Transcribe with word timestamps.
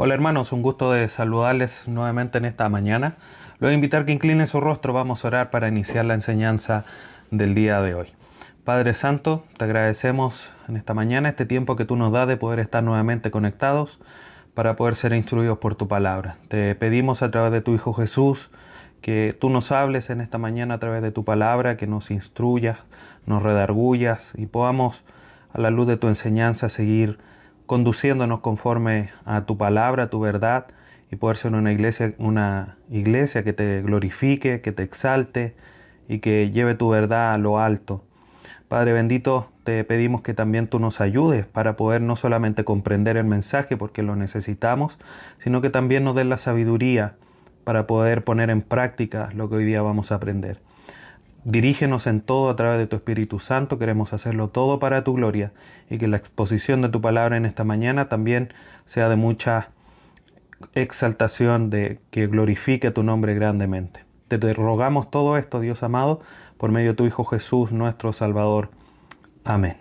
Hola 0.00 0.14
hermanos, 0.14 0.52
un 0.52 0.62
gusto 0.62 0.92
de 0.92 1.08
saludarles 1.08 1.88
nuevamente 1.88 2.38
en 2.38 2.44
esta 2.44 2.68
mañana. 2.68 3.16
Los 3.54 3.62
voy 3.62 3.70
a 3.72 3.74
invitar 3.74 4.04
que 4.04 4.12
inclinen 4.12 4.46
su 4.46 4.60
rostro, 4.60 4.92
vamos 4.92 5.24
a 5.24 5.26
orar 5.26 5.50
para 5.50 5.66
iniciar 5.66 6.04
la 6.04 6.14
enseñanza 6.14 6.84
del 7.32 7.52
día 7.52 7.82
de 7.82 7.96
hoy. 7.96 8.06
Padre 8.62 8.94
Santo, 8.94 9.44
te 9.56 9.64
agradecemos 9.64 10.54
en 10.68 10.76
esta 10.76 10.94
mañana 10.94 11.30
este 11.30 11.46
tiempo 11.46 11.74
que 11.74 11.84
tú 11.84 11.96
nos 11.96 12.12
das 12.12 12.28
de 12.28 12.36
poder 12.36 12.60
estar 12.60 12.84
nuevamente 12.84 13.32
conectados 13.32 13.98
para 14.54 14.76
poder 14.76 14.94
ser 14.94 15.14
instruidos 15.14 15.58
por 15.58 15.74
tu 15.74 15.88
palabra. 15.88 16.36
Te 16.46 16.76
pedimos 16.76 17.22
a 17.22 17.32
través 17.32 17.50
de 17.50 17.60
tu 17.60 17.74
Hijo 17.74 17.92
Jesús 17.92 18.52
que 19.00 19.36
tú 19.36 19.50
nos 19.50 19.72
hables 19.72 20.10
en 20.10 20.20
esta 20.20 20.38
mañana 20.38 20.74
a 20.74 20.78
través 20.78 21.02
de 21.02 21.10
tu 21.10 21.24
palabra, 21.24 21.76
que 21.76 21.88
nos 21.88 22.12
instruyas, 22.12 22.78
nos 23.26 23.42
redargullas 23.42 24.32
y 24.36 24.46
podamos 24.46 25.02
a 25.52 25.60
la 25.60 25.70
luz 25.70 25.88
de 25.88 25.96
tu 25.96 26.06
enseñanza 26.06 26.68
seguir 26.68 27.18
conduciéndonos 27.68 28.40
conforme 28.40 29.10
a 29.26 29.44
tu 29.44 29.56
palabra, 29.58 30.04
a 30.04 30.10
tu 30.10 30.18
verdad, 30.18 30.66
y 31.12 31.16
poder 31.16 31.36
ser 31.36 31.54
una 31.54 31.70
iglesia, 31.70 32.14
una 32.18 32.78
iglesia 32.90 33.44
que 33.44 33.52
te 33.52 33.82
glorifique, 33.82 34.60
que 34.62 34.72
te 34.72 34.82
exalte 34.82 35.54
y 36.08 36.18
que 36.18 36.50
lleve 36.50 36.74
tu 36.74 36.88
verdad 36.88 37.34
a 37.34 37.38
lo 37.38 37.60
alto. 37.60 38.04
Padre 38.68 38.92
bendito, 38.94 39.50
te 39.64 39.84
pedimos 39.84 40.22
que 40.22 40.34
también 40.34 40.66
tú 40.66 40.78
nos 40.78 41.00
ayudes 41.02 41.46
para 41.46 41.76
poder 41.76 42.00
no 42.00 42.16
solamente 42.16 42.64
comprender 42.64 43.18
el 43.18 43.24
mensaje 43.24 43.76
porque 43.76 44.02
lo 44.02 44.16
necesitamos, 44.16 44.98
sino 45.38 45.60
que 45.60 45.70
también 45.70 46.04
nos 46.04 46.16
des 46.16 46.26
la 46.26 46.38
sabiduría 46.38 47.16
para 47.64 47.86
poder 47.86 48.24
poner 48.24 48.48
en 48.48 48.62
práctica 48.62 49.28
lo 49.34 49.50
que 49.50 49.56
hoy 49.56 49.64
día 49.66 49.82
vamos 49.82 50.10
a 50.10 50.14
aprender. 50.14 50.60
Dirígenos 51.48 52.06
en 52.06 52.20
todo 52.20 52.50
a 52.50 52.56
través 52.56 52.78
de 52.78 52.86
tu 52.86 52.96
Espíritu 52.96 53.38
Santo, 53.38 53.78
queremos 53.78 54.12
hacerlo 54.12 54.48
todo 54.48 54.78
para 54.78 55.02
tu 55.02 55.14
gloria 55.14 55.54
y 55.88 55.96
que 55.96 56.06
la 56.06 56.18
exposición 56.18 56.82
de 56.82 56.90
tu 56.90 57.00
palabra 57.00 57.38
en 57.38 57.46
esta 57.46 57.64
mañana 57.64 58.10
también 58.10 58.52
sea 58.84 59.08
de 59.08 59.16
mucha 59.16 59.70
exaltación, 60.74 61.70
de 61.70 62.00
que 62.10 62.26
glorifique 62.26 62.90
tu 62.90 63.02
nombre 63.02 63.32
grandemente. 63.34 64.04
Te, 64.28 64.36
rogamos 64.52 65.10
todo 65.10 65.38
esto, 65.38 65.60
Dios 65.60 65.82
amado, 65.82 66.20
por 66.58 66.70
medio 66.70 66.90
de 66.90 66.96
tu 66.96 67.06
Hijo 67.06 67.24
Jesús, 67.24 67.72
nuestro 67.72 68.12
Salvador. 68.12 68.68
Amén. 69.42 69.78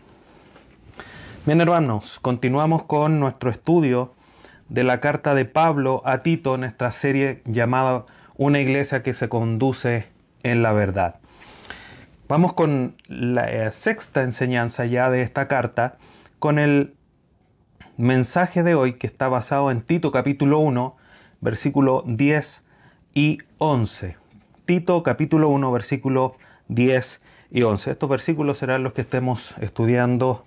Bien, 1.45 1.59
hermanos, 1.59 2.19
continuamos 2.21 2.83
con 2.83 3.19
nuestro 3.19 3.49
estudio 3.49 4.13
de 4.69 4.85
la 4.85 5.01
carta 5.01 5.35
de 5.35 5.43
Pablo 5.43 6.01
a 6.05 6.19
Tito, 6.19 6.57
nuestra 6.57 6.93
serie 6.93 7.41
llamada 7.43 8.05
Una 8.37 8.61
iglesia 8.61 9.03
que 9.03 9.13
se 9.13 9.27
conduce 9.27 10.07
en 10.43 10.63
la 10.63 10.71
verdad. 10.71 11.19
Vamos 12.27 12.51
con 12.51 12.97
la 13.07 13.49
eh, 13.49 13.71
sexta 13.71 14.21
enseñanza 14.21 14.85
ya 14.85 15.09
de 15.09 15.21
esta 15.21 15.47
carta, 15.47 15.97
con 16.39 16.59
el 16.59 16.93
mensaje 17.95 18.63
de 18.63 18.75
hoy 18.75 18.97
que 18.97 19.07
está 19.07 19.29
basado 19.29 19.71
en 19.71 19.81
Tito 19.81 20.11
capítulo 20.11 20.59
1, 20.59 20.97
versículo 21.39 22.03
10 22.05 22.65
y 23.13 23.37
11. 23.59 24.17
Tito 24.65 25.03
capítulo 25.03 25.47
1, 25.47 25.71
versículo 25.71 26.35
10 26.67 27.21
y 27.49 27.61
11. 27.61 27.91
Estos 27.91 28.09
versículos 28.09 28.57
serán 28.57 28.83
los 28.83 28.91
que 28.91 29.01
estemos 29.01 29.55
estudiando 29.59 30.45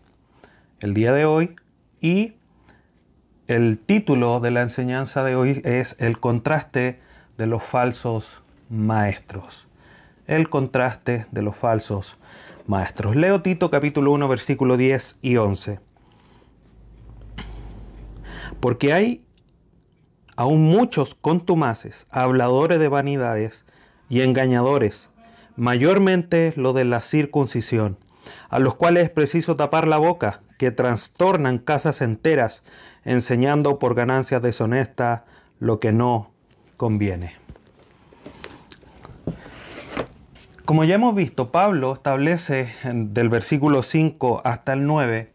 el 0.80 0.92
día 0.92 1.14
de 1.14 1.24
hoy 1.24 1.56
y 1.98 2.34
el 3.46 3.78
título 3.78 4.40
de 4.40 4.50
la 4.50 4.60
enseñanza 4.60 5.24
de 5.24 5.34
hoy 5.34 5.62
es 5.64 5.96
El 5.98 6.20
contraste 6.20 7.00
de 7.38 7.46
los 7.46 7.62
falsos 7.62 8.42
maestros 8.68 9.69
el 10.30 10.48
contraste 10.48 11.26
de 11.32 11.42
los 11.42 11.56
falsos 11.56 12.16
maestros. 12.68 13.16
Leo 13.16 13.42
Tito 13.42 13.68
capítulo 13.68 14.12
1 14.12 14.28
versículo 14.28 14.76
10 14.76 15.18
y 15.22 15.36
11. 15.36 15.80
Porque 18.60 18.92
hay 18.92 19.24
aún 20.36 20.62
muchos 20.62 21.16
contumaces, 21.16 22.06
habladores 22.10 22.78
de 22.78 22.86
vanidades 22.86 23.66
y 24.08 24.20
engañadores, 24.20 25.10
mayormente 25.56 26.52
lo 26.54 26.74
de 26.74 26.84
la 26.84 27.00
circuncisión, 27.00 27.98
a 28.50 28.60
los 28.60 28.76
cuales 28.76 29.04
es 29.04 29.10
preciso 29.10 29.56
tapar 29.56 29.88
la 29.88 29.98
boca, 29.98 30.42
que 30.58 30.70
trastornan 30.70 31.58
casas 31.58 32.02
enteras, 32.02 32.62
enseñando 33.04 33.80
por 33.80 33.96
ganancias 33.96 34.42
deshonestas 34.42 35.22
lo 35.58 35.80
que 35.80 35.90
no 35.90 36.30
conviene. 36.76 37.34
Como 40.70 40.84
ya 40.84 40.94
hemos 40.94 41.16
visto, 41.16 41.50
Pablo 41.50 41.94
establece 41.94 42.72
del 42.84 43.28
versículo 43.28 43.82
5 43.82 44.42
hasta 44.44 44.74
el 44.74 44.86
9 44.86 45.32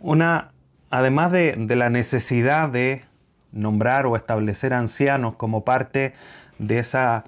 una, 0.00 0.50
además 0.90 1.30
de, 1.30 1.54
la 1.76 1.88
necesidad 1.88 2.68
de 2.68 3.04
nombrar 3.52 4.06
o 4.06 4.16
establecer 4.16 4.74
ancianos 4.74 5.36
como 5.36 5.64
parte 5.64 6.14
de 6.58 6.80
esa 6.80 7.26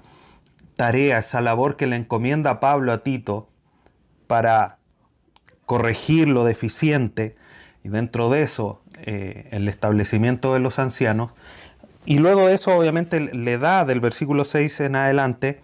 tarea, 0.75 1.19
esa 1.19 1.39
labor 1.39 1.77
que 1.77 1.87
le 1.87 1.95
encomienda 1.95 2.59
Pablo 2.59 2.91
a 2.91 3.03
Tito 3.03 3.47
para 4.27 4.79
corregir 5.65 6.27
lo 6.27 6.43
deficiente 6.43 7.37
y 7.85 7.87
dentro 7.87 8.29
de 8.29 8.41
eso 8.41 8.81
eh, 8.97 9.47
el 9.51 9.69
establecimiento 9.69 10.53
de 10.53 10.59
los 10.59 10.77
ancianos. 10.77 11.31
Y 12.05 12.19
luego 12.19 12.47
de 12.49 12.55
eso 12.55 12.75
obviamente 12.75 13.21
le 13.21 13.57
da 13.57 13.85
del 13.85 14.01
versículo 14.01 14.43
6 14.43 14.81
en 14.81 14.97
adelante 14.97 15.61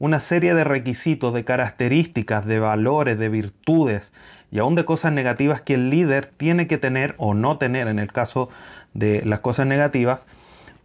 una 0.00 0.18
serie 0.18 0.54
de 0.54 0.64
requisitos, 0.64 1.34
de 1.34 1.44
características, 1.44 2.46
de 2.46 2.58
valores, 2.58 3.18
de 3.18 3.28
virtudes 3.28 4.12
y 4.50 4.58
aún 4.58 4.74
de 4.74 4.84
cosas 4.84 5.12
negativas 5.12 5.60
que 5.60 5.74
el 5.74 5.90
líder 5.90 6.26
tiene 6.26 6.66
que 6.66 6.78
tener 6.78 7.14
o 7.18 7.34
no 7.34 7.58
tener 7.58 7.86
en 7.86 7.98
el 7.98 8.10
caso 8.10 8.48
de 8.94 9.22
las 9.26 9.40
cosas 9.40 9.66
negativas 9.66 10.22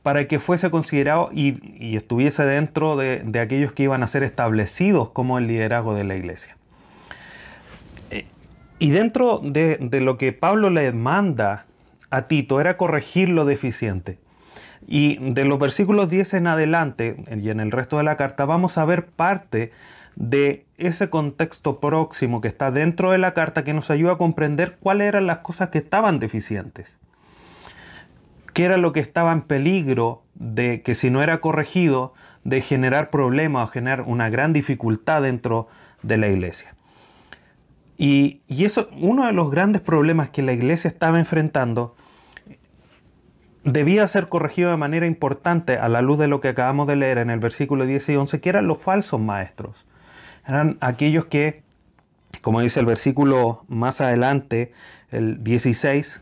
para 0.03 0.27
que 0.27 0.37
fuese 0.37 0.69
considerado 0.69 1.29
y, 1.31 1.95
estuviese 1.95 2.45
dentro 2.45 2.97
de, 2.97 3.23
aquellos 3.39 3.71
que 3.71 3.83
iban 3.83 4.03
a 4.03 4.07
ser 4.07 4.21
establecidos 4.21 5.09
como 5.09 5.37
el 5.37 5.47
liderazgo 5.47 5.95
de 5.95 6.03
la 6.03 6.15
iglesia. 6.15 6.57
Eh, 8.11 8.25
y 8.79 8.91
dentro 8.91 9.39
de, 9.41 9.77
de 9.79 10.01
lo 10.01 10.17
que 10.17 10.33
Pablo 10.33 10.69
le 10.69 10.91
manda 10.91 11.65
a 12.09 12.27
Tito 12.27 12.59
era 12.59 12.75
corregir 12.75 13.29
lo 13.29 13.45
deficiente. 13.45 14.19
Y 14.87 15.17
de 15.33 15.45
los 15.45 15.57
versículos 15.57 16.09
10 16.09 16.35
en 16.35 16.47
adelante 16.47 17.17
y 17.35 17.49
en 17.49 17.59
el 17.59 17.71
resto 17.71 17.97
de 17.97 18.03
la 18.03 18.17
carta 18.17 18.45
vamos 18.45 18.77
a 18.77 18.85
ver 18.85 19.07
parte 19.07 19.71
de 20.15 20.65
ese 20.77 21.09
contexto 21.09 21.79
próximo 21.79 22.39
que 22.39 22.47
está 22.47 22.71
dentro 22.71 23.11
de 23.11 23.17
la 23.17 23.33
carta 23.33 23.63
que 23.63 23.73
nos 23.73 23.89
ayuda 23.89 24.13
a 24.13 24.17
comprender 24.17 24.77
cuáles 24.79 25.07
eran 25.07 25.27
las 25.27 25.39
cosas 25.39 25.69
que 25.69 25.79
estaban 25.79 26.19
deficientes. 26.19 26.97
Qué 28.53 28.63
era 28.63 28.77
lo 28.77 28.93
que 28.93 28.99
estaba 29.01 29.33
en 29.33 29.41
peligro 29.41 30.23
de 30.35 30.81
que 30.81 30.95
si 30.95 31.09
no 31.09 31.21
era 31.21 31.41
corregido, 31.41 32.13
de 32.43 32.61
generar 32.61 33.09
problemas 33.09 33.67
o 33.67 33.71
generar 33.71 34.01
una 34.01 34.29
gran 34.29 34.53
dificultad 34.53 35.23
dentro 35.23 35.67
de 36.03 36.17
la 36.17 36.27
iglesia. 36.27 36.75
Y, 37.97 38.41
y 38.47 38.65
eso, 38.65 38.87
uno 38.99 39.25
de 39.25 39.33
los 39.33 39.49
grandes 39.49 39.81
problemas 39.81 40.29
que 40.29 40.43
la 40.43 40.53
iglesia 40.53 40.89
estaba 40.89 41.17
enfrentando 41.17 41.95
debía 43.65 44.07
ser 44.07 44.29
corregido 44.29 44.69
de 44.71 44.77
manera 44.77 45.07
importante 45.07 45.77
a 45.77 45.89
la 45.89 46.01
luz 46.01 46.19
de 46.19 46.27
lo 46.27 46.39
que 46.39 46.49
acabamos 46.49 46.87
de 46.87 46.95
leer 46.95 47.17
en 47.17 47.29
el 47.29 47.39
versículo 47.39 47.85
10 47.85 48.09
y 48.09 48.15
11, 48.15 48.39
que 48.39 48.49
eran 48.49 48.67
los 48.67 48.77
falsos 48.77 49.19
maestros. 49.19 49.85
Eran 50.47 50.77
aquellos 50.79 51.25
que, 51.25 51.63
como 52.41 52.61
dice 52.61 52.79
el 52.79 52.85
versículo 52.85 53.65
más 53.67 54.01
adelante, 54.01 54.71
el 55.09 55.43
16, 55.43 56.21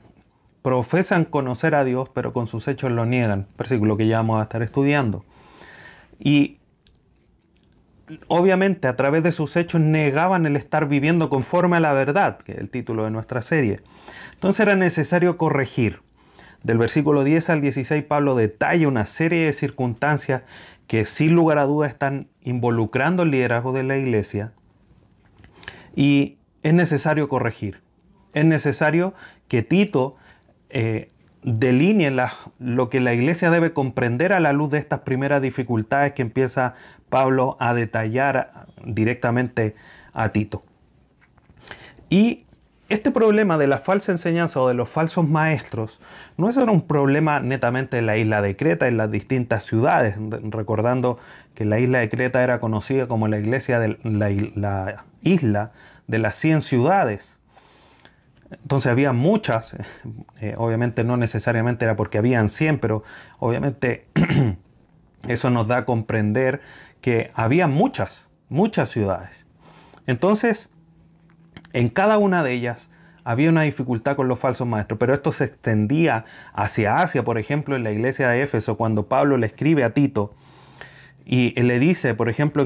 profesan 0.62 1.26
conocer 1.26 1.76
a 1.76 1.84
Dios, 1.84 2.10
pero 2.10 2.32
con 2.32 2.48
sus 2.48 2.68
hechos 2.70 2.92
lo 2.92 3.06
niegan. 3.06 3.48
Versículo 3.58 3.98
que 3.98 4.08
ya 4.08 4.18
vamos 4.18 4.40
a 4.40 4.44
estar 4.44 4.62
estudiando. 4.62 5.26
Y 6.20 6.60
obviamente 8.28 8.88
a 8.88 8.96
través 8.96 9.24
de 9.24 9.34
sus 9.34 9.58
hechos 9.58 9.82
negaban 9.82 10.46
el 10.46 10.56
estar 10.56 10.88
viviendo 10.88 11.30
conforme 11.30 11.76
a 11.76 11.80
la 11.82 11.92
verdad, 11.92 12.38
que 12.38 12.54
es 12.54 12.58
el 12.60 12.70
título 12.70 13.04
de 13.04 13.12
nuestra 13.12 13.42
serie. 13.42 13.82
Entonces 14.34 14.62
era 14.62 14.78
necesario 14.78 15.38
corregir. 15.38 16.03
Del 16.64 16.78
versículo 16.78 17.24
10 17.24 17.50
al 17.50 17.62
16 17.62 18.04
Pablo 18.06 18.36
detalla 18.36 18.88
una 18.88 19.06
serie 19.06 19.46
de 19.46 19.54
circunstancias 19.54 20.44
que 20.88 21.06
sin 21.06 21.36
lugar 21.36 21.58
a 21.58 21.66
dudas 21.66 21.92
están 21.92 22.28
involucrando 22.42 23.24
el 23.24 23.32
liderazgo 23.32 23.74
de 23.74 23.84
la 23.84 23.98
iglesia 23.98 24.54
y 25.96 26.38
es 26.64 26.74
necesario 26.74 27.30
corregir. 27.30 27.82
Es 28.34 28.46
necesario 28.46 29.14
que 29.48 29.62
Tito 29.62 30.16
eh, 30.70 31.10
delinee 31.44 32.16
lo 32.60 32.90
que 32.90 33.00
la 33.00 33.14
iglesia 33.14 33.52
debe 33.52 33.74
comprender 33.74 34.34
a 34.34 34.40
la 34.40 34.54
luz 34.54 34.72
de 34.72 34.80
estas 34.80 35.02
primeras 35.02 35.42
dificultades 35.42 36.14
que 36.14 36.22
empieza 36.22 36.74
Pablo 37.10 37.58
a 37.60 37.74
detallar 37.74 38.68
directamente 38.86 39.76
a 40.14 40.30
Tito. 40.30 40.64
Y 42.10 42.46
este 42.94 43.12
problema 43.12 43.58
de 43.58 43.68
la 43.68 43.80
falsa 43.80 44.12
enseñanza 44.12 44.62
o 44.62 44.68
de 44.68 44.74
los 44.74 44.90
falsos 44.90 45.28
maestros 45.28 46.00
no 46.38 46.50
es 46.50 46.58
un 46.58 46.82
problema 46.82 47.40
netamente 47.40 47.98
de 47.98 48.02
la 48.04 48.18
isla 48.18 48.42
de 48.42 48.56
Creta, 48.56 48.88
en 48.88 48.98
las 48.98 49.10
distintas 49.10 49.64
ciudades, 49.64 50.16
recordando 50.50 51.18
que 51.56 51.66
la 51.66 51.80
isla 51.80 52.00
de 52.00 52.10
Creta 52.10 52.44
era 52.44 52.60
conocida 52.60 53.08
como 53.08 53.28
la 53.28 53.40
iglesia 53.40 53.80
de 53.80 53.98
la, 54.04 54.30
isla 55.22 55.72
de 56.08 56.20
las 56.20 56.36
100 56.36 56.62
ciudades. 56.62 57.40
Entonces 58.52 58.92
había 58.92 59.12
muchas, 59.14 59.76
eh, 60.40 60.56
obviamente 60.58 61.04
no 61.04 61.18
necesariamente 61.18 61.86
era 61.86 61.96
porque 61.96 62.20
habían 62.20 62.50
100, 62.50 62.80
pero 62.80 63.04
obviamente 63.40 64.08
eso 65.28 65.50
nos 65.50 65.68
da 65.68 65.78
a 65.78 65.86
comprender 65.86 66.62
que 67.02 67.32
había 67.34 67.68
muchas, 67.68 68.30
muchas 68.50 68.90
ciudades. 68.90 69.48
Entonces, 70.06 70.70
en 71.74 71.90
cada 71.90 72.18
una 72.18 72.44
de 72.44 72.54
ellas 72.54 72.90
había 73.24 73.50
una 73.50 73.62
dificultad 73.64 74.16
con 74.16 74.28
los 74.28 74.40
falsos 74.40 74.68
maestros, 74.68 75.00
pero 75.00 75.14
esto 75.14 75.32
se 75.32 75.46
extendía 75.46 76.26
hacia 76.54 77.02
Asia, 77.02 77.24
por 77.24 77.38
ejemplo, 77.38 77.76
en 77.76 77.84
la 77.84 77.92
iglesia 77.92 78.30
de 78.30 78.44
Éfeso, 78.44 78.78
cuando 78.78 79.08
Pablo 79.08 79.38
le 79.38 79.48
escribe 79.48 79.84
a 79.84 79.94
Tito 79.94 80.34
y 81.26 81.52
le 81.62 81.80
dice, 81.80 82.16
por 82.16 82.28
ejemplo, 82.28 82.64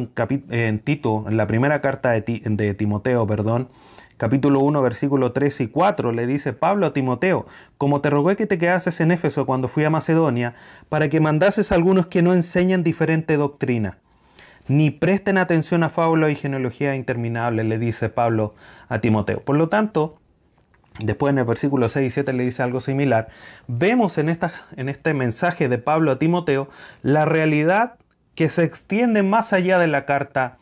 en, 0.49 0.79
Tito, 0.79 1.25
en 1.27 1.37
la 1.37 1.45
primera 1.45 1.79
carta 1.81 2.11
de, 2.11 2.73
Timoteo, 2.73 3.27
perdón, 3.27 3.69
capítulo 4.17 4.61
1, 4.61 4.81
versículo 4.81 5.31
3 5.31 5.61
y 5.61 5.67
4, 5.67 6.11
le 6.11 6.25
dice 6.25 6.53
Pablo 6.53 6.87
a 6.87 6.93
Timoteo, 6.93 7.45
como 7.77 8.01
te 8.01 8.09
rogué 8.09 8.35
que 8.35 8.47
te 8.47 8.57
quedases 8.57 8.99
en 8.99 9.11
Éfeso 9.11 9.45
cuando 9.45 9.67
fui 9.67 9.83
a 9.83 9.91
Macedonia, 9.91 10.55
para 10.89 11.07
que 11.07 11.19
mandases 11.19 11.71
a 11.71 11.75
algunos 11.75 12.07
que 12.07 12.23
no 12.23 12.33
enseñan 12.33 12.83
diferente 12.83 13.37
doctrina, 13.37 13.99
ni 14.67 14.91
presten 14.91 15.37
atención 15.37 15.83
a 15.83 15.89
fábulas 15.89 16.31
y 16.31 16.35
genealogías 16.35 16.95
interminables, 16.95 17.65
le 17.65 17.77
dice 17.77 18.09
Pablo 18.09 18.55
a 18.89 18.99
Timoteo. 18.99 19.41
Por 19.41 19.57
lo 19.57 19.69
tanto, 19.69 20.19
Después 20.99 21.31
en 21.31 21.37
el 21.37 21.45
versículo 21.45 21.89
6 21.89 22.07
y 22.07 22.09
7 22.09 22.33
le 22.33 22.43
dice 22.43 22.63
algo 22.63 22.81
similar. 22.81 23.27
Vemos 23.67 24.17
en, 24.17 24.29
esta, 24.29 24.51
en 24.77 24.89
este 24.89 25.13
mensaje 25.13 25.69
de 25.69 25.77
Pablo 25.77 26.11
a 26.11 26.17
Timoteo 26.17 26.69
la 27.03 27.23
realidad 27.23 27.97
que 28.33 28.49
se 28.49 28.63
extiende 28.63 29.21
más 29.21 29.53
allá 29.53 29.77
de 29.77 29.85
la 29.85 30.05
carta 30.05 30.57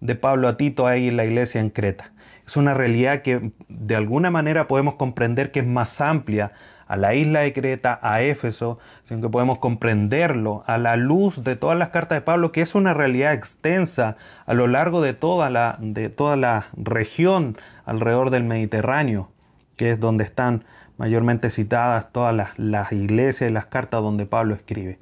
de 0.00 0.16
Pablo 0.16 0.48
a 0.48 0.56
Tito 0.56 0.88
ahí 0.88 1.06
en 1.06 1.16
la 1.16 1.24
iglesia 1.24 1.60
en 1.60 1.70
Creta 1.70 2.12
es 2.46 2.56
una 2.56 2.74
realidad 2.74 3.22
que 3.22 3.50
de 3.68 3.96
alguna 3.96 4.30
manera 4.30 4.68
podemos 4.68 4.94
comprender 4.94 5.50
que 5.50 5.60
es 5.60 5.66
más 5.66 6.00
amplia 6.00 6.52
a 6.86 6.96
la 6.96 7.14
isla 7.14 7.40
de 7.40 7.52
Creta, 7.52 7.98
a 8.02 8.22
Éfeso, 8.22 8.78
sino 9.04 9.20
que 9.20 9.28
podemos 9.28 9.58
comprenderlo 9.58 10.62
a 10.66 10.78
la 10.78 10.96
luz 10.96 11.44
de 11.44 11.56
todas 11.56 11.78
las 11.78 11.88
cartas 11.90 12.18
de 12.18 12.22
Pablo, 12.22 12.52
que 12.52 12.62
es 12.62 12.74
una 12.74 12.94
realidad 12.94 13.32
extensa 13.32 14.16
a 14.46 14.54
lo 14.54 14.66
largo 14.66 15.00
de 15.00 15.14
toda 15.14 15.50
la, 15.50 15.76
de 15.80 16.08
toda 16.08 16.36
la 16.36 16.66
región 16.76 17.56
alrededor 17.84 18.30
del 18.30 18.44
Mediterráneo, 18.44 19.30
que 19.76 19.90
es 19.90 20.00
donde 20.00 20.24
están 20.24 20.64
mayormente 20.96 21.50
citadas 21.50 22.12
todas 22.12 22.34
las, 22.56 22.92
iglesias 22.92 23.50
y 23.50 23.52
las 23.52 23.66
cartas 23.66 24.00
donde 24.00 24.26
Pablo 24.26 24.54
escribe. 24.54 24.98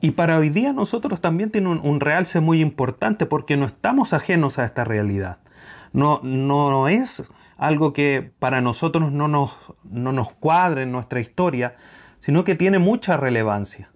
Y 0.00 0.12
para 0.12 0.38
hoy 0.38 0.50
día 0.50 0.72
nosotros 0.72 1.20
también 1.20 1.50
tiene 1.50 1.68
un, 1.68 1.80
un 1.82 2.00
realce 2.00 2.40
muy 2.40 2.60
importante 2.60 3.26
porque 3.26 3.56
no 3.56 3.66
estamos 3.66 4.12
ajenos 4.12 4.58
a 4.58 4.64
esta 4.64 4.84
realidad 4.84 5.38
no, 5.96 6.20
no 6.22 6.88
es 6.88 7.30
algo 7.56 7.92
que 7.92 8.32
para 8.38 8.60
nosotros 8.60 9.12
no 9.12 9.28
nos, 9.28 9.56
no 9.84 10.12
nos 10.12 10.32
cuadre 10.32 10.82
en 10.82 10.92
nuestra 10.92 11.20
historia, 11.20 11.76
sino 12.18 12.44
que 12.44 12.54
tiene 12.54 12.78
mucha 12.78 13.16
relevancia. 13.16 13.90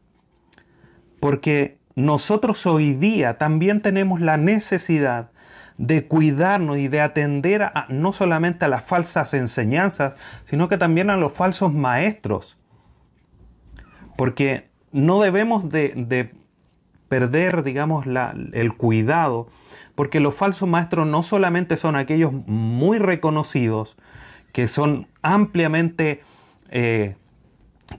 Porque 1.21 1.79
nosotros 1.95 2.65
hoy 2.67 2.95
día 2.95 3.37
también 3.39 3.83
tenemos 3.83 4.21
la 4.21 4.37
necesidad 4.37 5.31
de 5.77 6.07
cuidarnos 6.07 6.79
y 6.79 6.89
de 6.89 7.01
atender 7.01 7.63
a, 7.63 7.87
no 7.89 8.13
solamente 8.13 8.65
a 8.65 8.69
las 8.69 8.85
falsas 8.85 9.35
enseñanzas, 9.35 10.15
sino 10.45 10.69
que 10.69 10.79
también 10.79 11.11
a 11.11 11.17
los 11.17 11.33
falsos 11.33 11.73
maestros. 11.73 12.59
Porque 14.17 14.71
no 14.93 15.21
debemos 15.21 15.71
de, 15.71 15.93
de 15.97 16.35
perder, 17.09 17.63
digamos, 17.63 18.07
el 18.53 18.77
cuidado 18.77 19.49
porque 20.01 20.19
los 20.19 20.35
falsos 20.35 20.67
maestros 20.67 21.07
no 21.07 21.23
solamente 21.23 21.77
son 21.77 21.95
aquellos 21.95 22.33
muy 22.33 22.99
reconocidos, 22.99 23.99
que 24.51 24.67
son 24.67 25.09
ampliamente 25.21 26.23
eh, 26.71 27.17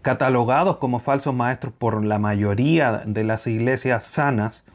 catalogados 0.02 0.78
como 0.78 1.00
falsos 1.00 1.36
maestros 1.36 1.76
por 1.78 2.04
la 2.04 2.18
mayoría 2.18 3.04
de 3.06 3.24
las 3.24 3.46
iglesias 3.46 4.08
sanas, 4.08 4.66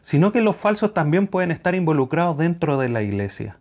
sino 0.00 0.32
que 0.32 0.40
los 0.40 0.56
falsos 0.56 0.94
también 0.94 1.26
pueden 1.26 1.50
estar 1.50 1.74
involucrados 1.74 2.38
dentro 2.38 2.78
de 2.78 2.88
la 2.88 3.02
iglesia, 3.02 3.58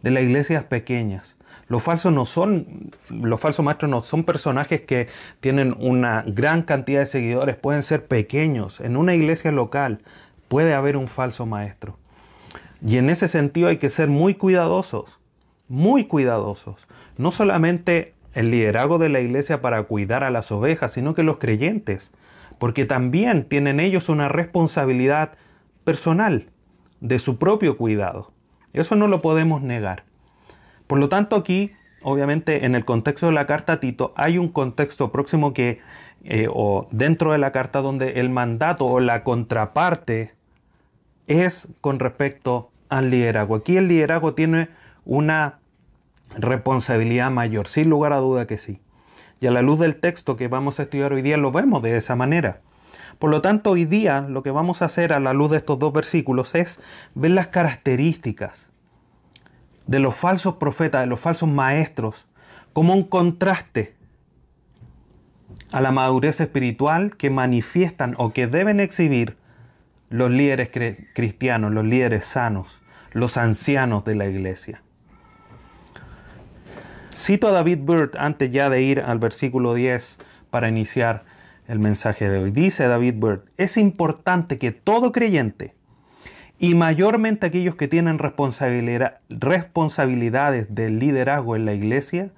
de 0.00 0.12
las 0.12 0.22
iglesias 0.22 0.64
pequeñas. 0.64 1.36
Los 1.68 1.82
falsos 1.82 2.10
no 2.10 2.24
son, 2.24 2.90
los 3.10 3.38
falsos 3.38 3.66
maestros 3.66 3.90
no 3.90 4.00
son 4.00 4.24
personajes 4.24 4.80
que 4.80 5.08
tienen 5.40 5.76
una 5.78 6.24
gran 6.26 6.62
cantidad 6.62 7.00
de 7.00 7.06
seguidores, 7.06 7.56
pueden 7.56 7.82
ser 7.82 8.06
pequeños. 8.06 8.80
En 8.80 8.96
una 8.96 9.14
iglesia 9.14 9.52
local 9.52 10.00
puede 10.48 10.72
haber 10.72 10.96
un 10.96 11.08
falso 11.08 11.44
maestro. 11.44 11.98
Y 12.84 12.98
en 12.98 13.10
ese 13.10 13.28
sentido 13.28 13.68
hay 13.68 13.78
que 13.78 13.88
ser 13.88 14.08
muy 14.08 14.34
cuidadosos, 14.34 15.18
muy 15.68 16.04
cuidadosos. 16.04 16.88
No 17.16 17.30
solamente 17.30 18.14
el 18.34 18.50
liderazgo 18.50 18.98
de 18.98 19.08
la 19.08 19.20
iglesia 19.20 19.62
para 19.62 19.82
cuidar 19.84 20.22
a 20.22 20.30
las 20.30 20.52
ovejas, 20.52 20.92
sino 20.92 21.14
que 21.14 21.22
los 21.22 21.38
creyentes, 21.38 22.12
porque 22.58 22.84
también 22.84 23.44
tienen 23.44 23.80
ellos 23.80 24.08
una 24.08 24.28
responsabilidad 24.28 25.32
personal 25.84 26.50
de 27.00 27.18
su 27.18 27.38
propio 27.38 27.76
cuidado. 27.76 28.32
Eso 28.72 28.94
no 28.94 29.08
lo 29.08 29.22
podemos 29.22 29.62
negar. 29.62 30.04
Por 30.86 30.98
lo 30.98 31.08
tanto, 31.08 31.36
aquí, 31.36 31.72
obviamente, 32.02 32.66
en 32.66 32.74
el 32.74 32.84
contexto 32.84 33.26
de 33.26 33.32
la 33.32 33.46
carta 33.46 33.80
Tito, 33.80 34.12
hay 34.16 34.36
un 34.36 34.48
contexto 34.48 35.10
próximo 35.12 35.54
que, 35.54 35.80
eh, 36.24 36.46
o 36.52 36.88
dentro 36.90 37.32
de 37.32 37.38
la 37.38 37.52
carta, 37.52 37.80
donde 37.80 38.20
el 38.20 38.28
mandato 38.28 38.84
o 38.84 39.00
la 39.00 39.24
contraparte 39.24 40.35
es 41.26 41.68
con 41.80 41.98
respecto 41.98 42.70
al 42.88 43.10
liderazgo. 43.10 43.56
Aquí 43.56 43.76
el 43.76 43.88
liderazgo 43.88 44.34
tiene 44.34 44.68
una 45.04 45.58
responsabilidad 46.36 47.30
mayor, 47.30 47.68
sin 47.68 47.88
lugar 47.88 48.12
a 48.12 48.18
duda 48.18 48.46
que 48.46 48.58
sí. 48.58 48.80
Y 49.40 49.46
a 49.46 49.50
la 49.50 49.62
luz 49.62 49.78
del 49.78 49.96
texto 49.96 50.36
que 50.36 50.48
vamos 50.48 50.80
a 50.80 50.84
estudiar 50.84 51.12
hoy 51.12 51.22
día 51.22 51.36
lo 51.36 51.52
vemos 51.52 51.82
de 51.82 51.96
esa 51.96 52.16
manera. 52.16 52.60
Por 53.18 53.30
lo 53.30 53.40
tanto, 53.40 53.70
hoy 53.70 53.84
día 53.84 54.22
lo 54.22 54.42
que 54.42 54.50
vamos 54.50 54.82
a 54.82 54.86
hacer 54.86 55.12
a 55.12 55.20
la 55.20 55.32
luz 55.32 55.50
de 55.50 55.58
estos 55.58 55.78
dos 55.78 55.92
versículos 55.92 56.54
es 56.54 56.80
ver 57.14 57.30
las 57.30 57.48
características 57.48 58.70
de 59.86 60.00
los 60.00 60.14
falsos 60.14 60.56
profetas, 60.56 61.02
de 61.02 61.06
los 61.06 61.20
falsos 61.20 61.48
maestros, 61.48 62.26
como 62.72 62.92
un 62.94 63.04
contraste 63.04 63.94
a 65.72 65.80
la 65.80 65.92
madurez 65.92 66.40
espiritual 66.40 67.16
que 67.16 67.30
manifiestan 67.30 68.14
o 68.18 68.32
que 68.32 68.46
deben 68.46 68.80
exhibir 68.80 69.36
los 70.08 70.30
líderes 70.30 70.70
cristianos, 71.14 71.72
los 71.72 71.84
líderes 71.84 72.24
sanos, 72.24 72.80
los 73.12 73.36
ancianos 73.36 74.04
de 74.04 74.14
la 74.14 74.26
iglesia. 74.26 74.82
Cito 77.14 77.48
a 77.48 77.52
David 77.52 77.78
Bird 77.80 78.16
antes 78.18 78.50
ya 78.50 78.68
de 78.68 78.82
ir 78.82 79.00
al 79.00 79.18
versículo 79.18 79.74
10 79.74 80.18
para 80.50 80.68
iniciar 80.68 81.24
el 81.66 81.78
mensaje 81.78 82.28
de 82.28 82.38
hoy. 82.38 82.50
Dice 82.50 82.86
David 82.86 83.14
Bird, 83.16 83.40
es 83.56 83.76
importante 83.76 84.58
que 84.58 84.70
todo 84.70 85.12
creyente, 85.12 85.74
y 86.58 86.74
mayormente 86.74 87.46
aquellos 87.46 87.74
que 87.74 87.88
tienen 87.88 88.18
responsabilidad, 88.18 89.20
responsabilidades 89.28 90.74
del 90.74 90.98
liderazgo 90.98 91.56
en 91.56 91.64
la 91.64 91.74
iglesia, 91.74 92.30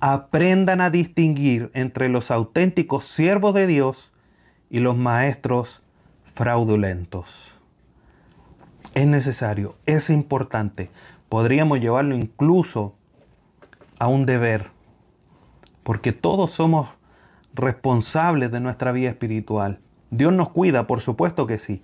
aprendan 0.00 0.80
a 0.80 0.90
distinguir 0.90 1.70
entre 1.72 2.08
los 2.08 2.30
auténticos 2.30 3.04
siervos 3.04 3.54
de 3.54 3.66
Dios 3.66 4.12
y 4.70 4.80
los 4.80 4.96
maestros 4.96 5.83
fraudulentos. 6.34 7.58
Es 8.94 9.06
necesario, 9.06 9.76
es 9.86 10.10
importante. 10.10 10.90
Podríamos 11.28 11.80
llevarlo 11.80 12.14
incluso 12.14 12.94
a 13.98 14.08
un 14.08 14.26
deber, 14.26 14.70
porque 15.82 16.12
todos 16.12 16.50
somos 16.50 16.88
responsables 17.54 18.50
de 18.50 18.60
nuestra 18.60 18.92
vida 18.92 19.10
espiritual. 19.10 19.80
Dios 20.10 20.32
nos 20.32 20.50
cuida, 20.50 20.86
por 20.86 21.00
supuesto 21.00 21.46
que 21.46 21.58
sí, 21.58 21.82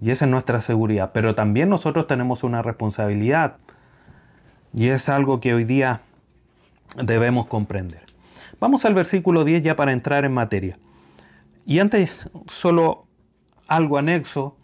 y 0.00 0.10
esa 0.10 0.26
es 0.26 0.30
nuestra 0.30 0.60
seguridad, 0.60 1.10
pero 1.12 1.34
también 1.34 1.68
nosotros 1.68 2.06
tenemos 2.06 2.44
una 2.44 2.62
responsabilidad, 2.62 3.56
y 4.74 4.88
es 4.88 5.08
algo 5.08 5.40
que 5.40 5.54
hoy 5.54 5.64
día 5.64 6.02
debemos 6.96 7.46
comprender. 7.46 8.02
Vamos 8.60 8.84
al 8.84 8.94
versículo 8.94 9.44
10 9.44 9.62
ya 9.62 9.76
para 9.76 9.92
entrar 9.92 10.24
en 10.24 10.32
materia. 10.32 10.78
Y 11.64 11.80
antes 11.80 12.28
solo 12.46 13.07
algo 13.68 13.98
anexo. 13.98 14.56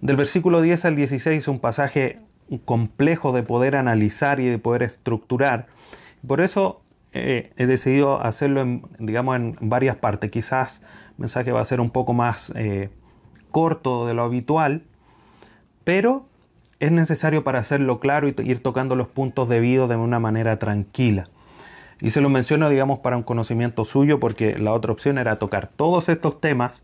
Del 0.00 0.16
versículo 0.16 0.62
10 0.62 0.86
al 0.86 0.96
16 0.96 1.38
es 1.38 1.48
un 1.48 1.60
pasaje 1.60 2.18
complejo 2.64 3.32
de 3.32 3.42
poder 3.42 3.76
analizar 3.76 4.40
y 4.40 4.46
de 4.46 4.58
poder 4.58 4.82
estructurar. 4.82 5.68
Por 6.26 6.40
eso 6.40 6.80
eh, 7.12 7.52
he 7.56 7.66
decidido 7.66 8.20
hacerlo 8.20 8.60
en, 8.62 8.82
digamos, 8.98 9.36
en 9.36 9.56
varias 9.60 9.96
partes. 9.96 10.30
Quizás 10.30 10.82
el 11.10 11.18
mensaje 11.18 11.52
va 11.52 11.60
a 11.60 11.64
ser 11.64 11.80
un 11.80 11.90
poco 11.90 12.12
más 12.12 12.52
eh, 12.56 12.90
corto 13.50 14.06
de 14.06 14.14
lo 14.14 14.22
habitual, 14.22 14.82
pero 15.84 16.26
es 16.80 16.90
necesario 16.90 17.44
para 17.44 17.58
hacerlo 17.58 18.00
claro 18.00 18.28
y 18.28 18.34
ir 18.38 18.62
tocando 18.62 18.96
los 18.96 19.08
puntos 19.08 19.48
debidos 19.48 19.88
de 19.88 19.96
una 19.96 20.18
manera 20.18 20.58
tranquila. 20.58 21.28
Y 22.00 22.10
se 22.10 22.22
lo 22.22 22.30
menciono, 22.30 22.70
digamos, 22.70 23.00
para 23.00 23.18
un 23.18 23.22
conocimiento 23.22 23.84
suyo, 23.84 24.18
porque 24.18 24.58
la 24.58 24.72
otra 24.72 24.90
opción 24.90 25.18
era 25.18 25.36
tocar 25.36 25.68
todos 25.68 26.08
estos 26.08 26.40
temas 26.40 26.82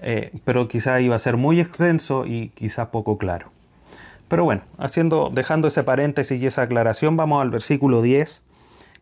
eh, 0.00 0.32
pero 0.44 0.68
quizá 0.68 1.00
iba 1.00 1.16
a 1.16 1.18
ser 1.18 1.36
muy 1.36 1.60
extenso 1.60 2.26
y 2.26 2.48
quizá 2.50 2.90
poco 2.90 3.18
claro. 3.18 3.50
Pero 4.28 4.44
bueno, 4.44 4.62
dejando 5.32 5.68
ese 5.68 5.84
paréntesis 5.84 6.40
y 6.40 6.46
esa 6.46 6.62
aclaración, 6.62 7.16
vamos 7.16 7.42
al 7.42 7.50
versículo 7.50 8.02
10 8.02 8.46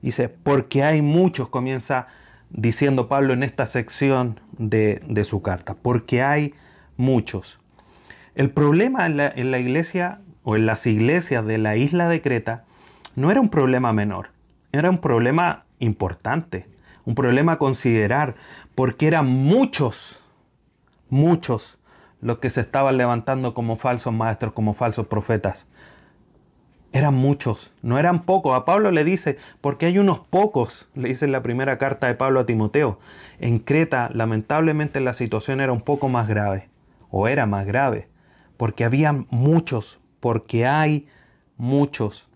Dice, 0.05 0.29
porque 0.29 0.83
hay 0.85 1.01
muchos, 1.01 1.49
comienza 1.49 2.09
diciendo 2.51 3.09
Pablo 3.09 3.33
en 3.33 3.43
esta 3.43 3.65
sección 3.65 4.39
de, 4.59 5.25
su 5.25 5.41
carta, 5.41 5.77
porque 5.81 6.23
hay 6.23 6.53
muchos. 6.99 7.59
El 8.35 8.51
problema 8.51 9.07
en 9.07 9.51
la 9.51 9.59
iglesia 9.59 10.21
o 10.43 10.57
en 10.57 10.67
las 10.67 10.87
iglesias 10.87 11.47
de 11.47 11.57
la 11.57 11.77
isla 11.77 12.07
de 12.11 12.21
Creta 12.21 12.65
no 13.17 13.31
era 13.31 13.41
un 13.41 13.49
problema 13.49 13.95
menor, 13.95 14.29
era 14.73 14.91
un 14.91 14.99
problema 14.99 15.65
importante, 15.79 16.67
un 17.07 17.15
problema 17.15 17.53
a 17.53 17.59
considerar, 17.59 18.35
porque 18.75 19.07
eran 19.07 19.27
muchos, 19.27 20.21
muchos 21.15 21.79
los 22.21 22.39
que 22.39 22.51
se 22.51 22.61
estaban 22.61 22.97
levantando 22.97 23.55
como 23.55 23.77
falsos 23.77 24.13
maestros, 24.13 24.53
como 24.53 24.75
falsos 24.75 25.07
profetas. 25.07 25.69
Eran 26.93 27.15
muchos, 27.15 27.73
no 27.83 27.99
eran 27.99 28.23
pocos. 28.23 28.57
A 28.57 28.65
Pablo 28.65 28.91
le 28.91 29.05
dice, 29.05 29.39
porque 29.61 29.87
hay 29.87 29.99
unos 29.99 30.19
pocos, 30.19 30.89
le 30.95 31.09
dice 31.09 31.25
en 31.25 31.33
la 31.33 31.43
primera 31.43 31.79
carta 31.79 32.09
de 32.09 32.15
Pablo 32.15 32.41
a 32.41 32.47
Timoteo. 32.47 32.99
En 33.39 33.59
Creta, 33.59 34.11
lamentablemente, 34.13 35.01
la 35.01 35.15
situación 35.15 35.61
era 35.61 35.73
un 35.73 35.83
poco 35.83 36.09
más 36.09 36.27
grave, 36.27 36.69
o 37.11 37.29
era 37.29 37.47
más 37.47 37.65
grave, 37.65 38.09
porque 38.57 38.85
había 38.85 39.13
muchos, 39.31 40.01
porque 40.19 40.67
hay 40.67 41.07
muchos. 41.57 42.29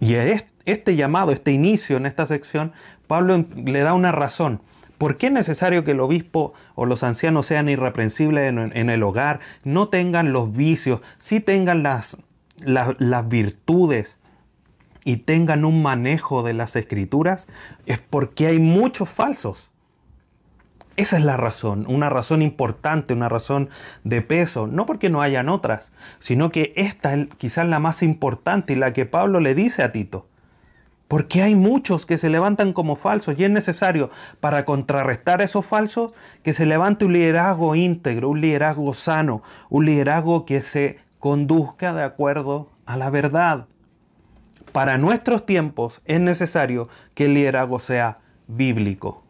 Y 0.00 0.16
este 0.64 0.96
llamado, 0.96 1.32
este 1.32 1.52
inicio 1.52 1.96
en 1.96 2.06
esta 2.06 2.26
sección, 2.26 2.72
Pablo 3.06 3.46
le 3.56 3.80
da 3.80 3.94
una 3.94 4.12
razón. 4.12 4.60
¿Por 5.02 5.16
qué 5.16 5.26
es 5.26 5.32
necesario 5.32 5.82
que 5.82 5.90
el 5.90 5.98
obispo 5.98 6.52
o 6.76 6.86
los 6.86 7.02
ancianos 7.02 7.46
sean 7.46 7.68
irreprensibles 7.68 8.54
en, 8.56 8.88
el 8.88 9.02
hogar, 9.02 9.40
no 9.64 9.88
tengan 9.88 10.32
los 10.32 10.54
vicios, 10.54 11.00
sí 11.18 11.40
tengan 11.40 11.82
las, 11.82 12.18
las 12.64 13.28
virtudes 13.28 14.20
y 15.04 15.16
tengan 15.16 15.64
un 15.64 15.82
manejo 15.82 16.44
de 16.44 16.52
las 16.52 16.76
escrituras? 16.76 17.48
Es 17.84 17.98
porque 17.98 18.46
hay 18.46 18.60
muchos 18.60 19.08
falsos. 19.08 19.72
Esa 20.96 21.16
es 21.16 21.24
la 21.24 21.36
razón, 21.36 21.84
una 21.88 22.08
razón 22.08 22.40
importante, 22.40 23.12
una 23.12 23.28
razón 23.28 23.70
de 24.04 24.22
peso, 24.22 24.68
no 24.68 24.86
porque 24.86 25.10
no 25.10 25.20
hayan 25.20 25.48
otras, 25.48 25.90
sino 26.20 26.52
que 26.52 26.72
esta 26.76 27.14
es 27.14 27.26
quizás 27.38 27.66
la 27.66 27.80
más 27.80 28.04
importante 28.04 28.74
y 28.74 28.76
la 28.76 28.92
que 28.92 29.04
Pablo 29.04 29.40
le 29.40 29.56
dice 29.56 29.82
a 29.82 29.90
Tito. 29.90 30.28
Porque 31.12 31.42
hay 31.42 31.54
muchos 31.54 32.06
que 32.06 32.16
se 32.16 32.30
levantan 32.30 32.72
como 32.72 32.96
falsos 32.96 33.34
y 33.36 33.44
es 33.44 33.50
necesario 33.50 34.08
para 34.40 34.64
contrarrestar 34.64 35.42
esos 35.42 35.66
falsos 35.66 36.14
que 36.42 36.54
se 36.54 36.64
levante 36.64 37.04
un 37.04 37.12
liderazgo 37.12 37.74
íntegro, 37.74 38.30
un 38.30 38.40
liderazgo 38.40 38.94
sano, 38.94 39.42
un 39.68 39.84
liderazgo 39.84 40.46
que 40.46 40.62
se 40.62 41.00
conduzca 41.18 41.92
de 41.92 42.02
acuerdo 42.02 42.70
a 42.86 42.96
la 42.96 43.10
verdad. 43.10 43.66
Para 44.72 44.96
nuestros 44.96 45.44
tiempos 45.44 46.00
es 46.06 46.18
necesario 46.18 46.88
que 47.12 47.26
el 47.26 47.34
liderazgo 47.34 47.78
sea 47.78 48.20
bíblico. 48.48 49.22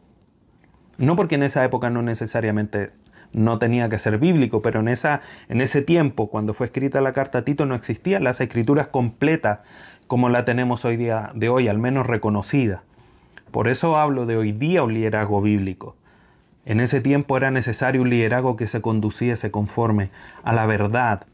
No 0.99 1.17
porque 1.17 1.35
en 1.35 1.43
esa 1.43 1.65
época 1.65 1.91
no 1.91 2.01
necesariamente 2.01 2.93
no 3.33 3.59
tenía 3.59 3.89
que 3.89 3.99
ser 3.99 4.19
bíblico, 4.19 4.63
pero 4.63 4.81
en, 4.81 4.89
esa, 4.89 5.21
en 5.49 5.61
ese 5.61 5.83
tiempo, 5.83 6.29
cuando 6.29 6.55
fue 6.55 6.67
escrita 6.67 7.01
la 7.01 7.13
carta 7.13 7.39
a 7.39 7.43
Tito, 7.45 7.67
no 7.67 7.75
existían 7.75 8.25
las 8.25 8.41
escrituras 8.41 8.89
completas 8.89 9.61
como 10.07 10.29
la 10.29 10.45
tenemos 10.45 10.85
hoy 10.85 10.97
día 10.97 11.31
de 11.35 11.49
hoy, 11.49 11.69
al 11.69 11.79
menos 11.79 12.07
reconocida. 12.07 12.83
Por 13.51 13.69
eso 13.69 13.97
hablo 13.97 14.27
de 14.27 14.37
hoy 14.37 14.53
día 14.53 14.83
un 14.83 14.95
liderazgo 14.95 15.41
bíblico. 15.41 15.97
En 16.65 16.81
ese 16.81 17.01
tiempo 17.01 17.37
era 17.37 17.51
necesario 17.51 18.03
un 18.03 18.11
liderazgo 18.11 18.57
que 18.57 18.67
se 18.67 18.81
conduciese 18.81 19.51
conforme 19.51 20.11
a 20.43 20.53
la 20.53 20.65
verdad. 20.67 21.27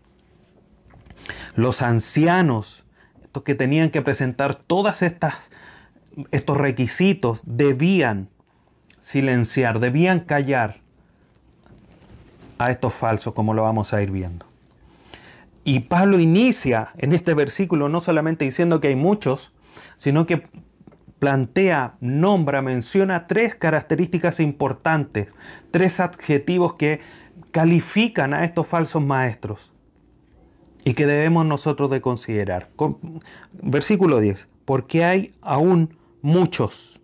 Los 1.55 1.83
ancianos, 1.83 2.85
estos 3.23 3.43
que 3.43 3.55
tenían 3.55 3.91
que 3.91 4.03
presentar 4.03 4.55
todas 4.55 5.03
estos 5.03 6.57
requisitos, 6.57 7.43
debían 7.45 8.31
silenciar, 9.01 9.79
debían 9.81 10.21
callar 10.21 10.81
a 12.59 12.71
estos 12.71 12.95
falsos, 12.95 13.35
como 13.35 13.55
lo 13.55 13.63
vamos 13.63 13.93
a 13.93 14.03
ir 14.03 14.11
viendo. 14.11 14.48
Y 15.69 15.81
Pablo 15.81 16.19
inicia 16.19 16.93
en 16.97 17.13
este 17.13 17.35
versículo 17.35 17.91
no 17.91 18.01
solamente 18.01 18.47
diciendo 18.47 18.81
que 18.81 18.89
hay 18.89 18.97
muchos, 18.97 19.53
sino 19.99 20.25
que 20.25 20.49
plantea, 21.19 21.99
nombra, 22.01 22.63
menciona 22.63 23.27
tres 23.27 23.55
características 23.55 24.41
importantes, 24.41 25.35
tres 25.71 26.01
adjetivos 26.01 26.73
que 26.73 27.01
califican 27.51 28.33
a 28.33 28.45
estos 28.45 28.67
falsos 28.67 29.05
maestros 29.05 29.75
y 30.87 30.95
que 30.95 31.05
debemos 31.05 31.45
nosotros 31.45 31.91
de 31.91 32.01
considerar. 32.01 32.71
Versículo 33.53 34.21
10, 34.21 34.49
porque 34.65 35.05
hay 35.05 35.35
aún 35.43 35.99
muchos. 36.23 36.99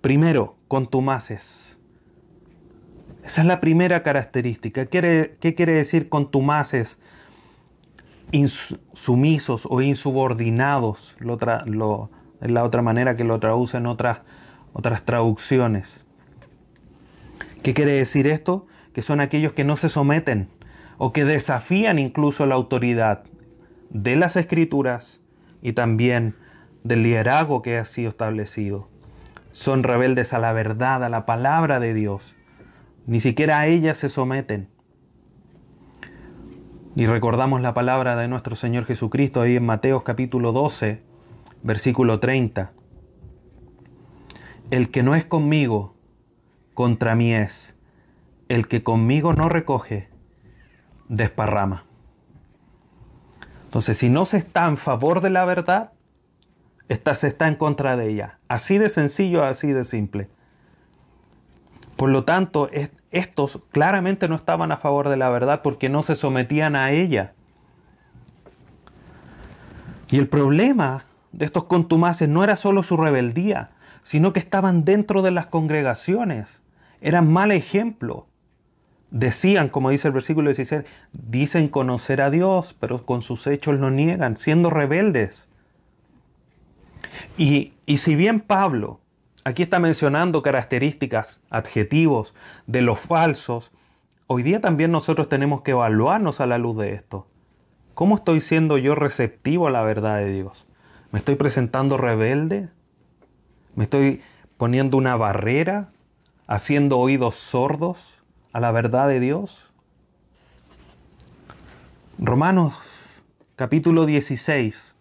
Primero, 0.00 0.56
contumaces. 0.66 1.78
Esa 3.22 3.42
es 3.42 3.46
la 3.46 3.60
primera 3.60 4.02
característica. 4.02 4.86
¿Qué 4.86 5.36
quiere, 5.38 5.74
decir 5.74 6.08
contumaces? 6.08 6.98
Insumisos 8.32 9.66
o 9.70 9.80
insubordinados, 9.80 11.14
lo, 11.20 12.10
es 12.40 12.50
la 12.50 12.64
otra 12.64 12.82
manera 12.82 13.16
que 13.16 13.24
lo 13.24 13.38
traducen 13.38 13.86
otras, 13.86 14.20
otras 14.72 15.04
traducciones. 15.04 16.04
¿Qué 17.62 17.74
quiere 17.74 17.92
decir 17.92 18.26
esto? 18.26 18.66
Que 18.92 19.02
son 19.02 19.20
aquellos 19.20 19.52
que 19.52 19.64
no 19.64 19.76
se 19.76 19.88
someten 19.88 20.48
o 20.98 21.12
que 21.12 21.24
desafían 21.24 21.98
incluso 21.98 22.46
la 22.46 22.56
autoridad 22.56 23.24
de 23.90 24.16
las 24.16 24.36
escrituras 24.36 25.20
y 25.60 25.74
también 25.74 26.34
del 26.82 27.02
liderazgo 27.02 27.62
que 27.62 27.78
ha 27.78 27.84
sido 27.84 28.10
establecido. 28.10 28.88
Son 29.52 29.82
rebeldes 29.82 30.32
a 30.32 30.38
la 30.38 30.52
verdad, 30.52 31.04
a 31.04 31.08
la 31.08 31.26
palabra 31.26 31.78
de 31.78 31.94
Dios. 31.94 32.36
Ni 33.06 33.20
siquiera 33.20 33.60
a 33.60 33.66
ellas 33.66 33.98
se 33.98 34.08
someten. 34.08 34.68
Y 36.94 37.06
recordamos 37.06 37.62
la 37.62 37.72
palabra 37.72 38.16
de 38.16 38.28
nuestro 38.28 38.54
Señor 38.54 38.84
Jesucristo 38.84 39.40
ahí 39.40 39.56
en 39.56 39.64
Mateo 39.64 40.04
capítulo 40.04 40.52
12, 40.52 41.02
versículo 41.62 42.20
30. 42.20 42.72
El 44.70 44.90
que 44.90 45.02
no 45.02 45.14
es 45.14 45.24
conmigo, 45.24 45.96
contra 46.74 47.14
mí 47.14 47.32
es. 47.32 47.76
El 48.50 48.68
que 48.68 48.82
conmigo 48.82 49.32
no 49.32 49.48
recoge, 49.48 50.10
desparrama. 51.08 51.86
Entonces, 53.64 53.96
si 53.96 54.10
no 54.10 54.26
se 54.26 54.36
está 54.36 54.68
en 54.68 54.76
favor 54.76 55.22
de 55.22 55.30
la 55.30 55.46
verdad, 55.46 55.94
esta 56.88 57.14
se 57.14 57.28
está 57.28 57.48
en 57.48 57.54
contra 57.54 57.96
de 57.96 58.10
ella. 58.10 58.38
Así 58.48 58.76
de 58.76 58.90
sencillo, 58.90 59.44
así 59.44 59.72
de 59.72 59.84
simple. 59.84 60.28
Por 62.02 62.10
lo 62.10 62.24
tanto, 62.24 62.68
estos 63.12 63.60
claramente 63.70 64.26
no 64.26 64.34
estaban 64.34 64.72
a 64.72 64.76
favor 64.76 65.08
de 65.08 65.16
la 65.16 65.28
verdad 65.28 65.62
porque 65.62 65.88
no 65.88 66.02
se 66.02 66.16
sometían 66.16 66.74
a 66.74 66.90
ella. 66.90 67.32
Y 70.10 70.18
el 70.18 70.26
problema 70.26 71.04
de 71.30 71.44
estos 71.44 71.62
contumaces 71.62 72.28
no 72.28 72.42
era 72.42 72.56
solo 72.56 72.82
su 72.82 72.96
rebeldía, 72.96 73.70
sino 74.02 74.32
que 74.32 74.40
estaban 74.40 74.82
dentro 74.82 75.22
de 75.22 75.30
las 75.30 75.46
congregaciones. 75.46 76.62
Eran 77.00 77.32
mal 77.32 77.52
ejemplo. 77.52 78.26
Decían, 79.12 79.68
como 79.68 79.90
dice 79.90 80.08
el 80.08 80.14
versículo 80.14 80.48
16, 80.48 80.82
dicen 81.12 81.68
conocer 81.68 82.20
a 82.20 82.30
Dios, 82.30 82.74
pero 82.80 83.06
con 83.06 83.22
sus 83.22 83.46
hechos 83.46 83.78
lo 83.78 83.92
niegan, 83.92 84.36
siendo 84.36 84.70
rebeldes. 84.70 85.46
Y, 87.38 87.74
y 87.86 87.98
si 87.98 88.16
bien 88.16 88.40
Pablo 88.40 89.01
Aquí 89.44 89.64
está 89.64 89.80
mencionando 89.80 90.40
características, 90.42 91.40
adjetivos 91.50 92.34
de 92.68 92.80
los 92.80 93.00
falsos. 93.00 93.72
Hoy 94.28 94.44
día 94.44 94.60
también 94.60 94.92
nosotros 94.92 95.28
tenemos 95.28 95.62
que 95.62 95.72
evaluarnos 95.72 96.40
a 96.40 96.46
la 96.46 96.58
luz 96.58 96.78
de 96.78 96.94
esto. 96.94 97.26
¿Cómo 97.94 98.16
estoy 98.16 98.40
siendo 98.40 98.78
yo 98.78 98.94
receptivo 98.94 99.66
a 99.66 99.72
la 99.72 99.82
verdad 99.82 100.18
de 100.18 100.30
Dios? 100.30 100.66
¿Me 101.10 101.18
estoy 101.18 101.34
presentando 101.34 101.98
rebelde? 101.98 102.68
¿Me 103.74 103.84
estoy 103.84 104.22
poniendo 104.56 104.96
una 104.96 105.16
barrera? 105.16 105.88
¿Haciendo 106.46 106.98
oídos 106.98 107.34
sordos 107.34 108.22
a 108.52 108.60
la 108.60 108.70
verdad 108.70 109.08
de 109.08 109.18
Dios? 109.18 109.72
Romanos 112.18 112.74
capítulo 113.56 114.06
16, 114.06 114.91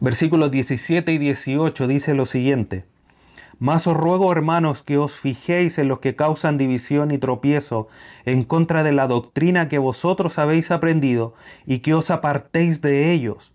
Versículos 0.00 0.50
17 0.50 1.12
y 1.12 1.18
18 1.18 1.86
dice 1.86 2.14
lo 2.14 2.26
siguiente. 2.26 2.84
Mas 3.58 3.86
os 3.86 3.96
ruego, 3.96 4.30
hermanos, 4.30 4.82
que 4.82 4.98
os 4.98 5.18
fijéis 5.18 5.78
en 5.78 5.88
los 5.88 6.00
que 6.00 6.14
causan 6.14 6.58
división 6.58 7.10
y 7.10 7.18
tropiezo 7.18 7.88
en 8.26 8.42
contra 8.42 8.82
de 8.82 8.92
la 8.92 9.06
doctrina 9.06 9.68
que 9.68 9.78
vosotros 9.78 10.38
habéis 10.38 10.70
aprendido 10.70 11.32
y 11.64 11.78
que 11.78 11.94
os 11.94 12.10
apartéis 12.10 12.82
de 12.82 13.12
ellos. 13.12 13.54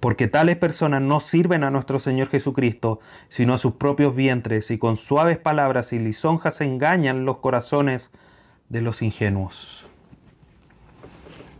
Porque 0.00 0.26
tales 0.26 0.56
personas 0.56 1.02
no 1.02 1.20
sirven 1.20 1.62
a 1.62 1.70
nuestro 1.70 2.00
Señor 2.00 2.26
Jesucristo, 2.28 2.98
sino 3.28 3.54
a 3.54 3.58
sus 3.58 3.74
propios 3.74 4.16
vientres, 4.16 4.72
y 4.72 4.78
con 4.78 4.96
suaves 4.96 5.38
palabras 5.38 5.92
y 5.92 6.00
lisonjas 6.00 6.60
engañan 6.60 7.24
los 7.24 7.36
corazones 7.36 8.10
de 8.68 8.80
los 8.80 9.02
ingenuos. 9.02 9.86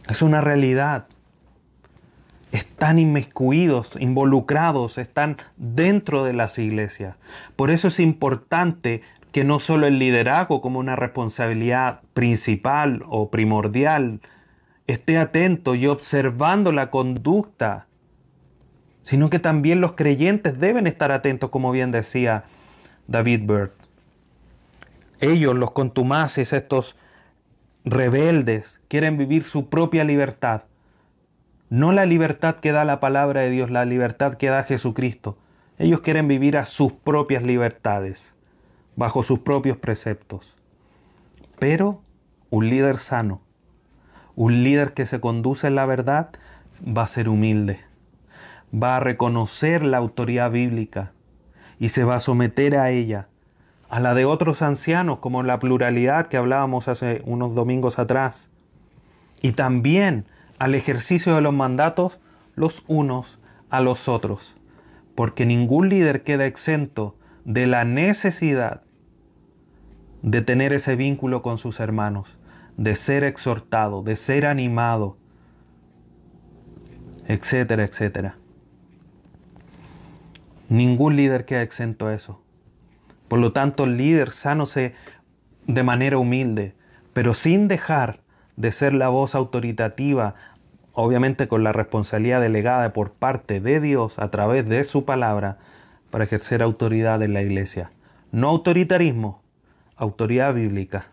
Es 0.09 0.23
una 0.23 0.41
realidad 0.41 1.07
están 2.53 2.99
inmiscuidos, 2.99 3.97
involucrados, 3.99 4.99
están 4.99 5.39
dentro 5.57 6.23
de 6.23 6.35
las 6.35 6.59
iglesias. 6.59 7.17
Por 7.57 7.71
eso 7.71 7.89
es 7.89 7.99
importante 7.99 9.01
que 9.33 9.43
no 9.43 9.59
solo 9.59 9.87
el 9.87 9.99
liderazgo 9.99 10.61
como 10.61 10.79
una 10.79 10.95
responsabilidad 10.95 12.01
principal 12.13 13.03
o 13.09 13.31
primordial 13.31 14.21
esté 14.87 15.17
atento 15.17 15.75
y 15.75 15.87
observando 15.87 16.73
la 16.73 16.91
conducta, 16.91 17.87
sino 19.01 19.31
que 19.31 19.39
también 19.39 19.81
los 19.81 19.93
creyentes 19.93 20.61
deben 20.61 20.87
estar 20.87 21.11
atentos, 21.11 21.49
como 21.49 21.73
bien 21.73 21.91
decía 21.91 22.45
David 23.09 23.47
Bird. 23.47 23.73
Ellos, 25.21 25.57
los 25.57 25.71
contumaces, 25.71 26.53
estos 26.53 26.97
rebeldes, 27.85 28.83
quieren 28.89 29.17
vivir 29.17 29.45
su 29.45 29.71
propia 29.71 30.05
libertad 30.05 30.65
no 31.73 31.91
la 31.91 32.05
libertad 32.05 32.57
que 32.57 32.71
da 32.71 32.85
la 32.85 33.01
palabra 33.01 33.41
de 33.41 33.49
Dios, 33.49 33.71
la 33.71 33.87
libertad 33.87 34.35
que 34.35 34.51
da 34.51 34.63
Jesucristo. 34.63 35.39
Ellos 35.79 36.01
quieren 36.01 36.29
vivir 36.29 36.59
a 36.59 36.67
sus 36.67 36.93
propias 36.93 37.45
libertades, 37.45 38.35
bajo 38.95 39.23
sus 39.23 39.39
propios 39.39 39.79
preceptos. 39.79 40.59
Pero 41.59 42.03
un 42.51 42.69
líder 42.69 42.99
sano, 42.99 43.41
un 44.37 44.63
líder 44.63 44.93
que 44.93 45.07
se 45.07 45.19
conduce 45.19 45.69
en 45.69 45.77
la 45.77 45.87
verdad, 45.87 46.29
va 46.87 47.05
a 47.05 47.07
ser 47.07 47.31
humilde, 47.31 47.81
va 48.71 48.99
a 48.99 49.01
reconocer 49.01 49.83
la 49.83 49.97
autoridad 49.97 50.51
bíblica 50.51 51.13
y 51.79 51.89
se 51.89 52.05
va 52.05 52.17
a 52.17 52.21
someter 52.21 52.77
a 52.77 52.91
ella, 52.91 53.29
a 53.89 53.99
la 53.99 54.13
de 54.13 54.27
otros 54.27 54.61
ancianos, 54.61 55.21
como 55.21 55.43
la 55.43 55.59
pluralidad 55.59 56.27
que 56.27 56.37
hablábamos 56.37 56.89
hace 56.89 57.23
unos 57.25 57.55
domingos 57.55 57.99
atrás. 57.99 58.51
Y 59.41 59.53
también 59.53 60.27
al 60.63 60.77
ejercicio 60.77 61.35
de 61.35 61.41
los 61.41 61.53
mandatos 61.53 62.21
los 62.55 62.85
unos 62.87 63.41
a 63.69 63.81
los 63.81 64.07
otros, 64.07 64.55
porque 65.17 65.45
ningún 65.45 65.89
líder 65.89 66.23
queda 66.23 66.47
exento 66.47 67.17
de 67.45 67.67
la 67.67 67.85
necesidad 67.85 68.83
de 70.23 70.41
tener 70.41 70.73
ese 70.73 70.95
vínculo 70.95 71.43
con 71.43 71.59
sus 71.59 71.81
hermanos, 71.81 72.39
de 72.77 72.95
ser 72.95 73.25
exhortado, 73.25 74.05
de 74.05 74.15
ser 74.15 74.47
animado, 74.47 75.17
etcétera, 77.27 77.83
etcétera. 77.83 78.37
Ningún 80.69 81.17
líder 81.17 81.45
queda 81.45 81.63
exento 81.63 82.07
a 82.07 82.15
eso. 82.15 82.41
Por 83.27 83.41
lo 83.41 83.51
tanto, 83.51 83.83
el 83.83 83.97
líder 83.97 84.31
sano 84.31 84.67
se 84.67 84.95
de 85.67 85.83
manera 85.83 86.19
humilde, 86.19 86.77
pero 87.13 87.35
sin 87.35 87.67
dejar 87.67 88.23
de 88.57 88.73
ser 88.73 88.93
la 88.95 89.09
voz 89.09 89.35
autoritativa 89.35 90.35
obviamente 90.93 91.49
con 91.49 91.65
la 91.65 91.73
responsabilidad 91.73 92.41
delegada 92.41 92.93
por 92.93 93.13
parte 93.13 93.61
de 93.61 93.81
Dios 93.81 94.19
a 94.19 94.31
través 94.31 94.69
de 94.69 94.85
su 94.85 95.05
palabra 95.05 95.59
para 96.11 96.25
ejercer 96.25 96.63
autoridad 96.63 97.23
en 97.23 97.33
la 97.33 97.43
iglesia. 97.43 97.93
No 98.31 98.49
autoritarismo, 98.49 99.43
autoridad 99.97 100.55
bíblica. 100.55 101.07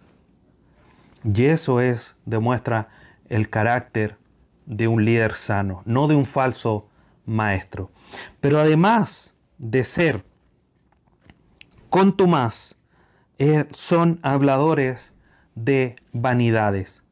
Y 1.24 1.46
eso 1.46 1.82
es, 1.82 2.18
demuestra 2.26 2.90
el 3.28 3.50
carácter 3.50 4.18
de 4.66 4.88
un 4.88 5.04
líder 5.04 5.36
sano, 5.36 5.82
no 5.86 6.08
de 6.08 6.16
un 6.16 6.26
falso 6.26 6.90
maestro. 7.26 7.92
Pero 8.40 8.60
además 8.60 9.36
de 9.58 9.84
ser 9.84 10.24
contumaz, 11.90 12.76
eh, 13.38 13.66
son 13.74 14.20
habladores 14.22 15.14
de 15.56 15.96
vanidades 16.12 17.04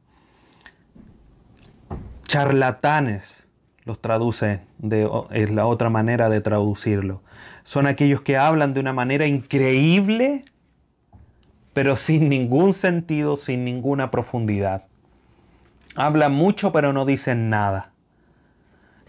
charlatanes, 2.28 3.48
los 3.84 4.00
traduce, 4.00 4.60
es 5.32 5.50
la 5.50 5.66
otra 5.66 5.90
manera 5.90 6.28
de 6.28 6.40
traducirlo. 6.40 7.22
Son 7.64 7.86
aquellos 7.86 8.20
que 8.20 8.36
hablan 8.36 8.74
de 8.74 8.80
una 8.80 8.92
manera 8.92 9.26
increíble, 9.26 10.44
pero 11.72 11.96
sin 11.96 12.28
ningún 12.28 12.74
sentido, 12.74 13.36
sin 13.36 13.64
ninguna 13.64 14.10
profundidad. 14.10 14.84
Hablan 15.96 16.32
mucho, 16.32 16.70
pero 16.70 16.92
no 16.92 17.06
dicen 17.06 17.48
nada. 17.50 17.92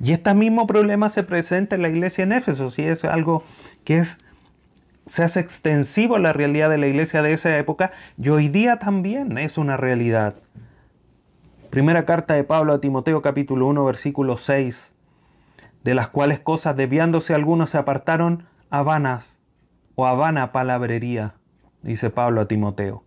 Y 0.02 0.14
este 0.14 0.34
mismo 0.34 0.66
problema 0.66 1.10
se 1.10 1.24
presenta 1.24 1.76
en 1.76 1.82
la 1.82 1.90
iglesia 1.90 2.24
en 2.24 2.32
Éfeso, 2.32 2.72
y 2.78 2.84
es 2.84 3.04
algo 3.04 3.44
que 3.84 3.98
es, 3.98 4.18
se 5.06 5.24
hace 5.24 5.42
extensivo 5.42 6.18
la 6.20 6.32
realidad 6.32 6.70
de 6.70 6.78
la 6.78 6.88
iglesia 6.88 7.22
de 7.22 7.34
esa 7.34 7.58
época, 7.58 7.92
y 8.18 8.30
hoy 8.30 8.48
día 8.48 8.80
también 8.80 9.38
es 9.38 9.58
una 9.58 9.76
realidad. 9.76 10.36
Primera 11.70 12.04
carta 12.04 12.34
de 12.34 12.44
Pablo 12.44 12.74
a 12.74 12.82
Timoteo 12.82 13.22
capítulo 13.22 13.68
1 13.68 13.86
versículo 13.86 14.38
6, 14.38 14.96
de 15.84 15.94
las 15.94 16.08
cuales 16.08 16.40
cosas 16.40 16.76
desviándose 16.76 17.36
algunos 17.36 17.70
se 17.70 17.78
apartaron 17.78 18.48
a 18.72 18.82
vanas 18.82 19.38
o 19.94 20.08
a 20.08 20.16
vana 20.16 20.52
palabrería, 20.52 21.36
dice 21.84 22.10
Pablo 22.10 22.42
a 22.42 22.48
Timoteo. 22.48 23.04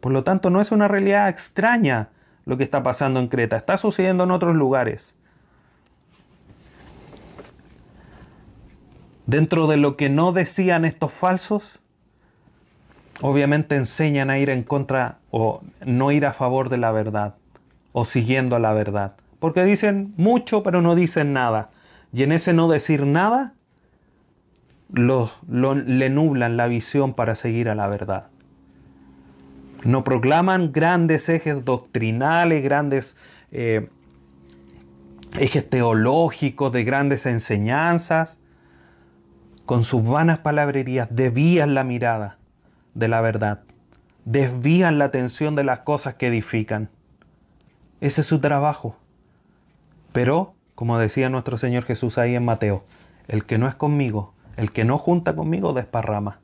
Por 0.00 0.12
lo 0.12 0.24
tanto, 0.24 0.50
no 0.50 0.60
es 0.60 0.72
una 0.72 0.88
realidad 0.88 1.30
extraña 1.30 2.10
lo 2.44 2.58
que 2.58 2.64
está 2.64 2.82
pasando 2.82 3.18
en 3.18 3.28
Creta, 3.28 3.56
está 3.56 3.78
sucediendo 3.78 4.24
en 4.24 4.30
otros 4.30 4.54
lugares. 4.54 5.16
Dentro 9.24 9.66
de 9.66 9.78
lo 9.78 9.96
que 9.96 10.10
no 10.10 10.32
decían 10.32 10.84
estos 10.84 11.12
falsos, 11.12 11.80
obviamente 13.22 13.76
enseñan 13.76 14.28
a 14.28 14.38
ir 14.38 14.50
en 14.50 14.64
contra 14.64 15.20
o 15.30 15.62
no 15.86 16.12
ir 16.12 16.26
a 16.26 16.34
favor 16.34 16.68
de 16.68 16.76
la 16.76 16.92
verdad 16.92 17.39
o 17.92 18.04
siguiendo 18.04 18.58
la 18.58 18.72
verdad. 18.72 19.14
Porque 19.38 19.64
dicen 19.64 20.14
mucho 20.16 20.62
pero 20.62 20.82
no 20.82 20.94
dicen 20.94 21.32
nada. 21.32 21.70
Y 22.12 22.22
en 22.22 22.32
ese 22.32 22.52
no 22.52 22.68
decir 22.68 23.06
nada, 23.06 23.54
le 24.92 26.10
nublan 26.10 26.56
la 26.56 26.66
visión 26.66 27.14
para 27.14 27.34
seguir 27.34 27.68
a 27.68 27.74
la 27.74 27.86
verdad. 27.86 28.26
No 29.84 30.04
proclaman 30.04 30.72
grandes 30.72 31.28
ejes 31.28 31.64
doctrinales, 31.64 32.62
grandes 32.62 33.16
eh, 33.50 33.88
ejes 35.38 35.68
teológicos, 35.70 36.72
de 36.72 36.84
grandes 36.84 37.26
enseñanzas. 37.26 38.38
Con 39.64 39.84
sus 39.84 40.04
vanas 40.04 40.38
palabrerías 40.38 41.08
desvían 41.10 41.74
la 41.74 41.84
mirada 41.84 42.38
de 42.94 43.08
la 43.08 43.20
verdad, 43.20 43.62
desvían 44.24 44.98
la 44.98 45.06
atención 45.06 45.54
de 45.54 45.64
las 45.64 45.80
cosas 45.80 46.14
que 46.14 46.26
edifican. 46.26 46.90
Ese 48.00 48.22
es 48.22 48.26
su 48.26 48.40
trabajo. 48.40 48.96
Pero, 50.12 50.54
como 50.74 50.98
decía 50.98 51.28
nuestro 51.28 51.56
Señor 51.56 51.84
Jesús 51.84 52.18
ahí 52.18 52.34
en 52.34 52.44
Mateo, 52.44 52.84
el 53.28 53.44
que 53.44 53.58
no 53.58 53.68
es 53.68 53.74
conmigo, 53.74 54.32
el 54.56 54.72
que 54.72 54.84
no 54.84 54.98
junta 54.98 55.36
conmigo, 55.36 55.72
desparrama. 55.72 56.40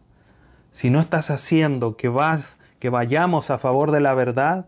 Si 0.71 0.91
no 0.91 1.01
estás 1.01 1.31
haciendo 1.31 1.97
que, 1.97 2.09
vas, 2.09 2.59
que 2.79 2.91
vayamos 2.91 3.51
a 3.51 3.59
favor 3.59 3.91
de 3.91 4.01
la 4.01 4.15
verdad, 4.15 4.67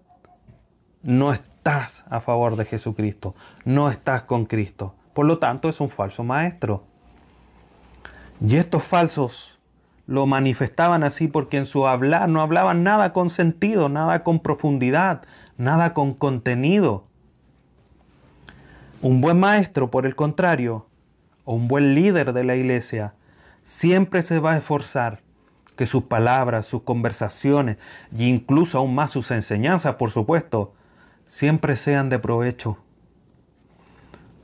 no 1.03 1.33
estás 1.33 2.05
a 2.09 2.20
favor 2.20 2.57
de 2.57 2.64
Jesucristo, 2.64 3.35
no 3.64 3.90
estás 3.90 4.22
con 4.22 4.46
Cristo. 4.46 4.94
Por 5.12 5.27
lo 5.27 5.38
tanto, 5.38 5.68
es 5.68 5.81
un 5.81 5.90
falso 5.90 6.24
maestro. 6.24 6.85
Y 8.40 8.57
estos 8.57 8.85
falsos 8.85 9.59
lo 10.07 10.27
manifestaban 10.27 11.05
así 11.05 11.29
porque 11.29 11.59
en 11.59 11.66
su 11.66 11.87
hablar 11.87 12.29
no 12.31 12.40
hablaban 12.40 12.83
nada 12.83 13.12
con 13.12 13.29
sentido, 13.29 13.90
nada 13.90 14.24
con 14.24 14.40
profundidad, 14.40 15.22
nada 15.59 15.92
con 15.92 16.14
contenido. 16.14 17.03
Un 19.03 19.21
buen 19.21 19.38
maestro, 19.38 19.90
por 19.90 20.07
el 20.07 20.16
contrario, 20.16 20.87
o 21.44 21.55
un 21.55 21.68
buen 21.68 21.94
líder 21.94 22.33
de 22.33 22.44
la 22.44 22.57
iglesia, 22.57 23.14
siempre 23.62 24.23
se 24.23 24.38
va 24.40 24.53
a 24.53 24.59
esforzar 24.59 25.21
que 25.77 25.87
sus 25.87 26.05
palabras, 26.05 26.66
sus 26.66 26.83
conversaciones 26.83 27.77
e 28.16 28.25
incluso 28.25 28.79
aún 28.79 28.94
más 28.94 29.11
sus 29.11 29.31
enseñanzas, 29.31 29.97
por 29.97 30.11
supuesto, 30.11 30.73
siempre 31.27 31.77
sean 31.77 32.09
de 32.09 32.18
provecho. 32.18 32.79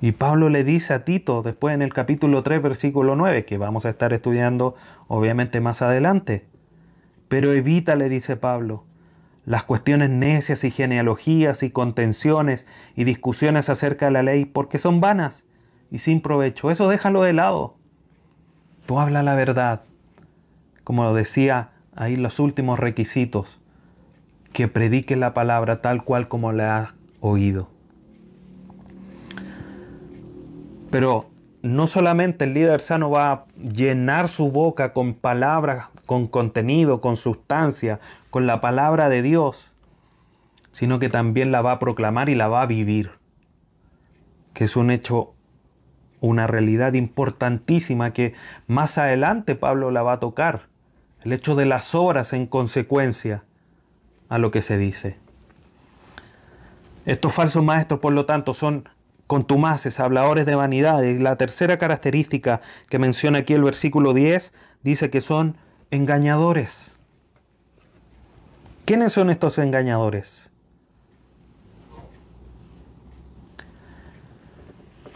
Y 0.00 0.12
Pablo 0.12 0.50
le 0.50 0.64
dice 0.64 0.94
a 0.94 1.04
Tito, 1.04 1.42
después 1.42 1.74
en 1.74 1.82
el 1.82 1.92
capítulo 1.92 2.42
3, 2.42 2.62
versículo 2.62 3.16
9, 3.16 3.44
que 3.44 3.56
vamos 3.56 3.86
a 3.86 3.90
estar 3.90 4.12
estudiando 4.12 4.74
obviamente 5.08 5.60
más 5.60 5.80
adelante, 5.80 6.46
pero 7.28 7.52
evita, 7.52 7.96
le 7.96 8.08
dice 8.08 8.36
Pablo, 8.36 8.84
las 9.46 9.64
cuestiones 9.64 10.10
necias 10.10 10.64
y 10.64 10.70
genealogías 10.70 11.62
y 11.62 11.70
contenciones 11.70 12.66
y 12.96 13.04
discusiones 13.04 13.68
acerca 13.68 14.06
de 14.06 14.12
la 14.12 14.22
ley 14.22 14.44
porque 14.44 14.78
son 14.78 15.00
vanas 15.00 15.44
y 15.90 15.98
sin 15.98 16.20
provecho. 16.20 16.70
Eso 16.70 16.88
déjalo 16.88 17.22
de 17.22 17.34
lado. 17.34 17.76
Tú 18.86 18.98
habla 18.98 19.22
la 19.22 19.34
verdad. 19.34 19.82
Como 20.82 21.04
lo 21.04 21.14
decía 21.14 21.70
ahí 21.94 22.16
los 22.16 22.38
últimos 22.40 22.78
requisitos, 22.78 23.60
que 24.52 24.68
predique 24.68 25.16
la 25.16 25.34
palabra 25.34 25.82
tal 25.82 26.04
cual 26.04 26.28
como 26.28 26.52
la 26.52 26.76
ha 26.76 26.94
oído. 27.20 27.68
Pero 30.90 31.30
no 31.62 31.86
solamente 31.86 32.44
el 32.44 32.54
líder 32.54 32.80
sano 32.80 33.10
va 33.10 33.32
a 33.32 33.44
llenar 33.56 34.28
su 34.28 34.50
boca 34.50 34.92
con 34.92 35.14
palabras, 35.14 35.88
con 36.06 36.26
contenido, 36.26 37.00
con 37.00 37.16
sustancia, 37.16 38.00
con 38.34 38.48
la 38.48 38.60
palabra 38.60 39.08
de 39.08 39.22
Dios, 39.22 39.70
sino 40.72 40.98
que 40.98 41.08
también 41.08 41.52
la 41.52 41.62
va 41.62 41.70
a 41.70 41.78
proclamar 41.78 42.28
y 42.28 42.34
la 42.34 42.48
va 42.48 42.62
a 42.62 42.66
vivir, 42.66 43.12
que 44.54 44.64
es 44.64 44.74
un 44.74 44.90
hecho 44.90 45.34
una 46.18 46.48
realidad 46.48 46.94
importantísima 46.94 48.12
que 48.12 48.34
más 48.66 48.98
adelante 48.98 49.54
Pablo 49.54 49.92
la 49.92 50.02
va 50.02 50.14
a 50.14 50.18
tocar. 50.18 50.66
El 51.22 51.32
hecho 51.32 51.54
de 51.54 51.64
las 51.64 51.94
obras 51.94 52.32
en 52.32 52.48
consecuencia 52.48 53.44
a 54.28 54.38
lo 54.38 54.50
que 54.50 54.62
se 54.62 54.78
dice. 54.78 55.16
Estos 57.06 57.32
falsos 57.32 57.62
maestros, 57.62 58.00
por 58.00 58.14
lo 58.14 58.26
tanto, 58.26 58.52
son 58.52 58.88
contumaces, 59.28 60.00
habladores 60.00 60.44
de 60.44 60.56
vanidad. 60.56 61.04
Y 61.04 61.20
la 61.20 61.36
tercera 61.36 61.78
característica 61.78 62.60
que 62.88 62.98
menciona 62.98 63.38
aquí 63.38 63.52
el 63.52 63.62
versículo 63.62 64.12
10 64.12 64.52
dice 64.82 65.08
que 65.08 65.20
son 65.20 65.56
engañadores. 65.92 66.93
¿Quiénes 68.84 69.14
son 69.14 69.30
estos 69.30 69.58
engañadores? 69.58 70.50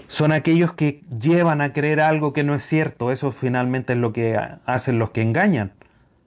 Son 0.07 0.33
aquellos 0.33 0.73
que 0.73 1.05
llevan 1.21 1.61
a 1.61 1.75
creer 1.75 2.01
algo 2.01 2.33
que 2.33 2.45
no 2.45 2.55
es 2.55 2.63
cierto. 2.63 3.13
Eso 3.13 3.31
finalmente 3.31 3.93
es 3.93 3.99
lo 3.99 4.15
que 4.15 4.39
hacen 4.65 4.99
los 4.99 5.11
que 5.11 5.21
engañan. 5.21 5.75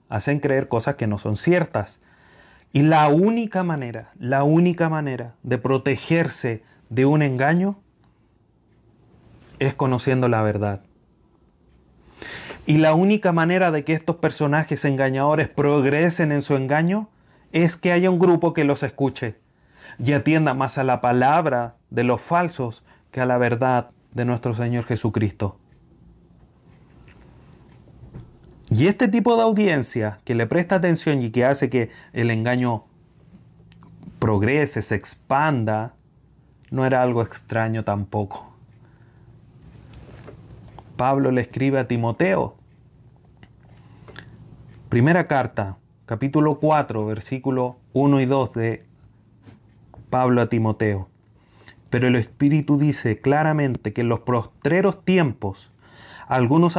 Hacen 0.08 0.38
creer 0.38 0.68
cosas 0.68 0.94
que 0.94 1.08
no 1.08 1.18
son 1.18 1.34
ciertas. 1.34 2.00
Y 2.72 2.82
la 2.82 3.08
única 3.08 3.64
manera, 3.64 4.12
la 4.20 4.44
única 4.44 4.88
manera 4.88 5.34
de 5.42 5.58
protegerse 5.58 6.62
de 6.90 7.06
un 7.06 7.22
engaño 7.22 7.80
es 9.58 9.74
conociendo 9.74 10.28
la 10.28 10.42
verdad. 10.42 10.82
Y 12.66 12.78
la 12.78 12.94
única 12.94 13.32
manera 13.32 13.72
de 13.72 13.84
que 13.84 13.94
estos 13.94 14.16
personajes 14.16 14.84
engañadores 14.84 15.48
progresen 15.48 16.30
en 16.30 16.40
su 16.40 16.54
engaño 16.54 17.08
es 17.52 17.76
que 17.76 17.92
haya 17.92 18.10
un 18.10 18.18
grupo 18.18 18.52
que 18.54 18.64
los 18.64 18.82
escuche 18.82 19.36
y 19.98 20.12
atienda 20.12 20.54
más 20.54 20.78
a 20.78 20.84
la 20.84 21.00
palabra 21.00 21.76
de 21.90 22.04
los 22.04 22.20
falsos 22.20 22.82
que 23.10 23.20
a 23.20 23.26
la 23.26 23.38
verdad 23.38 23.90
de 24.12 24.24
nuestro 24.24 24.54
Señor 24.54 24.84
Jesucristo. 24.84 25.58
Y 28.70 28.86
este 28.86 29.08
tipo 29.08 29.36
de 29.36 29.42
audiencia 29.42 30.20
que 30.24 30.34
le 30.34 30.46
presta 30.46 30.76
atención 30.76 31.20
y 31.22 31.30
que 31.30 31.44
hace 31.44 31.68
que 31.68 31.90
el 32.14 32.30
engaño 32.30 32.84
progrese, 34.18 34.80
se 34.80 34.94
expanda, 34.94 35.94
no 36.70 36.86
era 36.86 37.02
algo 37.02 37.22
extraño 37.22 37.84
tampoco. 37.84 38.54
Pablo 40.96 41.32
le 41.32 41.42
escribe 41.42 41.80
a 41.80 41.88
Timoteo. 41.88 42.56
Primera 44.88 45.26
carta, 45.26 45.76
capítulo 46.06 46.58
4, 46.58 47.06
versículo 47.06 47.76
1 47.92 48.20
y 48.20 48.26
2 48.26 48.52
de 48.54 48.84
Pablo 50.10 50.42
a 50.42 50.48
Timoteo. 50.48 51.08
Pero 51.90 52.08
el 52.08 52.16
Espíritu 52.16 52.76
dice 52.76 53.20
claramente 53.20 53.92
que 53.92 54.00
en 54.00 54.08
los 54.08 54.20
postreros 54.20 55.04
tiempos 55.04 55.72
algunos 56.26 56.76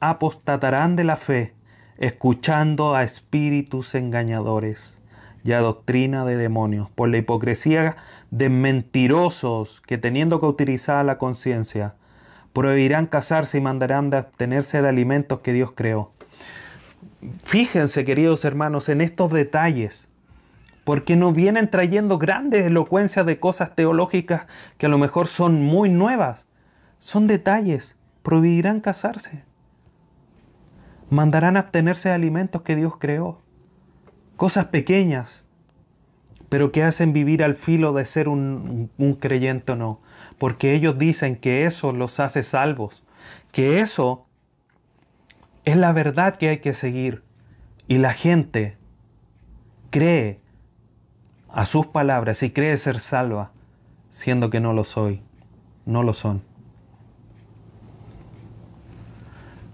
apostatarán 0.00 0.96
de 0.96 1.04
la 1.04 1.16
fe, 1.16 1.54
escuchando 1.96 2.94
a 2.94 3.04
espíritus 3.04 3.94
engañadores 3.94 5.00
y 5.44 5.52
a 5.52 5.60
doctrina 5.60 6.24
de 6.24 6.36
demonios, 6.36 6.90
por 6.90 7.08
la 7.08 7.16
hipocresía 7.16 7.96
de 8.30 8.48
mentirosos 8.48 9.80
que 9.80 9.96
teniendo 9.96 10.40
que 10.40 10.46
utilizar 10.46 11.04
la 11.04 11.16
conciencia, 11.16 11.94
prohibirán 12.52 13.06
casarse 13.06 13.58
y 13.58 13.60
mandarán 13.60 14.10
de 14.10 14.18
abstenerse 14.18 14.82
de 14.82 14.88
alimentos 14.88 15.40
que 15.40 15.52
Dios 15.52 15.72
creó. 15.74 16.12
Fíjense, 17.42 18.04
queridos 18.04 18.44
hermanos, 18.44 18.88
en 18.88 19.00
estos 19.00 19.32
detalles, 19.32 20.08
porque 20.84 21.16
nos 21.16 21.34
vienen 21.34 21.68
trayendo 21.68 22.18
grandes 22.18 22.66
elocuencias 22.66 23.26
de 23.26 23.40
cosas 23.40 23.74
teológicas 23.74 24.46
que 24.78 24.86
a 24.86 24.88
lo 24.88 24.98
mejor 24.98 25.26
son 25.26 25.62
muy 25.62 25.88
nuevas. 25.88 26.46
Son 26.98 27.26
detalles, 27.26 27.96
prohibirán 28.22 28.80
casarse 28.80 29.48
mandarán 31.10 31.56
abstenerse 31.56 32.08
de 32.08 32.14
alimentos 32.14 32.62
que 32.62 32.76
Dios 32.76 32.94
creó. 32.98 33.40
Cosas 34.36 34.66
pequeñas, 34.66 35.44
pero 36.48 36.70
que 36.70 36.84
hacen 36.84 37.12
vivir 37.12 37.42
al 37.42 37.54
filo 37.54 37.92
de 37.92 38.04
ser 38.04 38.28
un, 38.28 38.90
creyente 39.20 39.72
o 39.72 39.76
no. 39.76 40.00
Porque 40.38 40.74
ellos 40.74 40.98
dicen 40.98 41.36
que 41.36 41.64
eso 41.64 41.92
los 41.92 42.20
hace 42.20 42.42
salvos, 42.42 43.04
que 43.52 43.80
eso 43.80 44.26
es 45.70 45.76
la 45.76 45.92
verdad 45.92 46.36
que 46.36 46.48
hay 46.48 46.58
que 46.58 46.74
seguir. 46.74 47.22
Y 47.86 47.98
la 47.98 48.12
gente 48.12 48.76
cree 49.90 50.40
a 51.48 51.64
sus 51.64 51.86
palabras 51.86 52.42
y 52.42 52.50
cree 52.50 52.76
ser 52.76 53.00
salva, 53.00 53.52
siendo 54.10 54.50
que 54.50 54.60
no 54.60 54.72
lo 54.72 54.84
soy, 54.84 55.22
no 55.86 56.02
lo 56.02 56.12
son. 56.12 56.42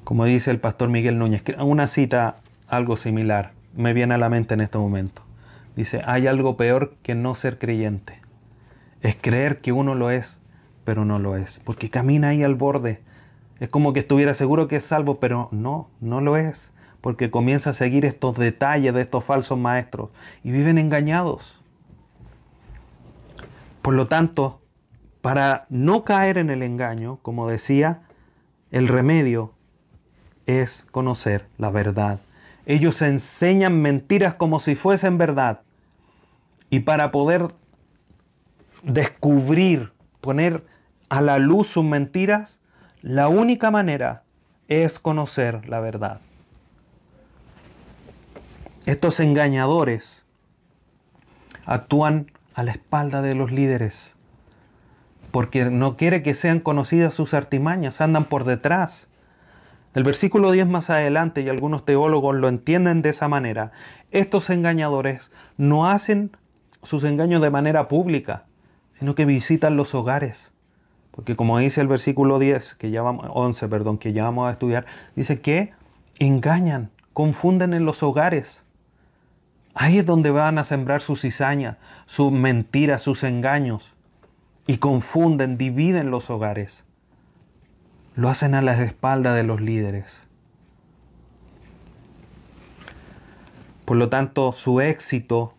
como 0.04 0.26
dice 0.26 0.50
el 0.50 0.60
pastor 0.60 0.90
Miguel 0.90 1.18
Núñez, 1.18 1.42
una 1.58 1.88
cita 1.88 2.36
algo 2.68 2.96
similar 2.96 3.52
me 3.74 3.94
viene 3.94 4.14
a 4.14 4.18
la 4.18 4.28
mente 4.28 4.54
en 4.54 4.60
este 4.60 4.78
momento. 4.78 5.22
Dice, 5.74 6.02
hay 6.04 6.28
algo 6.28 6.56
peor 6.56 6.94
que 7.02 7.16
no 7.16 7.34
ser 7.34 7.58
creyente. 7.58 8.20
Es 9.00 9.16
creer 9.20 9.60
que 9.60 9.72
uno 9.72 9.94
lo 9.94 10.10
es, 10.10 10.38
pero 10.84 11.04
no 11.04 11.18
lo 11.18 11.36
es, 11.36 11.60
porque 11.64 11.90
camina 11.90 12.28
ahí 12.28 12.44
al 12.44 12.54
borde. 12.54 13.00
Es 13.60 13.68
como 13.68 13.92
que 13.92 14.00
estuviera 14.00 14.34
seguro 14.34 14.68
que 14.68 14.76
es 14.76 14.84
salvo, 14.84 15.20
pero 15.20 15.48
no, 15.52 15.88
no 16.00 16.20
lo 16.20 16.36
es, 16.36 16.72
porque 17.00 17.30
comienza 17.30 17.70
a 17.70 17.74
seguir 17.74 18.04
estos 18.04 18.36
detalles 18.36 18.94
de 18.94 19.00
estos 19.00 19.24
falsos 19.24 19.58
maestros 19.58 20.10
y 20.42 20.50
viven 20.50 20.78
engañados. 20.78 21.60
Por 23.82 23.94
lo 23.94 24.06
tanto, 24.06 24.60
para 25.20 25.66
no 25.68 26.02
caer 26.02 26.38
en 26.38 26.50
el 26.50 26.62
engaño, 26.62 27.18
como 27.22 27.48
decía, 27.48 28.02
el 28.70 28.88
remedio 28.88 29.52
es 30.46 30.86
conocer 30.90 31.46
la 31.58 31.70
verdad. 31.70 32.20
Ellos 32.66 33.02
enseñan 33.02 33.80
mentiras 33.80 34.34
como 34.34 34.58
si 34.58 34.74
fuesen 34.74 35.18
verdad. 35.18 35.60
Y 36.70 36.80
para 36.80 37.10
poder 37.10 37.54
descubrir, 38.82 39.92
poner 40.20 40.64
a 41.08 41.20
la 41.20 41.38
luz 41.38 41.68
sus 41.68 41.84
mentiras, 41.84 42.60
la 43.04 43.28
única 43.28 43.70
manera 43.70 44.22
es 44.66 44.98
conocer 44.98 45.68
la 45.68 45.78
verdad. 45.80 46.20
Estos 48.86 49.20
engañadores 49.20 50.24
actúan 51.66 52.32
a 52.54 52.62
la 52.62 52.70
espalda 52.70 53.20
de 53.20 53.34
los 53.34 53.52
líderes 53.52 54.16
porque 55.32 55.66
no 55.66 55.98
quiere 55.98 56.22
que 56.22 56.32
sean 56.32 56.60
conocidas 56.60 57.12
sus 57.12 57.34
artimañas, 57.34 58.00
andan 58.00 58.24
por 58.24 58.44
detrás 58.44 59.08
el 59.92 60.02
versículo 60.02 60.50
10 60.50 60.66
más 60.68 60.88
adelante, 60.88 61.42
y 61.42 61.50
algunos 61.50 61.84
teólogos 61.84 62.34
lo 62.34 62.48
entienden 62.48 63.02
de 63.02 63.10
esa 63.10 63.28
manera, 63.28 63.70
estos 64.12 64.48
engañadores 64.48 65.30
no 65.58 65.86
hacen 65.90 66.34
sus 66.82 67.04
engaños 67.04 67.42
de 67.42 67.50
manera 67.50 67.86
pública, 67.86 68.46
sino 68.92 69.14
que 69.14 69.26
visitan 69.26 69.76
los 69.76 69.94
hogares. 69.94 70.53
Porque 71.14 71.36
como 71.36 71.58
dice 71.58 71.80
el 71.80 71.88
versículo 71.88 72.38
10, 72.38 72.74
que 72.74 72.90
ya 72.90 73.02
vamos, 73.02 73.26
11, 73.30 73.68
perdón, 73.68 73.98
que 73.98 74.12
ya 74.12 74.24
vamos 74.24 74.48
a 74.48 74.52
estudiar, 74.52 74.86
dice 75.14 75.40
que 75.40 75.72
engañan, 76.18 76.90
confunden 77.12 77.72
en 77.74 77.84
los 77.84 78.02
hogares. 78.02 78.64
Ahí 79.74 79.98
es 79.98 80.06
donde 80.06 80.30
van 80.30 80.58
a 80.58 80.64
sembrar 80.64 81.02
su 81.02 81.16
cizaña, 81.16 81.78
sus 82.06 82.32
mentiras, 82.32 83.02
sus 83.02 83.22
engaños. 83.22 83.94
Y 84.66 84.78
confunden, 84.78 85.58
dividen 85.58 86.10
los 86.10 86.30
hogares 86.30 86.84
lo 88.16 88.28
hacen 88.28 88.54
a 88.54 88.62
las 88.62 88.78
espaldas 88.80 89.34
de 89.34 89.42
los 89.42 89.60
líderes. 89.60 90.20
Por 93.84 93.96
lo 93.96 94.08
tanto, 94.08 94.52
su 94.52 94.80
éxito 94.80 95.54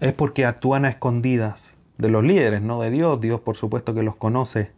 es 0.00 0.12
porque 0.12 0.46
actúan 0.46 0.84
a 0.84 0.88
escondidas 0.88 1.73
de 1.98 2.08
los 2.08 2.24
líderes, 2.24 2.62
no 2.62 2.80
de 2.80 2.90
Dios. 2.90 3.20
Dios 3.20 3.40
por 3.40 3.56
supuesto 3.56 3.94
que 3.94 4.02
los 4.02 4.16
conoce, 4.16 4.72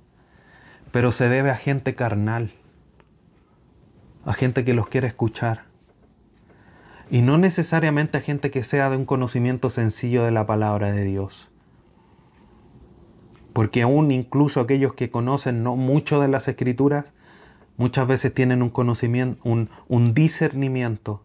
pero 0.93 1.13
se 1.13 1.29
debe 1.29 1.51
a 1.51 1.57
gente 1.57 1.95
carnal, 1.95 2.51
a 4.25 4.33
gente 4.33 4.65
que 4.65 4.75
los 4.75 4.89
quiere 4.89 5.09
escuchar. 5.09 5.65
Y 7.11 7.23
no 7.23 7.39
necesariamente 7.39 8.19
a 8.19 8.21
gente 8.21 8.51
que 8.51 8.63
sea 8.63 8.91
de 8.91 8.97
un 8.97 9.05
conocimiento 9.05 9.71
sencillo 9.71 10.25
de 10.25 10.33
la 10.33 10.47
palabra 10.47 10.91
de 10.93 11.05
Dios 11.05 11.51
porque 13.57 13.81
aún 13.81 14.11
incluso 14.11 14.61
aquellos 14.61 14.93
que 14.93 15.11
conocen 15.11 15.63
no 15.63 15.77
mucho 15.77 16.21
de 16.21 16.29
las 16.29 16.47
escrituras, 16.47 17.15
muchas 17.79 18.07
veces 18.07 18.35
tienen 18.35 18.63
un 18.63 18.69
conocimiento, 18.69 19.41
un, 19.49 19.71
un 19.89 20.13
discernimiento 20.13 21.23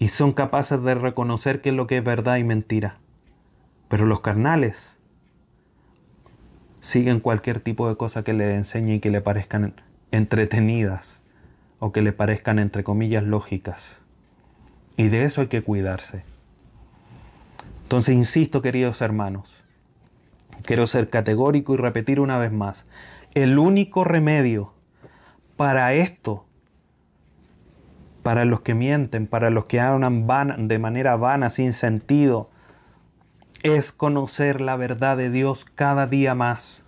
y 0.00 0.08
son 0.08 0.32
capaces 0.32 0.82
de 0.82 0.96
reconocer 0.96 1.60
qué 1.60 1.68
es 1.68 1.76
lo 1.76 1.86
que 1.86 1.98
es 1.98 2.02
verdad 2.02 2.38
y 2.38 2.42
mentira. 2.42 2.98
Pero 3.86 4.06
los 4.06 4.18
carnales 4.22 4.95
siguen 6.80 7.20
cualquier 7.20 7.60
tipo 7.60 7.88
de 7.88 7.96
cosa 7.96 8.22
que 8.22 8.32
le 8.32 8.54
enseñe 8.54 8.94
y 8.94 9.00
que 9.00 9.10
le 9.10 9.20
parezcan 9.20 9.74
entretenidas 10.10 11.20
o 11.78 11.92
que 11.92 12.02
le 12.02 12.12
parezcan 12.12 12.58
entre 12.58 12.84
comillas 12.84 13.24
lógicas. 13.24 14.00
Y 14.96 15.08
de 15.08 15.24
eso 15.24 15.42
hay 15.42 15.48
que 15.48 15.62
cuidarse. 15.62 16.24
Entonces, 17.82 18.14
insisto, 18.14 18.62
queridos 18.62 19.00
hermanos, 19.00 19.66
Quiero 20.66 20.86
ser 20.86 21.08
categórico 21.08 21.74
y 21.74 21.76
repetir 21.76 22.20
una 22.20 22.38
vez 22.38 22.52
más. 22.52 22.86
el 23.34 23.58
único 23.58 24.02
remedio 24.02 24.72
para 25.56 25.92
esto, 25.92 26.46
para 28.22 28.46
los 28.46 28.62
que 28.62 28.74
mienten, 28.74 29.26
para 29.26 29.50
los 29.50 29.66
que 29.66 29.78
hablan 29.78 30.68
de 30.68 30.78
manera 30.78 31.16
vana, 31.16 31.50
sin 31.50 31.74
sentido, 31.74 32.50
es 33.74 33.90
conocer 33.90 34.60
la 34.60 34.76
verdad 34.76 35.16
de 35.16 35.30
Dios 35.30 35.64
cada 35.64 36.06
día 36.06 36.34
más. 36.34 36.84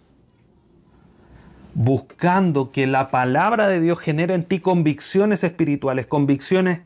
Buscando 1.75 2.71
que 2.71 2.87
la 2.87 3.09
palabra 3.09 3.69
de 3.69 3.81
Dios 3.81 3.99
genere 3.99 4.35
en 4.35 4.45
ti 4.45 4.61
convicciones 4.61 5.45
espirituales, 5.45 6.07
convicciones, 6.07 6.81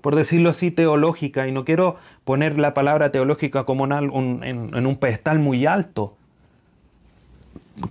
por 0.00 0.16
decirlo 0.16 0.50
así, 0.50 0.70
teológicas. 0.70 1.48
Y 1.48 1.52
no 1.52 1.64
quiero 1.64 1.96
poner 2.24 2.58
la 2.58 2.74
palabra 2.74 3.10
teológica 3.10 3.64
como 3.64 3.84
en 3.84 3.92
un, 4.10 4.42
en 4.44 4.86
un 4.86 4.96
pedestal 4.96 5.38
muy 5.38 5.66
alto. 5.66 6.14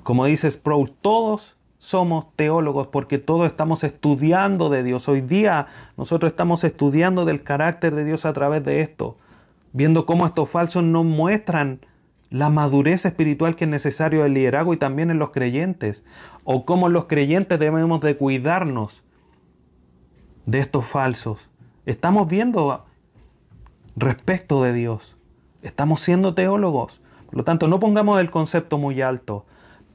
Como 0.03 0.25
dice 0.25 0.49
Sproul, 0.49 0.91
todos 1.01 1.57
somos 1.79 2.25
teólogos 2.35 2.87
porque 2.87 3.17
todos 3.17 3.47
estamos 3.47 3.83
estudiando 3.83 4.69
de 4.69 4.83
Dios. 4.83 5.07
Hoy 5.07 5.21
día 5.21 5.67
nosotros 5.95 6.31
estamos 6.31 6.63
estudiando 6.63 7.25
del 7.25 7.43
carácter 7.43 7.95
de 7.95 8.03
Dios 8.03 8.25
a 8.25 8.33
través 8.33 8.63
de 8.63 8.81
esto 8.81 9.17
viendo 9.77 10.07
cómo 10.07 10.25
estos 10.25 10.49
falsos 10.49 10.83
no 10.83 11.03
muestran 11.03 11.81
la 12.31 12.49
madurez 12.49 13.05
espiritual 13.05 13.55
que 13.55 13.65
es 13.65 13.69
necesario 13.69 14.23
del 14.23 14.33
liderazgo 14.33 14.73
y 14.73 14.77
también 14.77 15.11
en 15.11 15.19
los 15.19 15.29
creyentes, 15.29 16.03
o 16.43 16.65
cómo 16.65 16.89
los 16.89 17.05
creyentes 17.05 17.59
debemos 17.59 18.01
de 18.01 18.17
cuidarnos 18.17 19.03
de 20.47 20.57
estos 20.57 20.83
falsos. 20.83 21.51
Estamos 21.85 22.27
viendo 22.27 22.85
respecto 23.95 24.63
de 24.63 24.73
Dios, 24.73 25.15
estamos 25.61 26.01
siendo 26.01 26.33
teólogos, 26.33 26.99
por 27.27 27.35
lo 27.35 27.43
tanto 27.43 27.67
no 27.67 27.79
pongamos 27.79 28.19
el 28.19 28.31
concepto 28.31 28.79
muy 28.79 29.03
alto. 29.03 29.45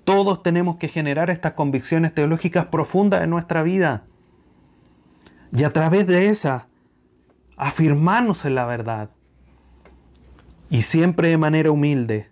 Todos 0.04 0.44
tenemos 0.44 0.76
que 0.76 0.86
generar 0.86 1.28
estas 1.28 1.54
convicciones 1.54 2.14
teológicas 2.14 2.66
profundas 2.66 3.24
en 3.24 3.30
nuestra 3.30 3.64
vida. 3.64 4.04
Y 5.52 5.64
a 5.64 5.72
través 5.72 6.06
de 6.06 6.28
esa, 6.28 6.68
afirmarnos 7.56 8.44
en 8.44 8.54
la 8.54 8.64
verdad. 8.64 9.10
Y 10.72 10.80
siempre 10.80 11.28
de 11.28 11.36
manera 11.36 11.70
humilde, 11.70 12.30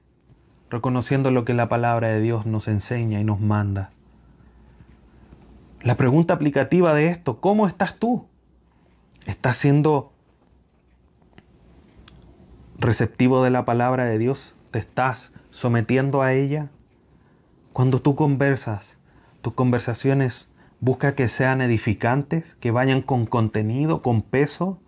reconociendo 0.70 1.30
lo 1.30 1.44
que 1.44 1.52
la 1.52 1.68
palabra 1.68 2.08
de 2.08 2.22
Dios 2.22 2.46
nos 2.46 2.68
enseña 2.68 3.20
y 3.20 3.24
nos 3.24 3.38
manda. 3.38 3.90
La 5.82 5.98
pregunta 5.98 6.32
aplicativa 6.32 6.94
de 6.94 7.08
esto, 7.08 7.38
¿cómo 7.42 7.66
estás 7.66 7.98
tú? 7.98 8.28
¿Estás 9.26 9.58
siendo 9.58 10.14
receptivo 12.78 13.44
de 13.44 13.50
la 13.50 13.66
palabra 13.66 14.04
de 14.04 14.16
Dios? 14.16 14.54
¿Te 14.70 14.78
estás 14.78 15.34
sometiendo 15.50 16.22
a 16.22 16.32
ella? 16.32 16.70
Cuando 17.74 18.00
tú 18.00 18.14
conversas, 18.14 18.96
tus 19.42 19.52
conversaciones 19.52 20.50
busca 20.80 21.14
que 21.14 21.28
sean 21.28 21.60
edificantes, 21.60 22.54
que 22.54 22.70
vayan 22.70 23.02
con 23.02 23.26
contenido, 23.26 24.00
con 24.00 24.22
peso, 24.22 24.80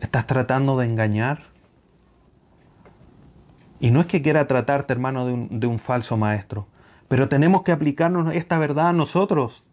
¿Estás 0.00 0.26
tratando 0.26 0.78
de 0.78 0.86
engañar? 0.86 1.44
Y 3.78 3.90
no 3.90 4.00
es 4.00 4.06
que 4.06 4.22
quiera 4.22 4.46
tratarte, 4.46 4.92
hermano, 4.92 5.26
de 5.26 5.32
un, 5.32 5.60
de 5.60 5.66
un 5.66 5.78
falso 5.78 6.16
maestro, 6.16 6.66
pero 7.08 7.28
tenemos 7.28 7.62
que 7.62 7.72
aplicarnos 7.72 8.34
esta 8.34 8.58
verdad 8.58 8.88
a 8.88 8.92
nosotros. 8.92 9.64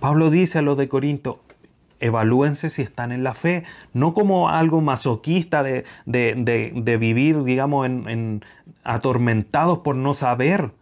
Pablo 0.00 0.30
dice 0.30 0.58
a 0.58 0.62
los 0.62 0.76
de 0.76 0.88
Corinto, 0.88 1.40
evalúense 2.00 2.70
si 2.70 2.82
están 2.82 3.12
en 3.12 3.24
la 3.24 3.34
fe, 3.34 3.64
no 3.92 4.14
como 4.14 4.48
algo 4.48 4.80
masoquista 4.80 5.62
de, 5.62 5.84
de, 6.04 6.96
vivir, 6.98 7.42
digamos, 7.42 7.86
en, 7.86 8.44
atormentados 8.84 9.78
por 9.78 9.96
no 9.96 10.14
saber. 10.14 10.72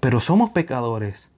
Pero 0.00 0.20
somos 0.20 0.50
pecadores. 0.50 1.30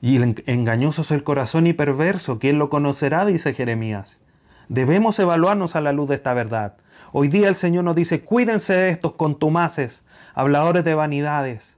Y 0.00 0.20
engañoso 0.46 1.02
es 1.02 1.10
el 1.10 1.22
corazón 1.22 1.66
y 1.66 1.72
perverso, 1.72 2.38
¿quién 2.38 2.58
lo 2.58 2.68
conocerá? 2.68 3.24
dice 3.24 3.54
Jeremías. 3.54 4.20
Debemos 4.68 5.18
evaluarnos 5.18 5.76
a 5.76 5.80
la 5.80 5.92
luz 5.92 6.08
de 6.08 6.14
esta 6.16 6.34
verdad. 6.34 6.76
Hoy 7.12 7.28
día 7.28 7.48
el 7.48 7.54
Señor 7.54 7.84
nos 7.84 7.94
dice, 7.94 8.22
cuídense 8.22 8.74
de 8.74 8.88
estos 8.88 9.12
contumaces, 9.12 10.04
habladores 10.34 10.84
de 10.84 10.94
vanidades, 10.94 11.76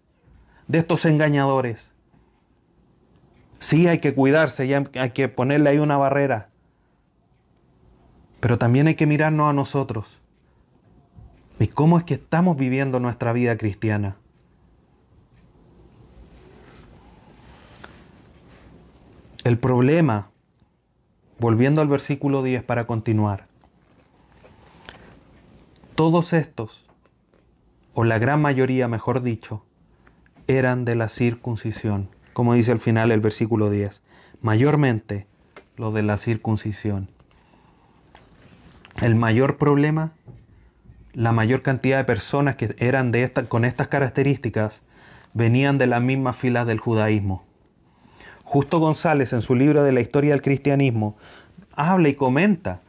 de 0.68 0.78
estos 0.78 1.04
engañadores. 1.04 1.92
Sí 3.58 3.88
hay 3.88 3.98
que 3.98 4.14
cuidarse 4.14 4.66
y 4.66 4.74
hay 4.74 5.10
que 5.10 5.28
ponerle 5.28 5.70
ahí 5.70 5.78
una 5.78 5.96
barrera. 5.96 6.50
Pero 8.40 8.58
también 8.58 8.86
hay 8.86 8.94
que 8.94 9.06
mirarnos 9.06 9.50
a 9.50 9.52
nosotros. 9.52 10.20
¿Y 11.58 11.68
cómo 11.68 11.98
es 11.98 12.04
que 12.04 12.14
estamos 12.14 12.56
viviendo 12.56 13.00
nuestra 13.00 13.32
vida 13.32 13.56
cristiana? 13.56 14.16
El 19.42 19.58
problema 19.58 20.30
Volviendo 21.38 21.82
al 21.82 21.88
versículo 21.88 22.42
10 22.42 22.62
para 22.62 22.86
continuar. 22.86 23.46
Todos 25.94 26.32
estos, 26.32 26.84
o 27.94 28.04
la 28.04 28.18
gran 28.18 28.40
mayoría 28.40 28.88
mejor 28.88 29.22
dicho, 29.22 29.62
eran 30.46 30.84
de 30.84 30.96
la 30.96 31.08
circuncisión, 31.08 32.08
como 32.32 32.54
dice 32.54 32.72
al 32.72 32.80
final 32.80 33.10
el 33.10 33.20
versículo 33.20 33.68
10, 33.70 34.02
mayormente 34.40 35.26
lo 35.76 35.92
de 35.92 36.02
la 36.02 36.16
circuncisión. 36.16 37.08
El 39.02 39.14
mayor 39.14 39.58
problema, 39.58 40.12
la 41.12 41.32
mayor 41.32 41.62
cantidad 41.62 41.98
de 41.98 42.04
personas 42.04 42.56
que 42.56 42.74
eran 42.78 43.12
de 43.12 43.24
esta, 43.24 43.46
con 43.46 43.64
estas 43.66 43.88
características, 43.88 44.84
venían 45.34 45.76
de 45.76 45.86
la 45.86 46.00
misma 46.00 46.32
fila 46.32 46.64
del 46.64 46.78
judaísmo. 46.78 47.44
Justo 48.46 48.78
González 48.78 49.32
en 49.32 49.42
su 49.42 49.56
libro 49.56 49.82
de 49.82 49.90
la 49.90 50.00
historia 50.00 50.30
del 50.30 50.40
cristianismo 50.40 51.16
habla 51.74 52.08
y 52.08 52.14
comenta, 52.14 52.80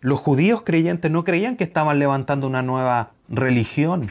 los 0.00 0.18
judíos 0.18 0.62
creyentes 0.62 1.10
no 1.10 1.24
creían 1.24 1.56
que 1.56 1.64
estaban 1.64 1.98
levantando 1.98 2.46
una 2.46 2.62
nueva 2.62 3.12
religión. 3.28 4.08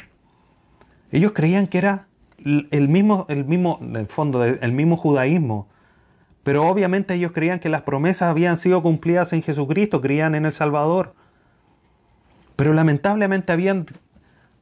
Ellos 1.12 1.32
creían 1.34 1.66
que 1.66 1.80
era 1.80 2.08
el 2.46 2.90
mismo, 2.90 3.26
el 3.28 3.44
mismo, 3.44 3.80
en 3.82 3.96
el 3.96 4.06
fondo, 4.06 4.46
el 4.46 4.72
mismo 4.72 4.96
judaísmo. 4.96 5.68
Pero 6.44 6.68
obviamente 6.68 7.16
ellos 7.16 7.32
creían 7.32 7.60
que 7.60 7.70
las 7.70 7.82
promesas 7.82 8.30
habían 8.30 8.56
sido 8.56 8.84
cumplidas 8.84 9.34
en 9.34 9.42
Jesucristo, 9.42 10.00
creían 10.00 10.36
en 10.36 10.46
el 10.46 10.54
Salvador. 10.54 11.16
Pero 12.56 12.74
lamentablemente 12.74 13.52
habían, 13.52 13.88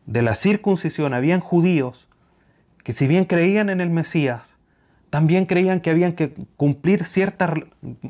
de 0.05 0.21
la 0.21 0.33
circuncisión, 0.35 1.13
habían 1.13 1.41
judíos 1.41 2.07
que 2.83 2.93
si 2.93 3.05
bien 3.05 3.25
creían 3.25 3.69
en 3.69 3.81
el 3.81 3.89
Mesías, 3.89 4.50
también 5.11 5.45
creían 5.45 5.81
que 5.81 5.89
habían 5.91 6.13
que 6.13 6.33
cumplir 6.55 7.03
ciertas 7.03 7.51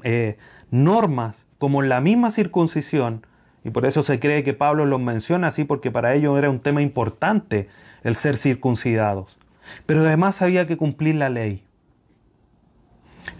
eh, 0.03 0.37
normas, 0.69 1.47
como 1.57 1.81
la 1.81 1.99
misma 1.99 2.29
circuncisión, 2.29 3.25
y 3.63 3.71
por 3.71 3.87
eso 3.87 4.03
se 4.03 4.19
cree 4.19 4.43
que 4.43 4.53
Pablo 4.53 4.85
los 4.85 5.01
menciona 5.01 5.47
así, 5.47 5.63
porque 5.63 5.89
para 5.89 6.13
ellos 6.13 6.37
era 6.37 6.51
un 6.51 6.59
tema 6.59 6.81
importante 6.81 7.67
el 8.03 8.15
ser 8.15 8.37
circuncidados. 8.37 9.39
Pero 9.87 10.01
además 10.01 10.43
había 10.43 10.67
que 10.67 10.77
cumplir 10.77 11.15
la 11.15 11.29
ley. 11.29 11.63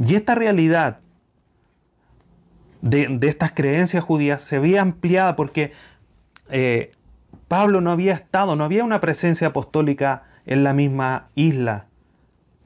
Y 0.04 0.16
esta 0.16 0.34
realidad 0.34 1.00
de, 2.82 3.16
estas 3.22 3.52
creencias 3.52 4.04
judías 4.04 4.42
se 4.42 4.56
había 4.56 4.82
ampliada 4.82 5.36
porque 5.36 5.72
eh, 6.50 6.94
Pablo 7.48 7.80
no 7.80 7.92
había 7.92 8.14
estado, 8.14 8.56
no 8.56 8.64
había 8.64 8.84
una 8.84 9.02
presencia 9.02 9.48
apostólica 9.48 10.24
en 10.48 10.64
la 10.64 10.74
misma 10.74 11.30
isla 11.36 11.88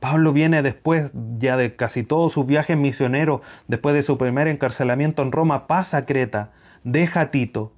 Pablo 0.06 0.34
viene 0.34 0.62
después 0.62 1.12
ya 1.40 1.58
de 1.58 1.76
casi 1.76 2.04
todos 2.04 2.32
sus 2.32 2.46
viajes 2.46 2.78
misioneros, 2.78 3.42
después 3.68 3.96
de 3.96 4.04
su 4.04 4.20
primer 4.20 4.48
encarcelamiento 4.48 5.24
en 5.24 5.32
Roma, 5.32 5.66
pasa 5.66 5.98
a 5.98 6.06
Creta, 6.06 6.52
deja 6.84 7.22
a 7.22 7.32
Tito. 7.32 7.74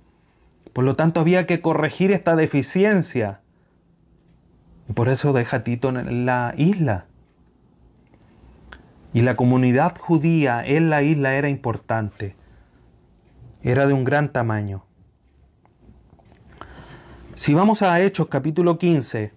Por 0.74 0.84
lo 0.84 0.94
tanto 0.94 1.22
había 1.22 1.48
que 1.48 1.62
corregir 1.62 2.12
esta 2.12 2.36
deficiencia. 2.36 3.40
Y 4.90 4.92
por 4.92 5.08
eso 5.08 5.32
deja 5.32 5.56
a 5.56 5.64
Tito 5.64 5.88
en 5.88 6.26
la 6.26 6.54
isla. 6.58 7.06
Y 9.14 9.22
la 9.22 9.36
comunidad 9.36 9.96
judía 9.98 10.62
en 10.66 10.90
la 10.90 11.04
isla 11.04 11.36
era 11.36 11.48
importante. 11.48 12.36
Era 13.64 13.88
de 13.88 13.94
un 13.94 14.04
gran 14.04 14.34
tamaño. 14.34 14.84
Si 17.36 17.54
vamos 17.54 17.84
a 17.84 18.02
Hechos 18.02 18.28
capítulo 18.28 18.78
15, 18.78 19.37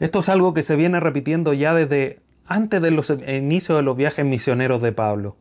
esto 0.00 0.20
es 0.20 0.28
algo 0.28 0.54
que 0.54 0.62
se 0.62 0.76
viene 0.76 1.00
repitiendo 1.00 1.52
ya 1.52 1.74
desde 1.74 2.20
antes 2.46 2.80
de 2.80 2.90
los 2.90 3.10
inicios 3.10 3.78
de 3.78 3.82
los 3.82 3.96
viajes 3.96 4.24
misioneros 4.24 4.80
de 4.80 4.92
Pablo. 4.92 5.36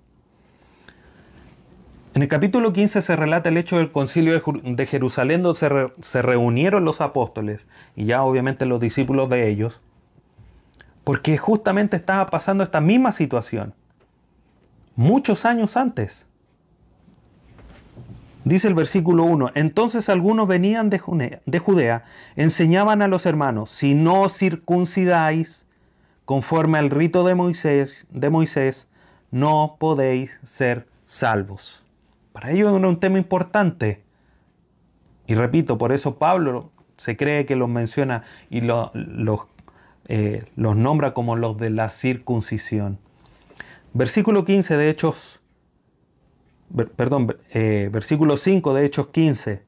En 2.18 2.24
el 2.24 2.30
capítulo 2.30 2.74
15 2.74 3.04
se 3.04 3.16
relata 3.16 3.50
el 3.50 3.58
hecho 3.58 3.78
del 3.78 3.92
concilio 3.92 4.42
de 4.64 4.86
Jerusalén 4.88 5.44
donde 5.44 5.92
se, 6.00 6.22
reunieron 6.24 6.84
los 6.84 7.00
apóstoles 7.00 7.68
y 7.96 8.06
ya 8.06 8.24
obviamente 8.24 8.66
los 8.66 8.80
discípulos 8.80 9.30
de 9.30 9.48
ellos, 9.48 9.82
porque 11.04 11.38
justamente 11.38 11.96
estaba 11.96 12.26
pasando 12.26 12.64
esta 12.64 12.82
misma 12.82 13.12
situación, 13.12 13.76
muchos 14.96 15.46
años 15.46 15.78
antes. 15.78 16.26
Dice 18.48 18.70
el 18.70 18.76
versículo 18.76 19.26
1, 19.26 19.52
entonces 19.56 20.08
algunos 20.08 20.48
venían 20.48 20.90
de 20.90 21.00
Judea, 21.00 22.04
enseñaban 22.38 23.02
a 23.02 23.10
los 23.10 23.26
hermanos, 23.26 23.70
si 23.70 23.94
no 23.94 24.30
circuncidáis 24.30 25.68
conforme 26.24 26.78
al 26.78 26.90
rito 26.90 27.26
de 27.26 27.36
Moisés, 27.36 28.08
de 28.10 28.30
Moisés, 28.30 28.88
no 29.32 29.76
podéis 29.78 30.40
ser 30.44 30.88
salvos. 31.04 31.84
Para 32.32 32.52
ellos 32.52 32.74
era 32.74 32.88
un 32.88 33.02
tema 33.02 33.18
importante. 33.18 34.02
Y 35.26 35.36
repito, 35.36 35.78
por 35.78 35.92
eso 35.92 36.18
Pablo 36.18 36.72
se 36.96 37.18
cree 37.18 37.46
que 37.46 37.58
los 37.58 37.68
menciona 37.68 38.24
y 38.50 38.62
eh, 40.08 40.46
los 40.56 40.76
nombra 40.78 41.14
como 41.14 41.36
los 41.36 41.58
de 41.58 41.70
la 41.70 41.90
circuncisión. 41.90 42.98
Versículo 43.94 44.46
15 44.46 44.78
de 44.78 44.90
Hechos 44.90 45.37
perdón, 46.96 47.38
eh, 47.52 47.90
versículo 47.92 48.38
5 48.38 48.74
de 48.74 48.86
Hechos 48.86 49.08
15. 49.08 49.64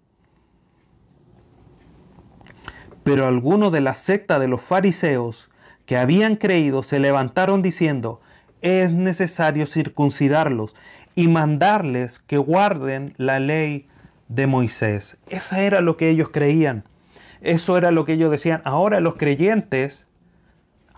Pero 3.04 3.26
algunos 3.26 3.72
de 3.72 3.82
la 3.82 3.96
secta 3.96 4.40
de 4.40 4.48
los 4.48 4.62
fariseos 4.62 5.50
que 5.86 5.98
habían 5.98 6.36
creído 6.36 6.84
se 6.84 7.00
levantaron 7.00 7.62
diciendo, 7.62 8.22
es 8.62 8.94
necesario 8.94 9.66
circuncidarlos 9.66 10.76
y 11.16 11.28
mandarles 11.28 12.20
que 12.20 12.38
guarden 12.38 13.14
la 13.18 13.40
ley 13.40 13.88
de 14.28 14.48
Moisés. 14.48 15.18
Eso 15.28 15.56
era 15.56 15.82
lo 15.82 15.98
que 15.98 16.10
ellos 16.10 16.30
creían. 16.30 16.84
Eso 17.42 17.78
era 17.78 17.92
lo 17.92 18.06
que 18.06 18.14
ellos 18.14 18.32
decían. 18.32 18.62
Ahora 18.66 19.00
los 19.00 19.16
creyentes, 19.16 20.08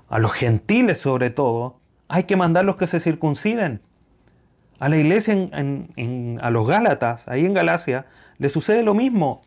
a 0.09 0.19
los 0.19 0.33
gentiles 0.33 0.97
sobre 0.97 1.29
todo, 1.29 1.79
hay 2.07 2.23
que 2.23 2.35
mandarlos 2.35 2.75
que 2.75 2.87
se 2.87 2.99
circunciden. 2.99 3.81
A 4.81 4.89
la 4.89 4.97
iglesia, 4.97 5.35
a 6.41 6.49
los 6.49 6.67
Gálatas, 6.67 7.27
ahí 7.27 7.45
en 7.45 7.53
Galacia, 7.53 8.07
le 8.39 8.49
sucede 8.49 8.81
lo 8.81 8.95
mismo. 8.95 9.41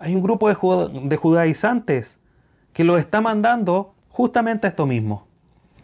Hay 0.00 0.16
un 0.16 0.20
grupo 0.20 0.48
de, 0.48 1.16
judaizantes 1.16 2.18
que 2.72 2.82
lo 2.82 2.98
está 2.98 3.20
mandando 3.20 3.94
justamente 4.08 4.66
a 4.66 4.70
esto 4.70 4.84
mismo. 4.84 5.28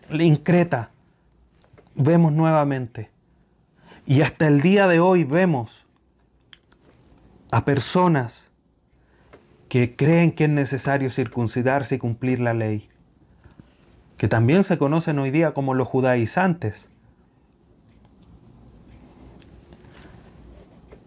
En 0.09 0.35
Creta 0.35 0.90
vemos 1.94 2.33
nuevamente. 2.33 3.12
Y 4.07 4.22
hasta 4.22 4.48
el 4.48 4.61
día 4.61 4.88
de 4.88 4.98
hoy 4.98 5.22
vemos 5.22 5.87
a 7.53 7.64
personas 7.64 8.50
que 9.68 9.94
creen 9.94 10.33
que 10.33 10.46
es 10.46 10.50
necesario 10.50 11.11
circuncidarse 11.11 11.94
y 11.94 11.98
cumplir 11.98 12.40
la 12.40 12.55
ley, 12.55 12.88
que 14.16 14.26
también 14.26 14.64
se 14.64 14.79
conocen 14.79 15.20
hoy 15.20 15.31
día 15.31 15.55
como 15.55 15.74
los 15.74 15.87
judaizantes. 15.87 16.90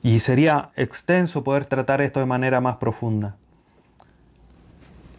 Y 0.04 0.20
sería 0.20 0.72
extenso 0.76 1.46
poder 1.46 1.66
tratar 1.66 2.02
esto 2.02 2.20
de 2.20 2.26
manera 2.26 2.60
más 2.60 2.76
profunda. 2.76 3.38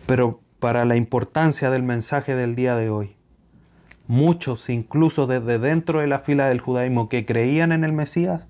Pero 0.06 0.40
para 0.60 0.84
la 0.84 0.96
importancia 0.96 1.70
del 1.70 1.82
mensaje 1.82 2.36
del 2.36 2.54
día 2.54 2.76
de 2.76 2.90
hoy, 2.90 3.16
muchos, 4.06 4.68
incluso 4.68 5.26
desde 5.26 5.58
dentro 5.58 6.00
de 6.00 6.06
la 6.06 6.18
fila 6.18 6.48
del 6.48 6.60
judaísmo 6.60 7.08
que 7.08 7.24
creían 7.24 7.72
en 7.72 7.82
el 7.82 7.92
Mesías, 7.92 8.46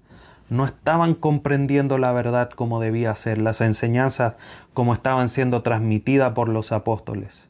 no 0.50 0.66
estaban 0.66 1.14
comprendiendo 1.14 1.98
la 1.98 2.12
verdad 2.12 2.50
como 2.50 2.80
debía 2.80 3.14
ser, 3.16 3.38
las 3.38 3.60
enseñanzas 3.60 4.36
como 4.72 4.92
estaban 4.92 5.28
siendo 5.28 5.62
transmitidas 5.62 6.32
por 6.32 6.48
los 6.48 6.72
apóstoles. 6.72 7.48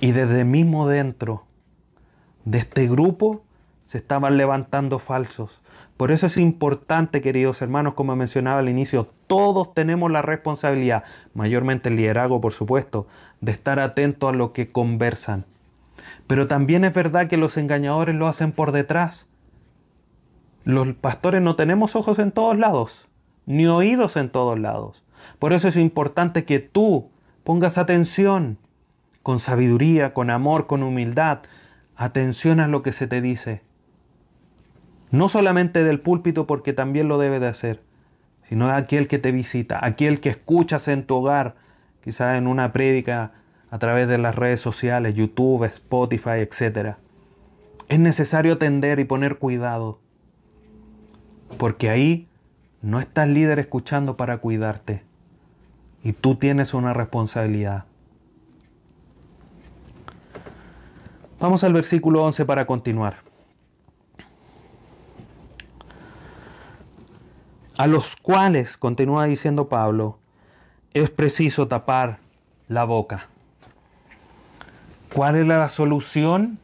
Y 0.00 0.10
desde 0.10 0.44
mismo 0.44 0.88
dentro 0.88 1.46
de 2.44 2.58
este 2.58 2.88
grupo 2.88 3.44
se 3.84 3.98
estaban 3.98 4.36
levantando 4.36 4.98
falsos. 4.98 5.61
Por 5.96 6.10
eso 6.10 6.26
es 6.26 6.36
importante, 6.36 7.20
queridos 7.20 7.62
hermanos, 7.62 7.94
como 7.94 8.16
mencionaba 8.16 8.58
al 8.58 8.68
inicio, 8.68 9.08
todos 9.26 9.74
tenemos 9.74 10.10
la 10.10 10.22
responsabilidad, 10.22 11.04
mayormente 11.34 11.90
el 11.90 11.96
liderazgo, 11.96 12.40
por 12.40 12.52
supuesto, 12.52 13.06
de 13.40 13.52
estar 13.52 13.78
atentos 13.78 14.30
a 14.30 14.36
lo 14.36 14.52
que 14.52 14.68
conversan. 14.68 15.44
Pero 16.26 16.48
también 16.48 16.84
es 16.84 16.94
verdad 16.94 17.28
que 17.28 17.36
los 17.36 17.56
engañadores 17.56 18.14
lo 18.14 18.26
hacen 18.26 18.52
por 18.52 18.72
detrás. 18.72 19.28
Los 20.64 20.88
pastores 20.94 21.42
no 21.42 21.56
tenemos 21.56 21.94
ojos 21.94 22.18
en 22.18 22.32
todos 22.32 22.58
lados, 22.58 23.08
ni 23.46 23.66
oídos 23.66 24.16
en 24.16 24.30
todos 24.30 24.58
lados. 24.58 25.04
Por 25.38 25.52
eso 25.52 25.68
es 25.68 25.76
importante 25.76 26.44
que 26.44 26.58
tú 26.58 27.10
pongas 27.44 27.78
atención, 27.78 28.58
con 29.22 29.38
sabiduría, 29.38 30.14
con 30.14 30.30
amor, 30.30 30.66
con 30.66 30.82
humildad, 30.82 31.40
atención 31.96 32.58
a 32.58 32.66
lo 32.66 32.82
que 32.82 32.92
se 32.92 33.06
te 33.06 33.20
dice 33.20 33.62
no 35.12 35.28
solamente 35.28 35.84
del 35.84 36.00
púlpito 36.00 36.46
porque 36.46 36.72
también 36.72 37.06
lo 37.06 37.18
debe 37.18 37.38
de 37.38 37.46
hacer, 37.46 37.82
sino 38.42 38.68
aquel 38.70 39.06
que 39.06 39.18
te 39.18 39.30
visita, 39.30 39.78
aquel 39.84 40.20
que 40.20 40.30
escuchas 40.30 40.88
en 40.88 41.06
tu 41.06 41.16
hogar, 41.16 41.54
quizás 42.00 42.38
en 42.38 42.46
una 42.46 42.72
prédica 42.72 43.32
a 43.70 43.78
través 43.78 44.08
de 44.08 44.18
las 44.18 44.34
redes 44.34 44.60
sociales, 44.60 45.14
YouTube, 45.14 45.64
Spotify, 45.64 46.40
etc. 46.40 46.96
Es 47.88 48.00
necesario 48.00 48.54
atender 48.54 48.98
y 49.00 49.04
poner 49.04 49.38
cuidado, 49.38 50.00
porque 51.58 51.90
ahí 51.90 52.26
no 52.80 52.98
está 52.98 53.24
el 53.24 53.34
líder 53.34 53.58
escuchando 53.58 54.16
para 54.16 54.38
cuidarte 54.38 55.04
y 56.02 56.14
tú 56.14 56.36
tienes 56.36 56.72
una 56.72 56.94
responsabilidad. 56.94 57.84
Vamos 61.38 61.64
al 61.64 61.74
versículo 61.74 62.24
11 62.24 62.46
para 62.46 62.66
continuar. 62.66 63.31
A 67.78 67.86
los 67.86 68.16
cuales, 68.16 68.76
continúa 68.76 69.24
diciendo 69.24 69.68
Pablo, 69.68 70.18
es 70.94 71.10
preciso 71.10 71.68
tapar 71.68 72.18
la 72.68 72.84
boca. 72.84 73.28
¿Cuál 75.14 75.36
es 75.36 75.46
la 75.46 75.68
solución? 75.68 76.58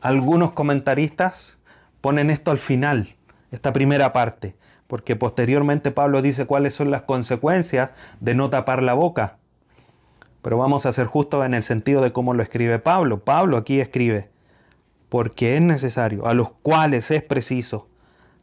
Algunos 0.00 0.52
comentaristas 0.52 1.58
ponen 2.00 2.30
esto 2.30 2.50
al 2.50 2.58
final, 2.58 3.14
esta 3.50 3.72
primera 3.72 4.12
parte, 4.12 4.56
porque 4.86 5.16
posteriormente 5.16 5.90
Pablo 5.90 6.22
dice 6.22 6.46
cuáles 6.46 6.74
son 6.74 6.90
las 6.90 7.02
consecuencias 7.02 7.90
de 8.20 8.34
no 8.34 8.50
tapar 8.50 8.82
la 8.82 8.94
boca. 8.94 9.38
Pero 10.42 10.58
vamos 10.58 10.86
a 10.86 10.92
ser 10.92 11.06
justos 11.06 11.46
en 11.46 11.54
el 11.54 11.62
sentido 11.62 12.02
de 12.02 12.12
cómo 12.12 12.34
lo 12.34 12.42
escribe 12.42 12.78
Pablo. 12.78 13.24
Pablo 13.24 13.56
aquí 13.56 13.80
escribe, 13.80 14.28
porque 15.08 15.56
es 15.56 15.62
necesario, 15.62 16.26
a 16.26 16.34
los 16.34 16.50
cuales 16.50 17.10
es 17.10 17.22
preciso 17.22 17.88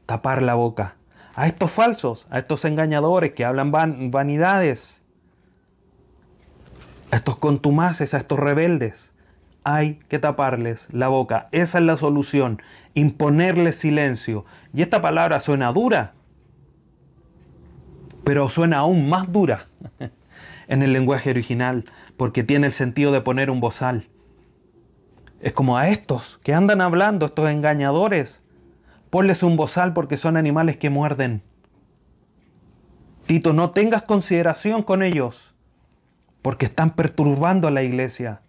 tapar 0.06 0.42
la 0.42 0.56
boca 0.56 0.96
a 1.36 1.48
estos 1.48 1.72
falsos, 1.72 2.28
a 2.30 2.40
estos 2.40 2.66
engañadores 2.66 3.34
que 3.34 3.46
hablan 3.46 3.72
vanidades, 3.72 5.02
a 7.12 7.18
estos 7.18 7.38
contumaces, 7.38 8.14
a 8.14 8.18
estos 8.18 8.40
rebeldes. 8.40 9.14
Hay 9.64 9.96
que 10.08 10.18
taparles 10.18 10.88
la 10.92 11.08
boca. 11.08 11.48
Esa 11.52 11.78
es 11.78 11.84
la 11.84 11.98
solución. 11.98 12.62
Imponerles 12.94 13.76
silencio. 13.76 14.46
Y 14.74 14.82
esta 14.82 15.02
palabra 15.02 15.40
suena 15.40 15.72
dura, 15.72 16.14
pero 18.24 18.50
suena 18.50 18.80
aún 18.80 19.08
más 19.08 19.32
dura 19.32 19.68
en 20.68 20.82
el 20.82 20.94
lenguaje 20.94 21.30
original, 21.30 21.84
porque 22.18 22.44
tiene 22.44 22.68
el 22.68 22.74
sentido 22.74 23.12
de 23.12 23.22
poner 23.22 23.52
un 23.52 23.60
bozal. 23.60 24.08
Es 25.42 25.54
como 25.54 25.78
a 25.78 25.90
estos 25.90 26.40
que 26.44 26.54
andan 26.54 26.82
hablando, 26.82 27.26
estos 27.26 27.50
engañadores, 27.50 28.44
Ponles 29.12 29.44
un 29.44 29.58
bozal 29.58 29.92
porque 29.92 30.16
son 30.16 30.38
animales 30.38 30.78
que 30.78 30.90
muerden. 30.90 31.44
Tito, 33.26 33.52
no 33.52 33.72
tengas 33.72 34.04
consideración 34.04 34.84
con 34.84 35.04
ellos, 35.04 35.54
porque 36.42 36.66
están 36.66 36.92
perturbando 36.92 37.68
a 37.68 37.72
la 37.72 37.84
iglesia, 37.84 38.42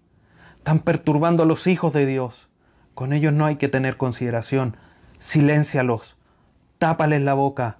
están 0.58 0.78
perturbando 0.78 1.42
a 1.42 1.46
los 1.46 1.66
hijos 1.66 1.92
de 1.92 2.06
Dios. 2.06 2.48
Con 2.94 3.12
ellos 3.12 3.32
no 3.32 3.44
hay 3.44 3.56
que 3.56 3.68
tener 3.68 3.96
consideración. 3.96 4.76
Siléncialos, 5.18 6.16
tápales 6.78 7.22
la 7.22 7.34
boca. 7.34 7.78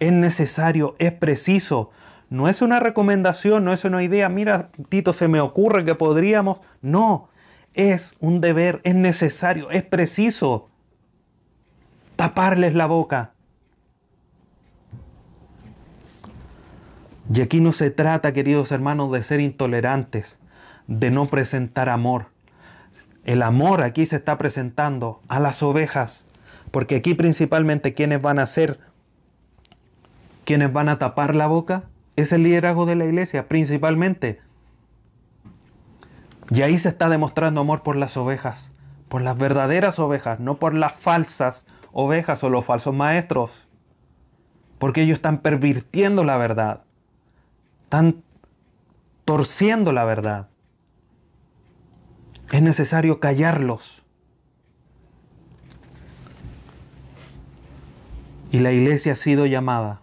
Es 0.00 0.12
necesario, 0.12 0.96
es 0.98 1.12
preciso. 1.12 1.90
No 2.30 2.48
es 2.48 2.62
una 2.62 2.80
recomendación, 2.80 3.64
no 3.64 3.72
es 3.72 3.84
una 3.84 4.02
idea. 4.02 4.28
Mira, 4.28 4.70
Tito, 4.88 5.12
se 5.12 5.28
me 5.28 5.40
ocurre 5.40 5.84
que 5.84 5.94
podríamos. 5.94 6.58
No, 6.82 7.28
es 7.74 8.16
un 8.18 8.40
deber, 8.40 8.80
es 8.82 8.96
necesario, 8.96 9.70
es 9.70 9.84
preciso 9.84 10.68
taparles 12.16 12.74
la 12.74 12.86
boca. 12.86 13.32
Y 17.32 17.40
aquí 17.40 17.60
no 17.60 17.72
se 17.72 17.90
trata, 17.90 18.32
queridos 18.32 18.70
hermanos, 18.70 19.10
de 19.12 19.22
ser 19.22 19.40
intolerantes, 19.40 20.38
de 20.86 21.10
no 21.10 21.26
presentar 21.26 21.88
amor. 21.88 22.26
El 23.24 23.42
amor 23.42 23.82
aquí 23.82 24.04
se 24.04 24.16
está 24.16 24.36
presentando 24.36 25.20
a 25.28 25.40
las 25.40 25.62
ovejas, 25.62 26.26
porque 26.70 26.96
aquí 26.96 27.14
principalmente 27.14 27.94
quienes 27.94 28.20
van 28.20 28.38
a 28.38 28.46
ser, 28.46 28.78
quienes 30.44 30.72
van 30.72 30.90
a 30.90 30.98
tapar 30.98 31.34
la 31.34 31.46
boca, 31.46 31.84
es 32.16 32.32
el 32.32 32.42
liderazgo 32.42 32.84
de 32.84 32.96
la 32.96 33.06
iglesia, 33.06 33.48
principalmente. 33.48 34.40
Y 36.50 36.60
ahí 36.60 36.76
se 36.76 36.90
está 36.90 37.08
demostrando 37.08 37.62
amor 37.62 37.82
por 37.82 37.96
las 37.96 38.18
ovejas, 38.18 38.70
por 39.08 39.22
las 39.22 39.38
verdaderas 39.38 39.98
ovejas, 39.98 40.40
no 40.40 40.56
por 40.58 40.74
las 40.74 40.92
falsas 40.92 41.66
ovejas 41.94 42.42
o 42.44 42.50
los 42.50 42.64
falsos 42.64 42.94
maestros. 42.94 43.66
porque 44.78 45.02
ellos 45.02 45.16
están 45.16 45.38
pervirtiendo 45.38 46.24
la 46.24 46.36
verdad, 46.36 46.82
están 47.78 48.22
torciendo 49.24 49.92
la 49.92 50.04
verdad. 50.04 50.48
Es 52.52 52.60
necesario 52.60 53.18
callarlos. 53.18 54.02
Y 58.50 58.58
la 58.58 58.72
iglesia 58.72 59.12
ha 59.12 59.16
sido 59.16 59.46
llamada, 59.46 60.02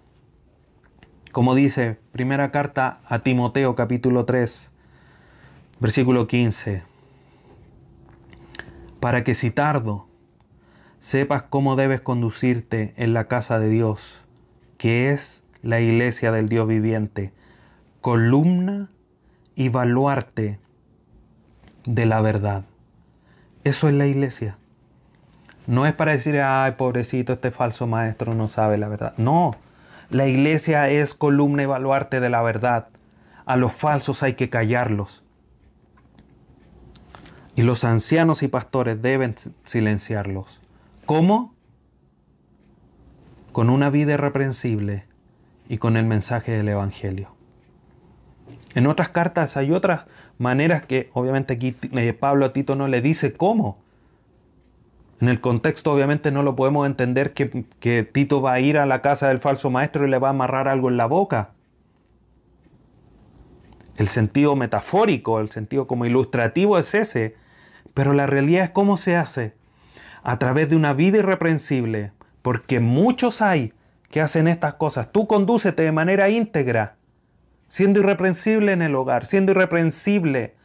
como 1.31 1.53
dice 1.53 1.99
primera 2.11 2.49
carta 2.49 3.01
a 3.05 3.19
Timoteo 3.19 3.75
capítulo 3.75 4.25
3, 4.25 4.71
versículo 5.79 6.25
15, 6.27 6.81
para 8.99 9.23
que 9.23 9.35
si 9.35 9.51
tardo, 9.51 10.07
sepas 11.01 11.41
cómo 11.41 11.75
debes 11.75 11.99
conducirte 11.99 12.93
en 12.95 13.13
la 13.13 13.27
casa 13.27 13.57
de 13.57 13.69
Dios, 13.69 14.23
que 14.77 15.11
es 15.11 15.43
la 15.63 15.81
iglesia 15.81 16.31
del 16.31 16.47
Dios 16.47 16.67
viviente, 16.67 17.33
columna 18.01 18.91
y 19.55 19.69
baluarte 19.69 20.59
de 21.85 22.05
la 22.05 22.21
verdad. 22.21 22.65
Eso 23.63 23.87
es 23.89 23.95
la 23.95 24.05
iglesia. 24.05 24.59
No 25.65 25.87
es 25.87 25.93
para 25.93 26.11
decir, 26.11 26.39
ay, 26.39 26.73
pobrecito, 26.73 27.33
este 27.33 27.49
falso 27.49 27.87
maestro 27.87 28.35
no 28.35 28.47
sabe 28.47 28.77
la 28.77 28.87
verdad. 28.87 29.15
No, 29.17 29.55
la 30.11 30.27
iglesia 30.27 30.87
es 30.89 31.15
columna 31.15 31.63
y 31.63 31.65
baluarte 31.65 32.19
de 32.19 32.29
la 32.29 32.43
verdad. 32.43 32.89
A 33.47 33.55
los 33.55 33.73
falsos 33.73 34.21
hay 34.21 34.35
que 34.35 34.51
callarlos. 34.51 35.23
Y 37.55 37.63
los 37.63 37.85
ancianos 37.85 38.43
y 38.43 38.47
pastores 38.47 39.01
deben 39.01 39.35
silenciarlos. 39.63 40.60
¿Cómo? 41.11 41.53
Con 43.51 43.69
una 43.69 43.89
vida 43.89 44.13
irreprensible 44.13 45.03
y 45.67 45.77
con 45.77 45.97
el 45.97 46.05
mensaje 46.05 46.53
del 46.53 46.69
Evangelio. 46.69 47.35
En 48.75 48.87
otras 48.87 49.09
cartas 49.09 49.57
hay 49.57 49.73
otras 49.73 50.05
maneras 50.37 50.85
que 50.85 51.09
obviamente 51.11 51.55
aquí 51.55 51.75
eh, 51.91 52.13
Pablo 52.13 52.45
a 52.45 52.53
Tito 52.53 52.77
no 52.77 52.87
le 52.87 53.01
dice 53.01 53.33
cómo. 53.33 53.83
En 55.19 55.27
el 55.27 55.41
contexto 55.41 55.91
obviamente 55.91 56.31
no 56.31 56.43
lo 56.43 56.55
podemos 56.55 56.87
entender 56.87 57.33
que, 57.33 57.65
que 57.81 58.03
Tito 58.03 58.41
va 58.41 58.53
a 58.53 58.61
ir 58.61 58.77
a 58.77 58.85
la 58.85 59.01
casa 59.01 59.27
del 59.27 59.39
falso 59.39 59.69
maestro 59.69 60.07
y 60.07 60.09
le 60.09 60.17
va 60.17 60.29
a 60.29 60.31
amarrar 60.31 60.69
algo 60.69 60.87
en 60.87 60.95
la 60.95 61.07
boca. 61.07 61.51
El 63.97 64.07
sentido 64.07 64.55
metafórico, 64.55 65.41
el 65.41 65.49
sentido 65.49 65.87
como 65.87 66.05
ilustrativo 66.05 66.79
es 66.79 66.95
ese, 66.95 67.35
pero 67.93 68.13
la 68.13 68.27
realidad 68.27 68.63
es 68.63 68.69
cómo 68.69 68.95
se 68.95 69.17
hace. 69.17 69.59
A 70.23 70.37
través 70.39 70.69
de 70.69 70.75
una 70.75 70.93
vida 70.93 71.19
irreprensible, 71.19 72.11
porque 72.41 72.79
muchos 72.79 73.41
hay 73.41 73.73
que 74.09 74.21
hacen 74.21 74.47
estas 74.47 74.75
cosas. 74.75 75.11
Tú 75.11 75.27
condúcete 75.27 75.83
de 75.83 75.91
manera 75.91 76.29
íntegra 76.29 76.97
siendo 77.71 78.01
irreprensible 78.01 78.73
en 78.73 78.81
el 78.81 78.93
hogar, 78.95 79.25
siendo 79.25 79.53
irreprensible 79.53 80.55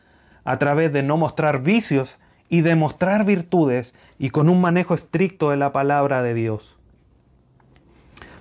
a 0.42 0.58
través 0.58 0.92
de 0.92 1.04
no 1.04 1.16
mostrar 1.16 1.62
vicios 1.62 2.18
y 2.48 2.62
de 2.62 2.74
mostrar 2.74 3.24
virtudes 3.24 3.94
y 4.18 4.30
con 4.30 4.48
un 4.48 4.60
manejo 4.60 4.92
estricto 4.92 5.50
de 5.50 5.56
la 5.56 5.70
palabra 5.70 6.24
de 6.24 6.34
Dios. 6.34 6.80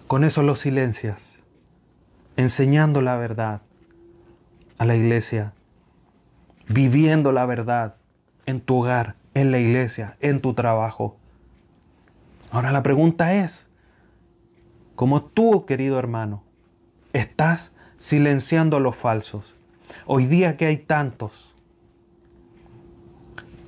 Con 0.07 0.23
eso 0.23 0.41
lo 0.41 0.55
silencias, 0.55 1.43
enseñando 2.37 3.03
la 3.03 3.15
verdad 3.17 3.61
a 4.79 4.85
la 4.85 4.95
iglesia, 4.95 5.53
viviendo 6.67 7.31
la 7.31 7.45
verdad 7.45 7.97
en 8.47 8.61
tu 8.61 8.77
hogar, 8.77 9.15
en 9.35 9.51
la 9.51 9.59
iglesia, 9.59 10.17
en 10.19 10.41
tu 10.41 10.55
trabajo. 10.55 11.17
Ahora 12.49 12.71
la 12.71 12.81
pregunta 12.81 13.35
es, 13.35 13.69
¿cómo 14.95 15.23
tú, 15.23 15.65
querido 15.65 15.99
hermano, 15.99 16.43
estás 17.13 17.75
silenciando 17.97 18.77
a 18.77 18.79
los 18.79 18.95
falsos. 18.95 19.55
Hoy 20.05 20.25
día 20.25 20.57
que 20.57 20.65
hay 20.65 20.77
tantos, 20.77 21.55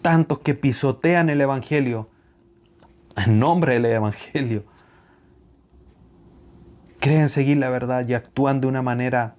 tantos 0.01 0.39
que 0.39 0.53
pisotean 0.53 1.30
el 1.30 1.41
Evangelio, 1.41 2.09
en 3.15 3.39
nombre 3.39 3.74
del 3.74 3.86
Evangelio, 3.86 4.63
creen 6.99 7.30
seguir 7.30 7.57
la 7.57 7.70
verdad 7.70 8.07
y 8.07 8.13
actúan 8.13 8.61
de 8.61 8.68
una 8.68 8.82
manera 8.82 9.36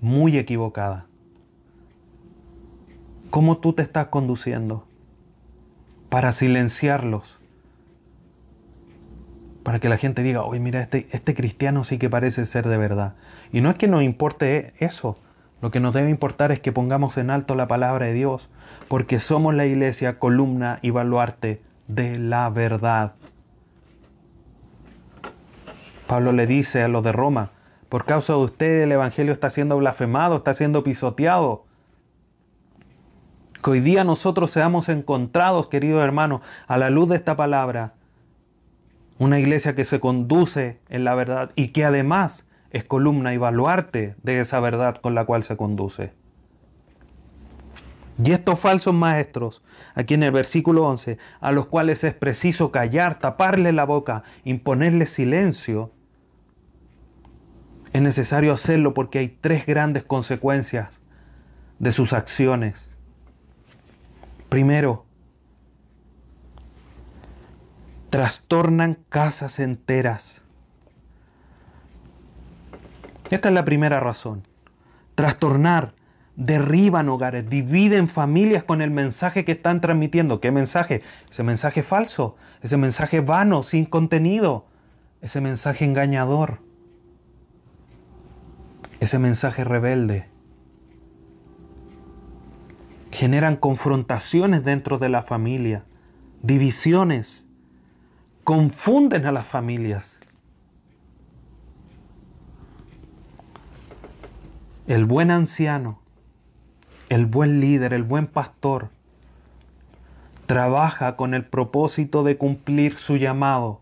muy 0.00 0.38
equivocada. 0.38 1.06
¿Cómo 3.30 3.58
tú 3.58 3.72
te 3.72 3.82
estás 3.82 4.06
conduciendo 4.06 4.87
para 6.08 6.32
silenciarlos? 6.32 7.38
para 9.68 9.80
que 9.80 9.90
la 9.90 9.98
gente 9.98 10.22
diga, 10.22 10.44
oye, 10.44 10.60
mira, 10.60 10.80
este, 10.80 11.08
este 11.10 11.34
cristiano 11.34 11.84
sí 11.84 11.98
que 11.98 12.08
parece 12.08 12.46
ser 12.46 12.66
de 12.66 12.78
verdad. 12.78 13.14
Y 13.52 13.60
no 13.60 13.68
es 13.68 13.76
que 13.76 13.86
nos 13.86 14.02
importe 14.02 14.72
eso, 14.78 15.18
lo 15.60 15.70
que 15.70 15.78
nos 15.78 15.92
debe 15.92 16.08
importar 16.08 16.52
es 16.52 16.60
que 16.60 16.72
pongamos 16.72 17.18
en 17.18 17.28
alto 17.28 17.54
la 17.54 17.68
palabra 17.68 18.06
de 18.06 18.14
Dios, 18.14 18.48
porque 18.88 19.20
somos 19.20 19.54
la 19.54 19.66
iglesia, 19.66 20.18
columna 20.18 20.78
y 20.80 20.88
baluarte 20.88 21.60
de 21.86 22.18
la 22.18 22.48
verdad. 22.48 23.12
Pablo 26.06 26.32
le 26.32 26.46
dice 26.46 26.82
a 26.82 26.88
los 26.88 27.02
de 27.02 27.12
Roma, 27.12 27.50
por 27.90 28.06
causa 28.06 28.32
de 28.32 28.38
ustedes 28.38 28.84
el 28.84 28.92
Evangelio 28.92 29.34
está 29.34 29.50
siendo 29.50 29.76
blasfemado, 29.76 30.36
está 30.36 30.54
siendo 30.54 30.82
pisoteado. 30.82 31.66
Que 33.68 33.72
hoy 33.72 33.80
día 33.80 34.02
nosotros 34.02 34.50
seamos 34.50 34.88
encontrados, 34.88 35.68
queridos 35.68 36.02
hermanos, 36.02 36.40
a 36.68 36.78
la 36.78 36.88
luz 36.88 37.10
de 37.10 37.16
esta 37.16 37.36
palabra, 37.36 37.92
una 39.18 39.38
iglesia 39.38 39.74
que 39.74 39.84
se 39.84 40.00
conduce 40.00 40.80
en 40.88 41.04
la 41.04 41.14
verdad 41.14 41.50
y 41.54 41.68
que 41.68 41.84
además 41.84 42.46
es 42.70 42.84
columna 42.84 43.34
y 43.34 43.36
baluarte 43.36 44.16
de 44.22 44.40
esa 44.40 44.58
verdad 44.60 44.96
con 44.96 45.14
la 45.14 45.26
cual 45.26 45.42
se 45.42 45.58
conduce. 45.58 46.14
Y 48.24 48.32
estos 48.32 48.58
falsos 48.58 48.94
maestros, 48.94 49.62
aquí 49.94 50.14
en 50.14 50.22
el 50.22 50.32
versículo 50.32 50.86
11, 50.86 51.18
a 51.38 51.52
los 51.52 51.66
cuales 51.66 52.04
es 52.04 52.14
preciso 52.14 52.72
callar, 52.72 53.18
taparle 53.18 53.72
la 53.72 53.84
boca, 53.84 54.22
imponerle 54.44 55.04
silencio, 55.04 55.92
es 57.92 58.00
necesario 58.00 58.54
hacerlo 58.54 58.94
porque 58.94 59.18
hay 59.18 59.28
tres 59.28 59.66
grandes 59.66 60.04
consecuencias 60.04 61.02
de 61.78 61.92
sus 61.92 62.14
acciones. 62.14 62.92
Primero, 64.48 65.04
trastornan 68.10 68.98
casas 69.08 69.58
enteras. 69.58 70.42
Esta 73.30 73.48
es 73.48 73.54
la 73.54 73.64
primera 73.64 74.00
razón. 74.00 74.42
Trastornar, 75.14 75.94
derriban 76.36 77.08
hogares, 77.08 77.50
dividen 77.50 78.08
familias 78.08 78.62
con 78.62 78.80
el 78.80 78.90
mensaje 78.90 79.44
que 79.44 79.52
están 79.52 79.80
transmitiendo. 79.80 80.40
¿Qué 80.40 80.50
mensaje? 80.50 81.02
Ese 81.28 81.42
mensaje 81.42 81.82
falso, 81.82 82.36
ese 82.62 82.76
mensaje 82.76 83.20
vano, 83.20 83.62
sin 83.62 83.84
contenido, 83.84 84.66
ese 85.20 85.40
mensaje 85.40 85.84
engañador, 85.84 86.60
ese 89.00 89.18
mensaje 89.18 89.64
rebelde. 89.64 90.37
Generan 93.18 93.56
confrontaciones 93.56 94.62
dentro 94.62 94.98
de 94.98 95.08
la 95.08 95.24
familia, 95.24 95.82
divisiones 96.40 97.48
confunden 98.44 99.26
a 99.26 99.32
las 99.32 99.44
familias. 99.44 100.20
El 104.86 105.04
buen 105.04 105.32
anciano, 105.32 105.98
el 107.08 107.26
buen 107.26 107.58
líder, 107.58 107.92
el 107.92 108.04
buen 108.04 108.28
pastor, 108.28 108.90
trabaja 110.46 111.16
con 111.16 111.34
el 111.34 111.44
propósito 111.44 112.22
de 112.22 112.38
cumplir 112.38 112.98
su 112.98 113.16
llamado. 113.16 113.80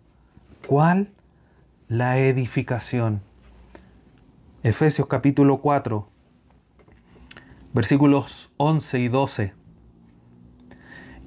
¿Cuál? 0.67 1.11
La 1.89 2.17
edificación. 2.17 3.21
Efesios 4.63 5.09
capítulo 5.09 5.59
4, 5.59 6.09
versículos 7.77 8.51
11 8.57 8.99
y 9.01 9.09
12. 9.09 9.55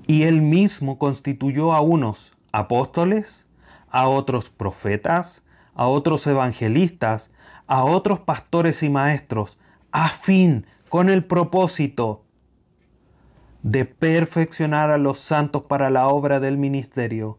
Y 0.07 0.23
él 0.23 0.41
mismo 0.41 0.97
constituyó 0.97 1.73
a 1.73 1.81
unos 1.81 2.31
apóstoles, 2.51 3.47
a 3.91 4.07
otros 4.07 4.49
profetas, 4.49 5.45
a 5.75 5.85
otros 5.85 6.25
evangelistas, 6.25 7.29
a 7.67 7.83
otros 7.83 8.21
pastores 8.21 8.81
y 8.81 8.89
maestros, 8.89 9.59
a 9.91 10.09
fin, 10.09 10.65
con 10.89 11.11
el 11.11 11.23
propósito 11.23 12.23
de 13.61 13.85
perfeccionar 13.85 14.89
a 14.89 14.97
los 14.97 15.19
santos 15.19 15.65
para 15.65 15.91
la 15.91 16.07
obra 16.07 16.39
del 16.39 16.57
ministerio, 16.57 17.37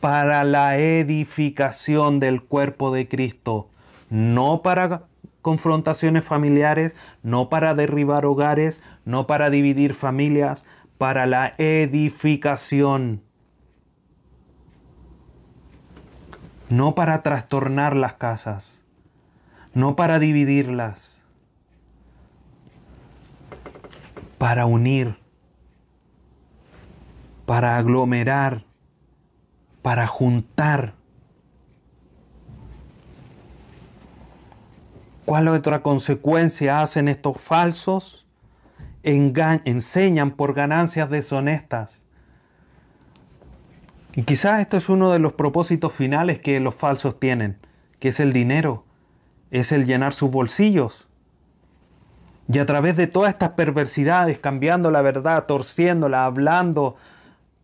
para 0.00 0.44
la 0.44 0.78
edificación 0.78 2.20
del 2.20 2.42
cuerpo 2.42 2.90
de 2.90 3.06
Cristo, 3.06 3.68
no 4.08 4.62
para 4.62 5.09
confrontaciones 5.42 6.24
familiares, 6.24 6.94
no 7.22 7.48
para 7.48 7.74
derribar 7.74 8.26
hogares, 8.26 8.82
no 9.04 9.26
para 9.26 9.50
dividir 9.50 9.94
familias, 9.94 10.64
para 10.98 11.26
la 11.26 11.54
edificación 11.58 13.22
no 16.70 16.94
para 16.94 17.22
trastornar 17.22 17.96
las 17.96 18.14
casas, 18.14 18.84
no 19.74 19.96
para 19.96 20.20
dividirlas, 20.20 21.24
para 24.38 24.66
unir, 24.66 25.18
para 27.44 27.76
aglomerar, 27.76 28.64
para 29.82 30.06
juntar. 30.06 30.94
¿Cuál 35.24 35.48
otra 35.48 35.82
consecuencia 35.82 36.80
hacen 36.80 37.08
estos 37.08 37.40
falsos? 37.40 38.26
enseñan 39.02 40.32
por 40.32 40.52
ganancias 40.52 41.08
deshonestas. 41.08 42.02
Y 44.14 44.24
quizás 44.24 44.60
esto 44.60 44.76
es 44.76 44.88
uno 44.88 45.12
de 45.12 45.18
los 45.18 45.32
propósitos 45.32 45.92
finales 45.92 46.40
que 46.40 46.60
los 46.60 46.74
falsos 46.74 47.18
tienen, 47.18 47.58
que 47.98 48.08
es 48.08 48.20
el 48.20 48.32
dinero, 48.32 48.84
es 49.50 49.72
el 49.72 49.86
llenar 49.86 50.12
sus 50.12 50.30
bolsillos. 50.30 51.08
Y 52.48 52.58
a 52.58 52.66
través 52.66 52.96
de 52.96 53.06
todas 53.06 53.32
estas 53.32 53.50
perversidades, 53.50 54.38
cambiando 54.38 54.90
la 54.90 55.02
verdad, 55.02 55.46
torciéndola, 55.46 56.24
hablando 56.24 56.96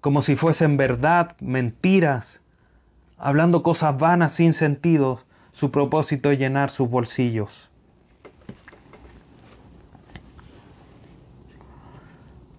como 0.00 0.22
si 0.22 0.36
fuesen 0.36 0.76
verdad, 0.76 1.34
mentiras, 1.40 2.42
hablando 3.18 3.64
cosas 3.64 3.98
vanas 3.98 4.32
sin 4.32 4.52
sentido, 4.52 5.25
su 5.56 5.70
propósito 5.70 6.30
es 6.30 6.38
llenar 6.38 6.68
sus 6.68 6.90
bolsillos. 6.90 7.70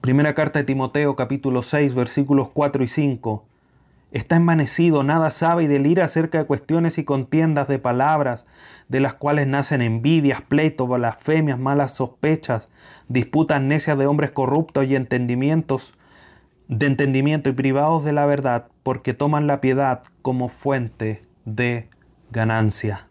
Primera 0.01 0.33
carta 0.33 0.57
de 0.57 0.65
Timoteo 0.65 1.15
capítulo 1.15 1.61
6 1.61 1.93
versículos 1.93 2.49
4 2.49 2.83
y 2.83 2.87
5. 2.87 3.45
Está 4.09 4.37
envanecido, 4.37 5.03
nada 5.03 5.29
sabe 5.29 5.65
y 5.65 5.67
delira 5.67 6.05
acerca 6.05 6.39
de 6.39 6.45
cuestiones 6.47 6.97
y 6.97 7.03
contiendas 7.03 7.67
de 7.67 7.77
palabras, 7.77 8.47
de 8.87 8.99
las 8.99 9.13
cuales 9.13 9.45
nacen 9.45 9.83
envidias, 9.83 10.41
pleitos, 10.41 10.89
blasfemias, 10.89 11.59
malas 11.59 11.93
sospechas, 11.93 12.67
disputas 13.09 13.61
necias 13.61 13.99
de 13.99 14.07
hombres 14.07 14.31
corruptos 14.31 14.87
y 14.87 14.95
entendimientos, 14.95 15.93
de 16.67 16.87
entendimiento 16.87 17.49
y 17.49 17.53
privados 17.53 18.03
de 18.03 18.13
la 18.13 18.25
verdad, 18.25 18.69
porque 18.81 19.13
toman 19.13 19.45
la 19.45 19.61
piedad 19.61 20.01
como 20.23 20.49
fuente 20.49 21.23
de 21.45 21.89
ganancia. 22.31 23.07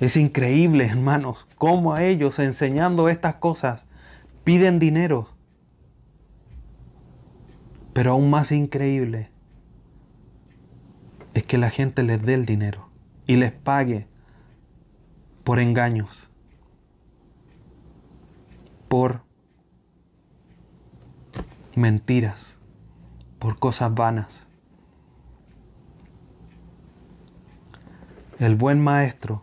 Es 0.00 0.16
increíble, 0.16 0.86
hermanos, 0.86 1.46
cómo 1.56 1.94
a 1.94 2.04
ellos 2.04 2.38
enseñando 2.38 3.08
estas 3.08 3.36
cosas 3.36 3.86
piden 4.44 4.78
dinero 4.78 5.38
pero 7.98 8.12
aún 8.12 8.30
más 8.30 8.52
increíble 8.52 9.28
es 11.34 11.42
que 11.42 11.58
la 11.58 11.68
gente 11.68 12.04
les 12.04 12.22
dé 12.22 12.34
el 12.34 12.46
dinero 12.46 12.90
y 13.26 13.34
les 13.34 13.50
pague 13.50 14.06
por 15.42 15.58
engaños, 15.58 16.30
por 18.86 19.22
mentiras, 21.74 22.58
por 23.40 23.58
cosas 23.58 23.92
vanas. 23.92 24.47
El 28.38 28.54
buen 28.54 28.80
maestro 28.80 29.42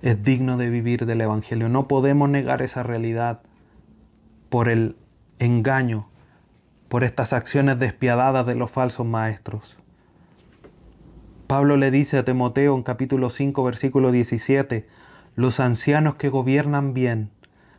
es 0.00 0.22
digno 0.22 0.56
de 0.56 0.70
vivir 0.70 1.04
del 1.04 1.20
Evangelio. 1.20 1.68
No 1.68 1.88
podemos 1.88 2.30
negar 2.30 2.62
esa 2.62 2.82
realidad 2.82 3.42
por 4.48 4.70
el 4.70 4.96
engaño 5.38 6.08
por 6.88 7.04
estas 7.04 7.34
acciones 7.34 7.78
despiadadas 7.78 8.46
de 8.46 8.54
los 8.54 8.70
falsos 8.70 9.04
maestros. 9.04 9.76
Pablo 11.46 11.76
le 11.76 11.90
dice 11.90 12.16
a 12.16 12.24
Timoteo 12.24 12.76
en 12.76 12.82
capítulo 12.82 13.28
5, 13.28 13.62
versículo 13.62 14.10
17, 14.10 14.86
los 15.34 15.60
ancianos 15.60 16.14
que 16.14 16.30
gobiernan 16.30 16.94
bien 16.94 17.30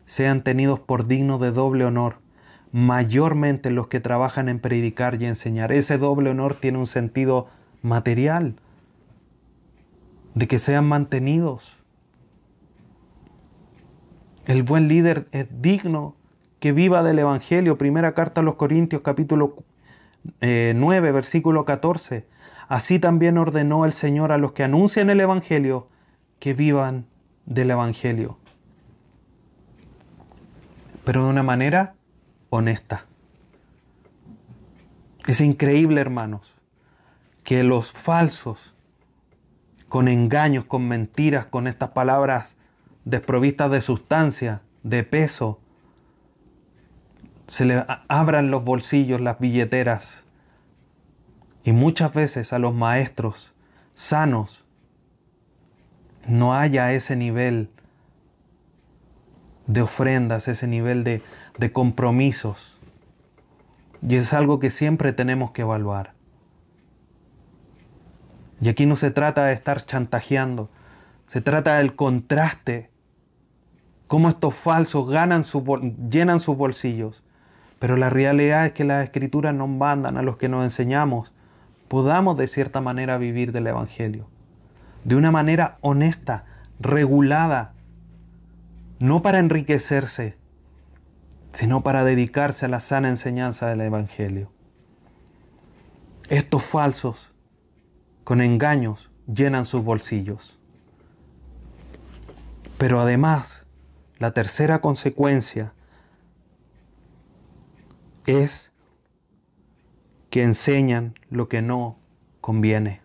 sean 0.06 0.44
tenidos 0.44 0.80
por 0.80 1.08
dignos 1.08 1.42
de 1.42 1.52
doble 1.52 1.86
honor, 1.86 2.18
mayormente 2.72 3.72
los 3.72 3.88
que 3.88 4.00
trabajan 4.00 4.48
en 4.48 4.60
predicar 4.60 5.20
y 5.20 5.26
enseñar. 5.26 5.72
Ese 5.72 5.98
doble 5.98 6.30
honor 6.30 6.54
tiene 6.54 6.78
un 6.78 6.86
sentido 6.86 7.48
material, 7.82 8.58
de 10.36 10.48
que 10.48 10.60
sean 10.60 10.88
mantenidos. 10.88 11.80
El 14.46 14.62
buen 14.62 14.88
líder 14.88 15.28
es 15.32 15.48
digno 15.62 16.16
que 16.60 16.72
viva 16.72 17.02
del 17.02 17.18
Evangelio. 17.18 17.78
Primera 17.78 18.14
carta 18.14 18.42
a 18.42 18.44
los 18.44 18.56
Corintios 18.56 19.02
capítulo 19.02 19.56
9, 20.42 20.76
eh, 21.10 21.12
versículo 21.12 21.66
14. 21.66 22.28
Así 22.68 23.00
también 23.00 23.38
ordenó 23.38 23.86
el 23.86 23.94
Señor 23.94 24.32
a 24.32 24.38
los 24.38 24.52
que 24.52 24.64
anuncian 24.64 25.10
el 25.10 25.22
Evangelio 25.22 25.88
que 26.40 26.54
vivan 26.54 27.08
del 27.46 27.72
Evangelio. 27.72 28.38
Pero 31.06 31.24
de 31.24 31.30
una 31.30 31.44
manera 31.44 31.96
honesta. 32.50 33.06
Es 35.28 35.42
increíble, 35.42 36.02
hermanos, 36.02 36.54
que 37.44 37.64
los 37.64 37.94
falsos, 37.94 38.75
con 39.90 40.08
engaños, 40.08 40.66
con 40.66 40.88
mentiras, 40.88 41.46
con 41.46 41.68
estas 41.68 41.90
palabras 41.90 42.58
desprovistas 43.06 43.72
de 43.72 43.82
sustancia, 43.82 44.62
de 44.84 45.04
peso, 45.04 45.60
se 47.48 47.66
le 47.66 47.86
abran 48.08 48.52
los 48.52 48.64
bolsillos, 48.64 49.22
las 49.22 49.40
billeteras. 49.40 50.26
Y 51.64 51.72
muchas 51.72 52.14
veces 52.14 52.54
a 52.54 52.60
los 52.60 52.74
maestros 52.74 53.54
sanos 53.94 54.66
no 56.28 56.56
haya 56.56 56.92
ese 56.92 57.16
nivel 57.16 57.70
de 59.68 59.82
ofrendas, 59.82 60.48
ese 60.48 60.68
nivel 60.68 61.04
de, 61.04 61.22
de 61.58 61.72
compromisos. 61.72 62.80
Y 64.02 64.16
es 64.16 64.34
algo 64.34 64.60
que 64.60 64.70
siempre 64.70 65.14
tenemos 65.14 65.52
que 65.52 65.62
evaluar. 65.62 66.15
Y 68.62 68.70
aquí 68.70 68.86
no 68.86 68.96
se 68.96 69.12
trata 69.12 69.46
de 69.46 69.54
estar 69.54 69.82
chantajeando, 69.82 70.70
se 71.28 71.42
trata 71.42 71.78
del 71.78 71.96
contraste, 71.96 72.90
cómo 74.08 74.30
estos 74.30 74.56
falsos 74.56 75.10
ganan 75.10 75.44
llenan 76.10 76.40
sus 76.40 76.56
bolsillos 76.56 77.26
pero 77.86 77.98
la 77.98 78.10
realidad 78.10 78.66
es 78.66 78.72
que 78.72 78.84
las 78.84 79.04
escrituras 79.04 79.54
nos 79.54 79.70
mandan 79.70 80.18
a 80.18 80.22
los 80.22 80.38
que 80.38 80.50
nos 80.50 80.64
enseñamos 80.64 81.34
podamos 81.88 82.36
de 82.36 82.48
cierta 82.48 82.82
manera 82.82 83.20
vivir 83.20 83.52
del 83.52 83.68
Evangelio. 83.68 84.28
De 85.04 85.16
una 85.16 85.30
manera 85.30 85.78
honesta, 85.82 86.46
regulada, 86.80 87.74
no 88.98 89.22
para 89.22 89.38
enriquecerse, 89.38 90.36
sino 91.54 91.84
para 91.84 92.04
dedicarse 92.04 92.66
a 92.66 92.70
la 92.70 92.80
sana 92.80 93.10
enseñanza 93.10 93.68
del 93.68 93.82
Evangelio. 93.82 94.52
Estos 96.28 96.64
falsos, 96.64 97.35
con 98.26 98.42
engaños, 98.42 99.12
llenan 99.34 99.64
sus 99.64 99.84
bolsillos. 99.84 100.60
Pero 102.78 103.00
además, 103.00 103.68
la 104.18 104.32
tercera 104.32 104.82
consecuencia 104.82 105.74
es 108.26 108.74
que 110.30 110.44
enseñan 110.44 111.14
lo 111.30 111.48
que 111.48 111.62
no 111.62 111.98
conviene. 112.42 113.02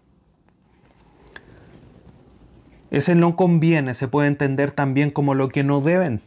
Ese 2.91 3.15
no 3.15 3.37
conviene 3.37 3.95
se 3.95 4.09
puede 4.09 4.27
entender 4.27 4.73
también 4.73 5.11
como 5.11 5.35
lo 5.35 5.51
que 5.51 5.63
no 5.63 5.81
deben 5.83 6.23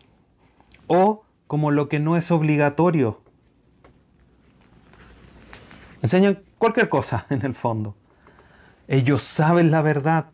o 0.88 1.24
como 1.48 1.72
lo 1.72 1.90
que 1.90 2.00
no 2.00 2.16
es 2.16 2.30
obligatorio. 2.30 3.22
Enseñan 6.04 6.44
cualquier 6.60 6.90
cosa 6.90 7.26
en 7.32 7.44
el 7.44 7.56
fondo. 7.56 7.96
Ellos 8.88 9.24
saben 9.24 9.72
la 9.72 9.82
verdad 9.82 10.28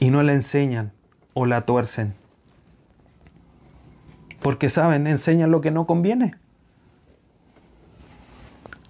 y 0.00 0.10
no 0.10 0.22
la 0.22 0.32
enseñan 0.32 0.92
o 1.34 1.46
la 1.46 1.66
tuercen. 1.66 2.14
Porque 4.40 4.68
saben, 4.68 5.06
enseñan 5.06 5.50
lo 5.50 5.60
que 5.60 5.70
no 5.70 5.86
conviene. 5.86 6.34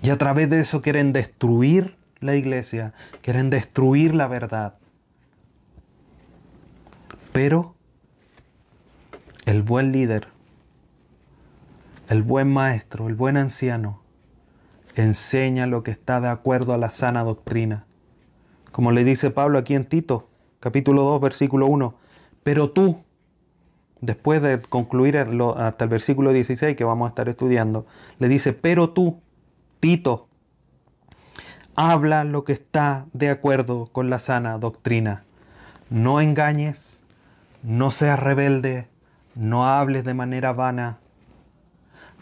Y 0.00 0.10
a 0.10 0.18
través 0.18 0.48
de 0.50 0.60
eso 0.60 0.80
quieren 0.82 1.12
destruir 1.12 1.96
la 2.20 2.34
iglesia, 2.36 2.94
quieren 3.22 3.50
destruir 3.50 4.14
la 4.14 4.28
verdad. 4.28 4.74
Pero 7.32 7.74
el 9.44 9.62
buen 9.62 9.92
líder, 9.92 10.28
el 12.08 12.22
buen 12.22 12.52
maestro, 12.52 13.08
el 13.08 13.14
buen 13.14 13.36
anciano, 13.36 14.02
enseña 15.02 15.66
lo 15.66 15.82
que 15.82 15.90
está 15.90 16.20
de 16.20 16.28
acuerdo 16.28 16.74
a 16.74 16.78
la 16.78 16.90
sana 16.90 17.22
doctrina. 17.22 17.86
Como 18.72 18.92
le 18.92 19.04
dice 19.04 19.30
Pablo 19.30 19.58
aquí 19.58 19.74
en 19.74 19.84
Tito, 19.84 20.28
capítulo 20.60 21.02
2, 21.02 21.20
versículo 21.20 21.66
1. 21.66 21.94
Pero 22.42 22.70
tú, 22.70 23.02
después 24.00 24.42
de 24.42 24.60
concluir 24.60 25.18
hasta 25.18 25.84
el 25.84 25.90
versículo 25.90 26.32
16 26.32 26.76
que 26.76 26.84
vamos 26.84 27.06
a 27.06 27.10
estar 27.10 27.28
estudiando, 27.28 27.86
le 28.18 28.28
dice, 28.28 28.52
pero 28.52 28.90
tú, 28.90 29.20
Tito, 29.80 30.28
habla 31.76 32.24
lo 32.24 32.44
que 32.44 32.52
está 32.52 33.06
de 33.12 33.30
acuerdo 33.30 33.86
con 33.92 34.10
la 34.10 34.18
sana 34.18 34.58
doctrina. 34.58 35.24
No 35.90 36.20
engañes, 36.20 37.04
no 37.62 37.90
seas 37.90 38.18
rebelde, 38.18 38.88
no 39.36 39.66
hables 39.66 40.04
de 40.04 40.14
manera 40.14 40.52
vana, 40.52 40.98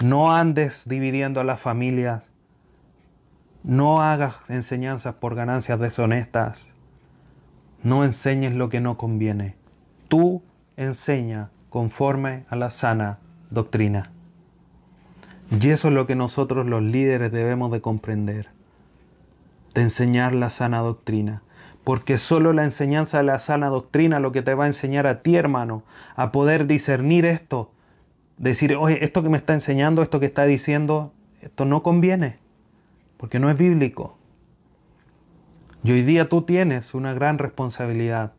no 0.04 0.34
andes 0.34 0.86
dividiendo 0.86 1.40
a 1.40 1.44
las 1.44 1.58
familias, 1.58 2.30
no 3.66 4.00
hagas 4.00 4.48
enseñanzas 4.48 5.16
por 5.16 5.34
ganancias 5.34 5.80
deshonestas, 5.80 6.72
no 7.82 8.04
enseñes 8.04 8.54
lo 8.54 8.68
que 8.68 8.80
no 8.80 8.96
conviene. 8.96 9.56
Tú 10.08 10.42
enseña 10.76 11.50
conforme 11.68 12.44
a 12.48 12.54
la 12.54 12.70
sana 12.70 13.18
doctrina. 13.50 14.12
Y 15.50 15.70
eso 15.70 15.88
es 15.88 15.94
lo 15.94 16.06
que 16.06 16.14
nosotros 16.14 16.64
los 16.66 16.82
líderes 16.82 17.32
debemos 17.32 17.72
de 17.72 17.80
comprender, 17.80 18.48
de 19.74 19.82
enseñar 19.82 20.32
la 20.32 20.48
sana 20.48 20.78
doctrina. 20.78 21.42
Porque 21.82 22.18
solo 22.18 22.52
la 22.52 22.64
enseñanza 22.64 23.18
de 23.18 23.24
la 23.24 23.38
sana 23.40 23.68
doctrina 23.68 24.20
lo 24.20 24.32
que 24.32 24.42
te 24.42 24.54
va 24.54 24.64
a 24.64 24.68
enseñar 24.68 25.08
a 25.08 25.22
ti, 25.22 25.36
hermano, 25.36 25.82
a 26.14 26.30
poder 26.30 26.66
discernir 26.66 27.24
esto. 27.24 27.72
Decir, 28.38 28.76
oye, 28.76 29.04
esto 29.04 29.22
que 29.22 29.28
me 29.28 29.36
está 29.36 29.54
enseñando, 29.54 30.02
esto 30.02 30.20
que 30.20 30.26
está 30.26 30.44
diciendo, 30.44 31.12
esto 31.40 31.64
no 31.64 31.82
conviene, 31.82 32.38
porque 33.16 33.38
no 33.38 33.50
es 33.50 33.58
bíblico. 33.58 34.16
Y 35.82 35.92
hoy 35.92 36.02
día 36.02 36.26
tú 36.26 36.42
tienes 36.42 36.94
una 36.94 37.14
gran 37.14 37.38
responsabilidad, 37.38 38.32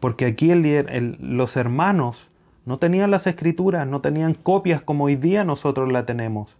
porque 0.00 0.26
aquí 0.26 0.52
los 0.54 1.56
hermanos 1.56 2.30
no 2.66 2.78
tenían 2.78 3.10
las 3.10 3.26
escrituras, 3.26 3.86
no 3.86 4.00
tenían 4.00 4.34
copias 4.34 4.82
como 4.82 5.04
hoy 5.04 5.16
día 5.16 5.44
nosotros 5.44 5.90
la 5.90 6.04
tenemos. 6.04 6.58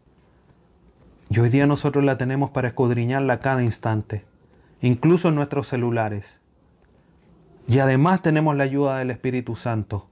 Y 1.28 1.41
hoy 1.41 1.51
día 1.51 1.66
nosotros 1.66 2.05
la 2.05 2.16
tenemos 2.16 2.51
para 2.51 2.68
escudriñarla 2.68 3.41
cada 3.41 3.62
instante, 3.62 4.24
incluso 4.80 5.28
en 5.28 5.34
nuestros 5.34 5.68
celulares. 5.68 6.41
Y 7.66 7.80
además 7.80 8.22
tenemos 8.22 8.57
la 8.57 8.64
ayuda 8.64 8.99
del 8.99 9.11
Espíritu 9.11 9.55
Santo, 9.55 10.09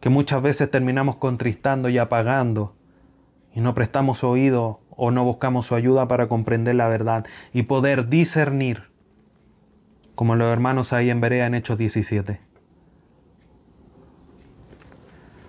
que 0.00 0.08
muchas 0.08 0.40
veces 0.40 0.70
terminamos 0.70 1.16
contristando 1.16 1.90
y 1.90 1.98
apagando, 1.98 2.74
y 3.54 3.60
no 3.60 3.74
prestamos 3.74 4.24
oído 4.24 4.80
o 5.00 5.12
no 5.12 5.22
buscamos 5.22 5.66
su 5.66 5.76
ayuda 5.76 6.08
para 6.08 6.28
comprender 6.28 6.74
la 6.74 6.88
verdad 6.88 7.24
y 7.52 7.62
poder 7.62 8.08
discernir, 8.08 8.90
como 10.16 10.34
los 10.34 10.48
hermanos 10.48 10.92
ahí 10.92 11.08
en 11.08 11.20
Berea 11.20 11.46
en 11.46 11.54
Hechos 11.54 11.78
17. 11.78 12.40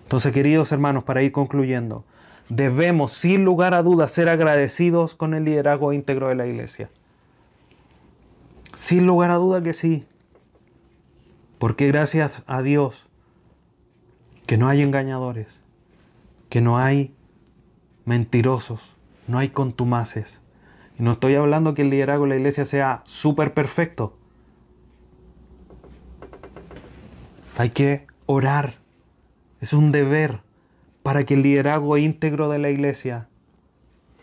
Entonces, 0.03 0.31
queridos 0.33 0.71
hermanos, 0.71 1.03
para 1.03 1.23
ir 1.23 1.31
concluyendo, 1.31 2.05
debemos 2.47 3.11
sin 3.13 3.43
lugar 3.43 3.73
a 3.73 3.81
dudas 3.81 4.11
ser 4.11 4.29
agradecidos 4.29 5.15
con 5.15 5.33
el 5.33 5.45
liderazgo 5.45 5.93
íntegro 5.93 6.29
de 6.29 6.35
la 6.35 6.45
iglesia. 6.45 6.91
Sin 8.75 9.07
lugar 9.07 9.31
a 9.31 9.35
duda 9.35 9.63
que 9.63 9.73
sí. 9.73 10.05
Porque 11.57 11.87
gracias 11.87 12.43
a 12.45 12.61
Dios 12.61 13.09
que 14.45 14.57
no 14.57 14.69
hay 14.69 14.83
engañadores, 14.83 15.63
que 16.49 16.61
no 16.61 16.77
hay 16.77 17.15
mentirosos, 18.05 18.95
no 19.29 19.39
hay 19.39 19.49
contumaces. 19.49 20.41
Y 20.97 21.03
no 21.03 21.13
estoy 21.13 21.35
hablando 21.35 21.73
que 21.73 21.83
el 21.83 21.89
liderazgo 21.89 22.23
de 22.23 22.29
la 22.29 22.35
iglesia 22.35 22.65
sea 22.65 23.01
súper 23.05 23.53
perfecto. 23.53 24.17
Hay 27.57 27.69
que 27.69 28.07
orar 28.25 28.79
es 29.61 29.73
un 29.73 29.91
deber 29.91 30.41
para 31.03 31.25
que 31.25 31.33
el 31.33 31.41
liderazgo 31.41 31.97
íntegro 31.97 32.49
de 32.49 32.59
la 32.59 32.69
iglesia 32.69 33.27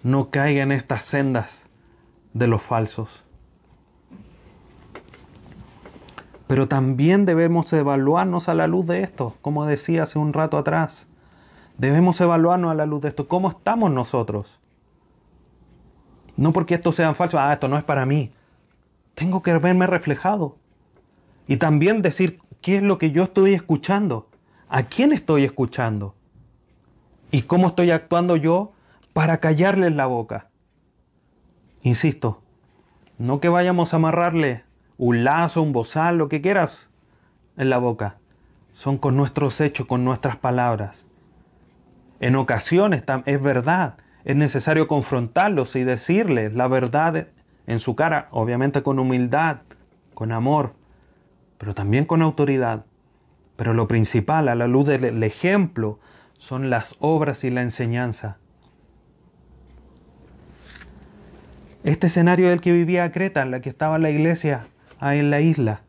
no 0.02 0.28
caiga 0.28 0.62
en 0.62 0.72
estas 0.72 1.04
sendas 1.04 1.68
de 2.32 2.46
los 2.46 2.62
falsos. 2.62 3.24
Pero 6.46 6.68
también 6.68 7.24
debemos 7.24 7.72
evaluarnos 7.72 8.48
a 8.48 8.54
la 8.54 8.66
luz 8.66 8.86
de 8.86 9.02
esto, 9.02 9.34
como 9.42 9.66
decía 9.66 10.04
hace 10.04 10.18
un 10.18 10.32
rato 10.32 10.56
atrás. 10.56 11.08
Debemos 11.76 12.20
evaluarnos 12.20 12.70
a 12.70 12.74
la 12.74 12.86
luz 12.86 13.02
de 13.02 13.08
esto. 13.08 13.28
¿Cómo 13.28 13.50
estamos 13.50 13.90
nosotros? 13.90 14.60
No 16.36 16.52
porque 16.52 16.74
esto 16.74 16.92
sean 16.92 17.14
falsos, 17.14 17.40
ah, 17.40 17.52
esto 17.52 17.68
no 17.68 17.78
es 17.78 17.84
para 17.84 18.06
mí. 18.06 18.32
Tengo 19.14 19.42
que 19.42 19.56
verme 19.58 19.86
reflejado. 19.86 20.56
Y 21.46 21.56
también 21.56 22.02
decir 22.02 22.40
qué 22.60 22.76
es 22.76 22.82
lo 22.82 22.98
que 22.98 23.10
yo 23.10 23.24
estoy 23.24 23.54
escuchando. 23.54 24.28
¿A 24.68 24.82
quién 24.82 25.12
estoy 25.12 25.44
escuchando? 25.44 26.14
¿Y 27.30 27.42
cómo 27.42 27.68
estoy 27.68 27.90
actuando 27.90 28.36
yo 28.36 28.72
para 29.12 29.38
callarles 29.38 29.94
la 29.94 30.06
boca? 30.06 30.50
Insisto, 31.82 32.42
no 33.18 33.40
que 33.40 33.48
vayamos 33.48 33.92
a 33.92 33.96
amarrarle 33.96 34.64
un 34.98 35.24
lazo, 35.24 35.62
un 35.62 35.72
bozal, 35.72 36.18
lo 36.18 36.28
que 36.28 36.40
quieras 36.40 36.90
en 37.56 37.70
la 37.70 37.78
boca. 37.78 38.18
Son 38.72 38.98
con 38.98 39.16
nuestros 39.16 39.60
hechos, 39.60 39.86
con 39.86 40.04
nuestras 40.04 40.36
palabras. 40.36 41.06
En 42.20 42.36
ocasiones 42.36 43.04
es 43.24 43.42
verdad, 43.42 43.96
es 44.26 44.34
necesario 44.34 44.88
confrontarlos 44.88 45.76
y 45.76 45.84
decirles 45.84 46.52
la 46.52 46.66
verdad 46.66 47.28
en 47.68 47.78
su 47.78 47.94
cara, 47.94 48.26
obviamente 48.32 48.82
con 48.82 48.98
humildad, 48.98 49.58
con 50.14 50.32
amor, 50.32 50.74
pero 51.58 51.74
también 51.74 52.04
con 52.04 52.22
autoridad. 52.22 52.86
Pero 53.54 53.72
lo 53.72 53.86
principal, 53.86 54.48
a 54.48 54.56
la 54.56 54.66
luz 54.66 54.88
del 54.88 55.22
ejemplo, 55.22 56.00
son 56.38 56.70
las 56.70 56.96
obras 56.98 57.44
y 57.44 57.50
la 57.50 57.62
enseñanza. 57.62 58.38
Este 61.84 62.08
escenario 62.08 62.48
del 62.50 62.60
que 62.60 62.72
vivía 62.72 63.12
Creta, 63.12 63.42
en 63.42 63.52
la 63.52 63.60
que 63.60 63.68
estaba 63.68 64.00
la 64.00 64.10
iglesia 64.10 64.66
ahí 64.98 65.20
en 65.20 65.30
la 65.30 65.40
isla, 65.40 65.82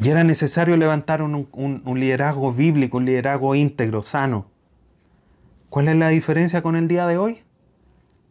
y 0.00 0.08
era 0.08 0.24
necesario 0.24 0.78
levantar 0.78 1.20
un, 1.20 1.48
un 1.52 2.00
liderazgo 2.00 2.54
bíblico, 2.54 2.96
un 2.96 3.04
liderazgo 3.04 3.54
íntegro, 3.54 4.02
sano. 4.02 4.55
¿Cuál 5.76 5.88
es 5.88 5.96
la 5.96 6.08
diferencia 6.08 6.62
con 6.62 6.74
el 6.74 6.88
día 6.88 7.06
de 7.06 7.18
hoy? 7.18 7.42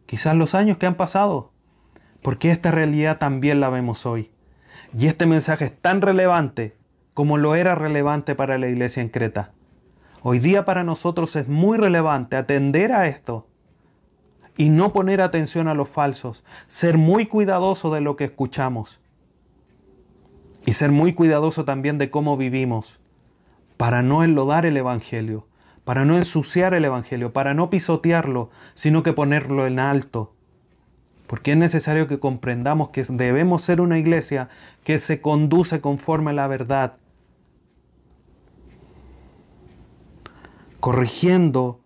Quizás 0.06 0.34
los 0.34 0.56
años 0.56 0.78
que 0.78 0.86
han 0.86 0.96
pasado, 0.96 1.52
porque 2.20 2.50
esta 2.50 2.72
realidad 2.72 3.18
también 3.18 3.60
la 3.60 3.70
vemos 3.70 4.04
hoy. 4.04 4.32
Y 4.98 5.06
este 5.06 5.26
mensaje 5.26 5.66
es 5.66 5.80
tan 5.80 6.02
relevante 6.02 6.76
como 7.14 7.38
lo 7.38 7.54
era 7.54 7.76
relevante 7.76 8.34
para 8.34 8.58
la 8.58 8.66
iglesia 8.66 9.00
en 9.00 9.10
Creta. 9.10 9.52
Hoy 10.24 10.40
día 10.40 10.64
para 10.64 10.82
nosotros 10.82 11.36
es 11.36 11.46
muy 11.46 11.78
relevante 11.78 12.34
atender 12.34 12.90
a 12.90 13.06
esto 13.06 13.46
y 14.56 14.70
no 14.70 14.92
poner 14.92 15.22
atención 15.22 15.68
a 15.68 15.74
los 15.74 15.88
falsos, 15.88 16.44
ser 16.66 16.98
muy 16.98 17.26
cuidadoso 17.26 17.94
de 17.94 18.00
lo 18.00 18.16
que 18.16 18.24
escuchamos 18.24 18.98
y 20.64 20.72
ser 20.72 20.90
muy 20.90 21.12
cuidadoso 21.12 21.64
también 21.64 21.96
de 21.96 22.10
cómo 22.10 22.36
vivimos 22.36 22.98
para 23.76 24.02
no 24.02 24.24
enlodar 24.24 24.66
el 24.66 24.76
Evangelio, 24.76 25.46
para 25.86 26.04
no 26.04 26.16
ensuciar 26.16 26.74
el 26.74 26.84
Evangelio, 26.84 27.32
para 27.32 27.54
no 27.54 27.70
pisotearlo, 27.70 28.50
sino 28.74 29.04
que 29.04 29.12
ponerlo 29.12 29.68
en 29.68 29.78
alto. 29.78 30.34
Porque 31.28 31.52
es 31.52 31.56
necesario 31.56 32.08
que 32.08 32.18
comprendamos 32.18 32.88
que 32.88 33.04
debemos 33.04 33.62
ser 33.62 33.80
una 33.80 33.96
iglesia 33.96 34.48
que 34.82 34.98
se 34.98 35.20
conduce 35.20 35.80
conforme 35.80 36.32
a 36.32 36.34
la 36.34 36.48
verdad, 36.48 36.96
corrigiendo 40.80 41.78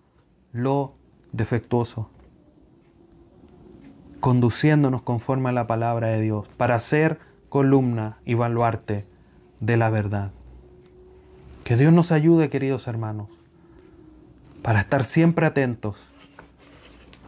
lo 0.55 0.94
defectuoso, 1.32 2.09
conduciéndonos 4.20 5.03
conforme 5.03 5.51
a 5.51 5.53
la 5.53 5.66
palabra 5.66 6.09
de 6.09 6.22
Dios, 6.22 6.48
para 6.57 6.80
ser 6.80 7.18
columna 7.51 8.16
y 8.24 8.32
baluarte 8.32 9.07
de 9.61 9.76
la 9.76 9.90
verdad. 9.90 10.32
Que 11.64 11.76
Dios 11.76 11.92
nos 11.92 12.12
ayude, 12.12 12.48
queridos 12.48 12.86
hermanos, 12.86 13.39
para 14.62 14.80
estar 14.80 15.04
siempre 15.04 15.46
atentos 15.46 16.11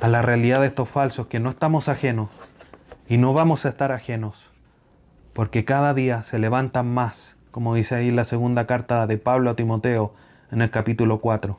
a 0.00 0.08
la 0.08 0.22
realidad 0.22 0.60
de 0.60 0.66
estos 0.66 0.88
falsos, 0.88 1.26
que 1.28 1.40
no 1.40 1.50
estamos 1.50 1.88
ajenos 1.88 2.28
y 3.08 3.18
no 3.18 3.32
vamos 3.32 3.64
a 3.64 3.68
estar 3.68 3.92
ajenos, 3.92 4.50
porque 5.32 5.64
cada 5.64 5.94
día 5.94 6.22
se 6.22 6.38
levantan 6.38 6.92
más, 6.92 7.36
como 7.50 7.74
dice 7.74 7.94
ahí 7.94 8.10
la 8.10 8.24
segunda 8.24 8.66
carta 8.66 9.06
de 9.06 9.18
Pablo 9.18 9.50
a 9.50 9.56
Timoteo, 9.56 10.14
en 10.50 10.60
el 10.60 10.70
capítulo 10.70 11.20
4. 11.20 11.58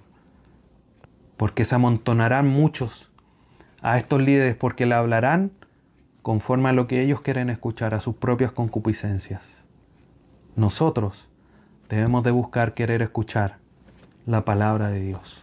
Porque 1.38 1.65
se 1.65 1.76
amontonarán 1.76 2.47
muchos 2.47 3.11
a 3.82 3.97
estos 3.97 4.21
líderes 4.21 4.55
porque 4.55 4.86
le 4.86 4.95
hablarán 4.95 5.51
conforme 6.21 6.69
a 6.69 6.74
lo 6.74 6.88
que 6.88 7.01
ellos 7.01 7.21
quieren 7.21 7.49
escuchar, 7.49 7.93
a 7.93 7.99
sus 7.99 8.15
propias 8.15 8.51
concupiscencias. 8.51 9.65
Nosotros 10.55 11.30
debemos 11.89 12.24
de 12.24 12.32
buscar 12.32 12.74
querer 12.74 13.01
escuchar 13.01 13.57
la 14.26 14.45
palabra 14.45 14.88
de 14.89 15.01
Dios. 15.01 15.43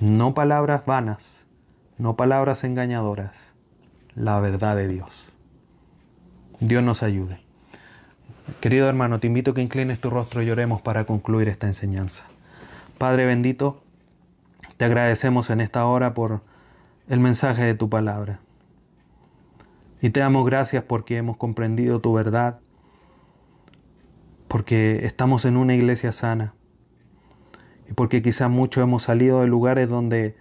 No 0.00 0.34
palabras 0.34 0.84
vanas, 0.84 1.46
no 1.96 2.16
palabras 2.16 2.64
engañadoras, 2.64 3.54
la 4.14 4.38
verdad 4.40 4.76
de 4.76 4.88
Dios. 4.88 5.30
Dios 6.60 6.82
nos 6.82 7.02
ayude. 7.02 7.40
Querido 8.60 8.90
hermano, 8.90 9.20
te 9.20 9.26
invito 9.26 9.52
a 9.52 9.54
que 9.54 9.62
inclines 9.62 9.98
tu 9.98 10.10
rostro 10.10 10.42
y 10.42 10.50
oremos 10.50 10.82
para 10.82 11.06
concluir 11.06 11.48
esta 11.48 11.66
enseñanza. 11.66 12.26
Padre 12.98 13.24
bendito, 13.24 13.82
te 14.76 14.84
agradecemos 14.84 15.48
en 15.48 15.62
esta 15.62 15.86
hora 15.86 16.12
por 16.12 16.42
el 17.08 17.18
mensaje 17.18 17.64
de 17.64 17.72
tu 17.72 17.88
palabra. 17.88 18.40
Y 20.02 20.10
te 20.10 20.20
damos 20.20 20.44
gracias 20.44 20.82
porque 20.82 21.16
hemos 21.16 21.38
comprendido 21.38 22.02
tu 22.02 22.12
verdad, 22.12 22.60
porque 24.46 25.06
estamos 25.06 25.46
en 25.46 25.56
una 25.56 25.74
iglesia 25.74 26.12
sana 26.12 26.52
y 27.88 27.92
porque 27.94 28.22
quizás 28.22 28.50
muchos 28.50 28.82
hemos 28.82 29.04
salido 29.04 29.40
de 29.40 29.46
lugares 29.46 29.88
donde 29.88 30.36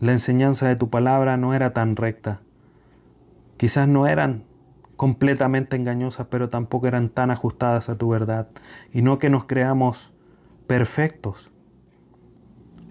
la 0.00 0.12
enseñanza 0.12 0.68
de 0.68 0.76
tu 0.76 0.90
palabra 0.90 1.36
no 1.36 1.54
era 1.54 1.72
tan 1.72 1.96
recta. 1.96 2.40
Quizás 3.56 3.88
no 3.88 4.06
eran 4.06 4.44
completamente 4.96 5.76
engañosas, 5.76 6.26
pero 6.30 6.50
tampoco 6.50 6.86
eran 6.86 7.08
tan 7.08 7.30
ajustadas 7.30 7.88
a 7.88 7.96
tu 7.96 8.08
verdad. 8.08 8.48
Y 8.92 9.02
no 9.02 9.18
que 9.18 9.30
nos 9.30 9.44
creamos 9.44 10.12
perfectos, 10.66 11.50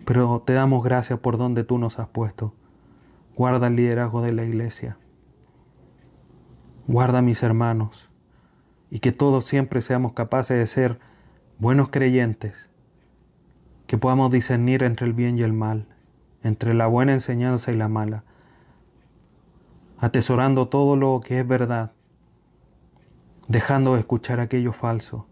pero 0.06 0.42
te 0.46 0.54
damos 0.54 0.84
gracias 0.84 1.20
por 1.20 1.38
donde 1.38 1.64
tú 1.64 1.78
nos 1.78 2.00
has 2.00 2.08
puesto. 2.08 2.54
Guarda 3.36 3.68
el 3.68 3.76
liderazgo 3.76 4.22
de 4.22 4.34
la 4.34 4.44
iglesia. 4.44 4.98
Guarda 6.88 7.22
mis 7.22 7.44
hermanos. 7.44 8.10
Y 8.90 9.00
que 9.00 9.12
todos 9.12 9.46
siempre 9.46 9.82
seamos 9.82 10.14
capaces 10.14 10.58
de 10.58 10.66
ser 10.66 11.00
buenos 11.60 11.90
creyentes. 11.90 12.72
Que 13.88 13.98
podamos 13.98 14.32
discernir 14.32 14.84
entre 14.84 15.08
el 15.08 15.14
bien 15.14 15.38
y 15.38 15.42
el 15.42 15.54
mal, 15.54 15.88
entre 16.44 16.74
la 16.74 16.88
buena 16.88 17.14
enseñanza 17.14 17.72
y 17.72 17.78
la 17.78 17.88
mala. 17.88 18.24
Atesorando 19.98 20.68
todo 20.68 20.96
lo 20.96 21.20
que 21.22 21.40
es 21.40 21.48
verdad. 21.48 21.94
Dejando 23.48 23.94
de 23.94 24.02
escuchar 24.02 24.40
aquello 24.40 24.74
falso 24.74 25.28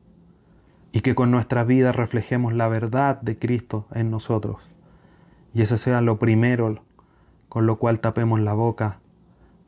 y 0.96 1.02
que 1.02 1.14
con 1.14 1.30
nuestra 1.30 1.66
vida 1.66 1.92
reflejemos 1.92 2.54
la 2.54 2.70
verdad 2.70 3.20
de 3.20 3.38
Cristo 3.38 3.86
en 3.94 4.10
nosotros. 4.10 4.72
Y 5.54 5.62
ese 5.62 5.78
sea 5.78 6.00
lo 6.00 6.20
primero 6.20 6.84
con 7.50 7.66
lo 7.66 7.78
cual 7.80 8.00
tapemos 8.00 8.40
la 8.40 8.54
boca 8.54 9.00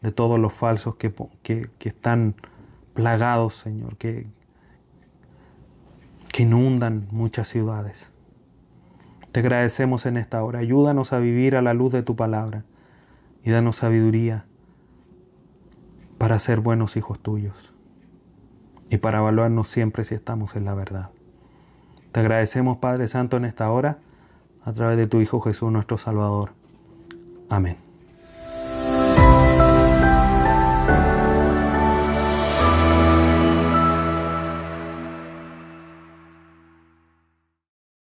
de 0.02 0.14
todos 0.14 0.40
los 0.40 0.54
falsos 0.54 0.96
que, 0.96 1.14
que, 1.44 1.70
están 1.80 2.36
plagados, 2.94 3.56
Señor, 3.56 3.98
que, 3.98 4.28
que 6.32 6.44
inundan 6.44 7.08
muchas 7.12 7.48
ciudades. 7.50 8.14
Te 9.38 9.42
agradecemos 9.42 10.08
en 10.08 10.18
esta 10.18 10.44
hora. 10.44 10.58
Ayúdanos 10.58 11.14
a 11.14 11.20
vivir 11.20 11.56
a 11.56 11.62
la 11.62 11.76
luz 11.76 11.92
de 11.92 12.02
tu 12.02 12.16
palabra 12.16 12.64
y 13.44 13.52
danos 13.52 13.76
sabiduría 13.76 14.48
para 16.18 16.40
ser 16.40 16.60
buenos 16.60 16.98
hijos 16.98 17.20
tuyos 17.20 17.76
y 18.90 18.98
para 18.98 19.20
evaluarnos 19.20 19.70
siempre 19.70 20.06
si 20.06 20.16
estamos 20.16 20.56
en 20.56 20.66
la 20.66 20.74
verdad. 20.74 21.12
Te 22.12 22.20
agradecemos 22.20 22.78
Padre 22.78 23.08
Santo 23.08 23.38
en 23.38 23.46
esta 23.46 23.70
hora, 23.70 24.00
a 24.66 24.74
través 24.74 24.98
de 24.98 25.06
tu 25.06 25.22
Hijo 25.22 25.40
Jesús 25.40 25.72
nuestro 25.72 26.00
Salvador. 26.00 26.54
Amén. 27.48 27.87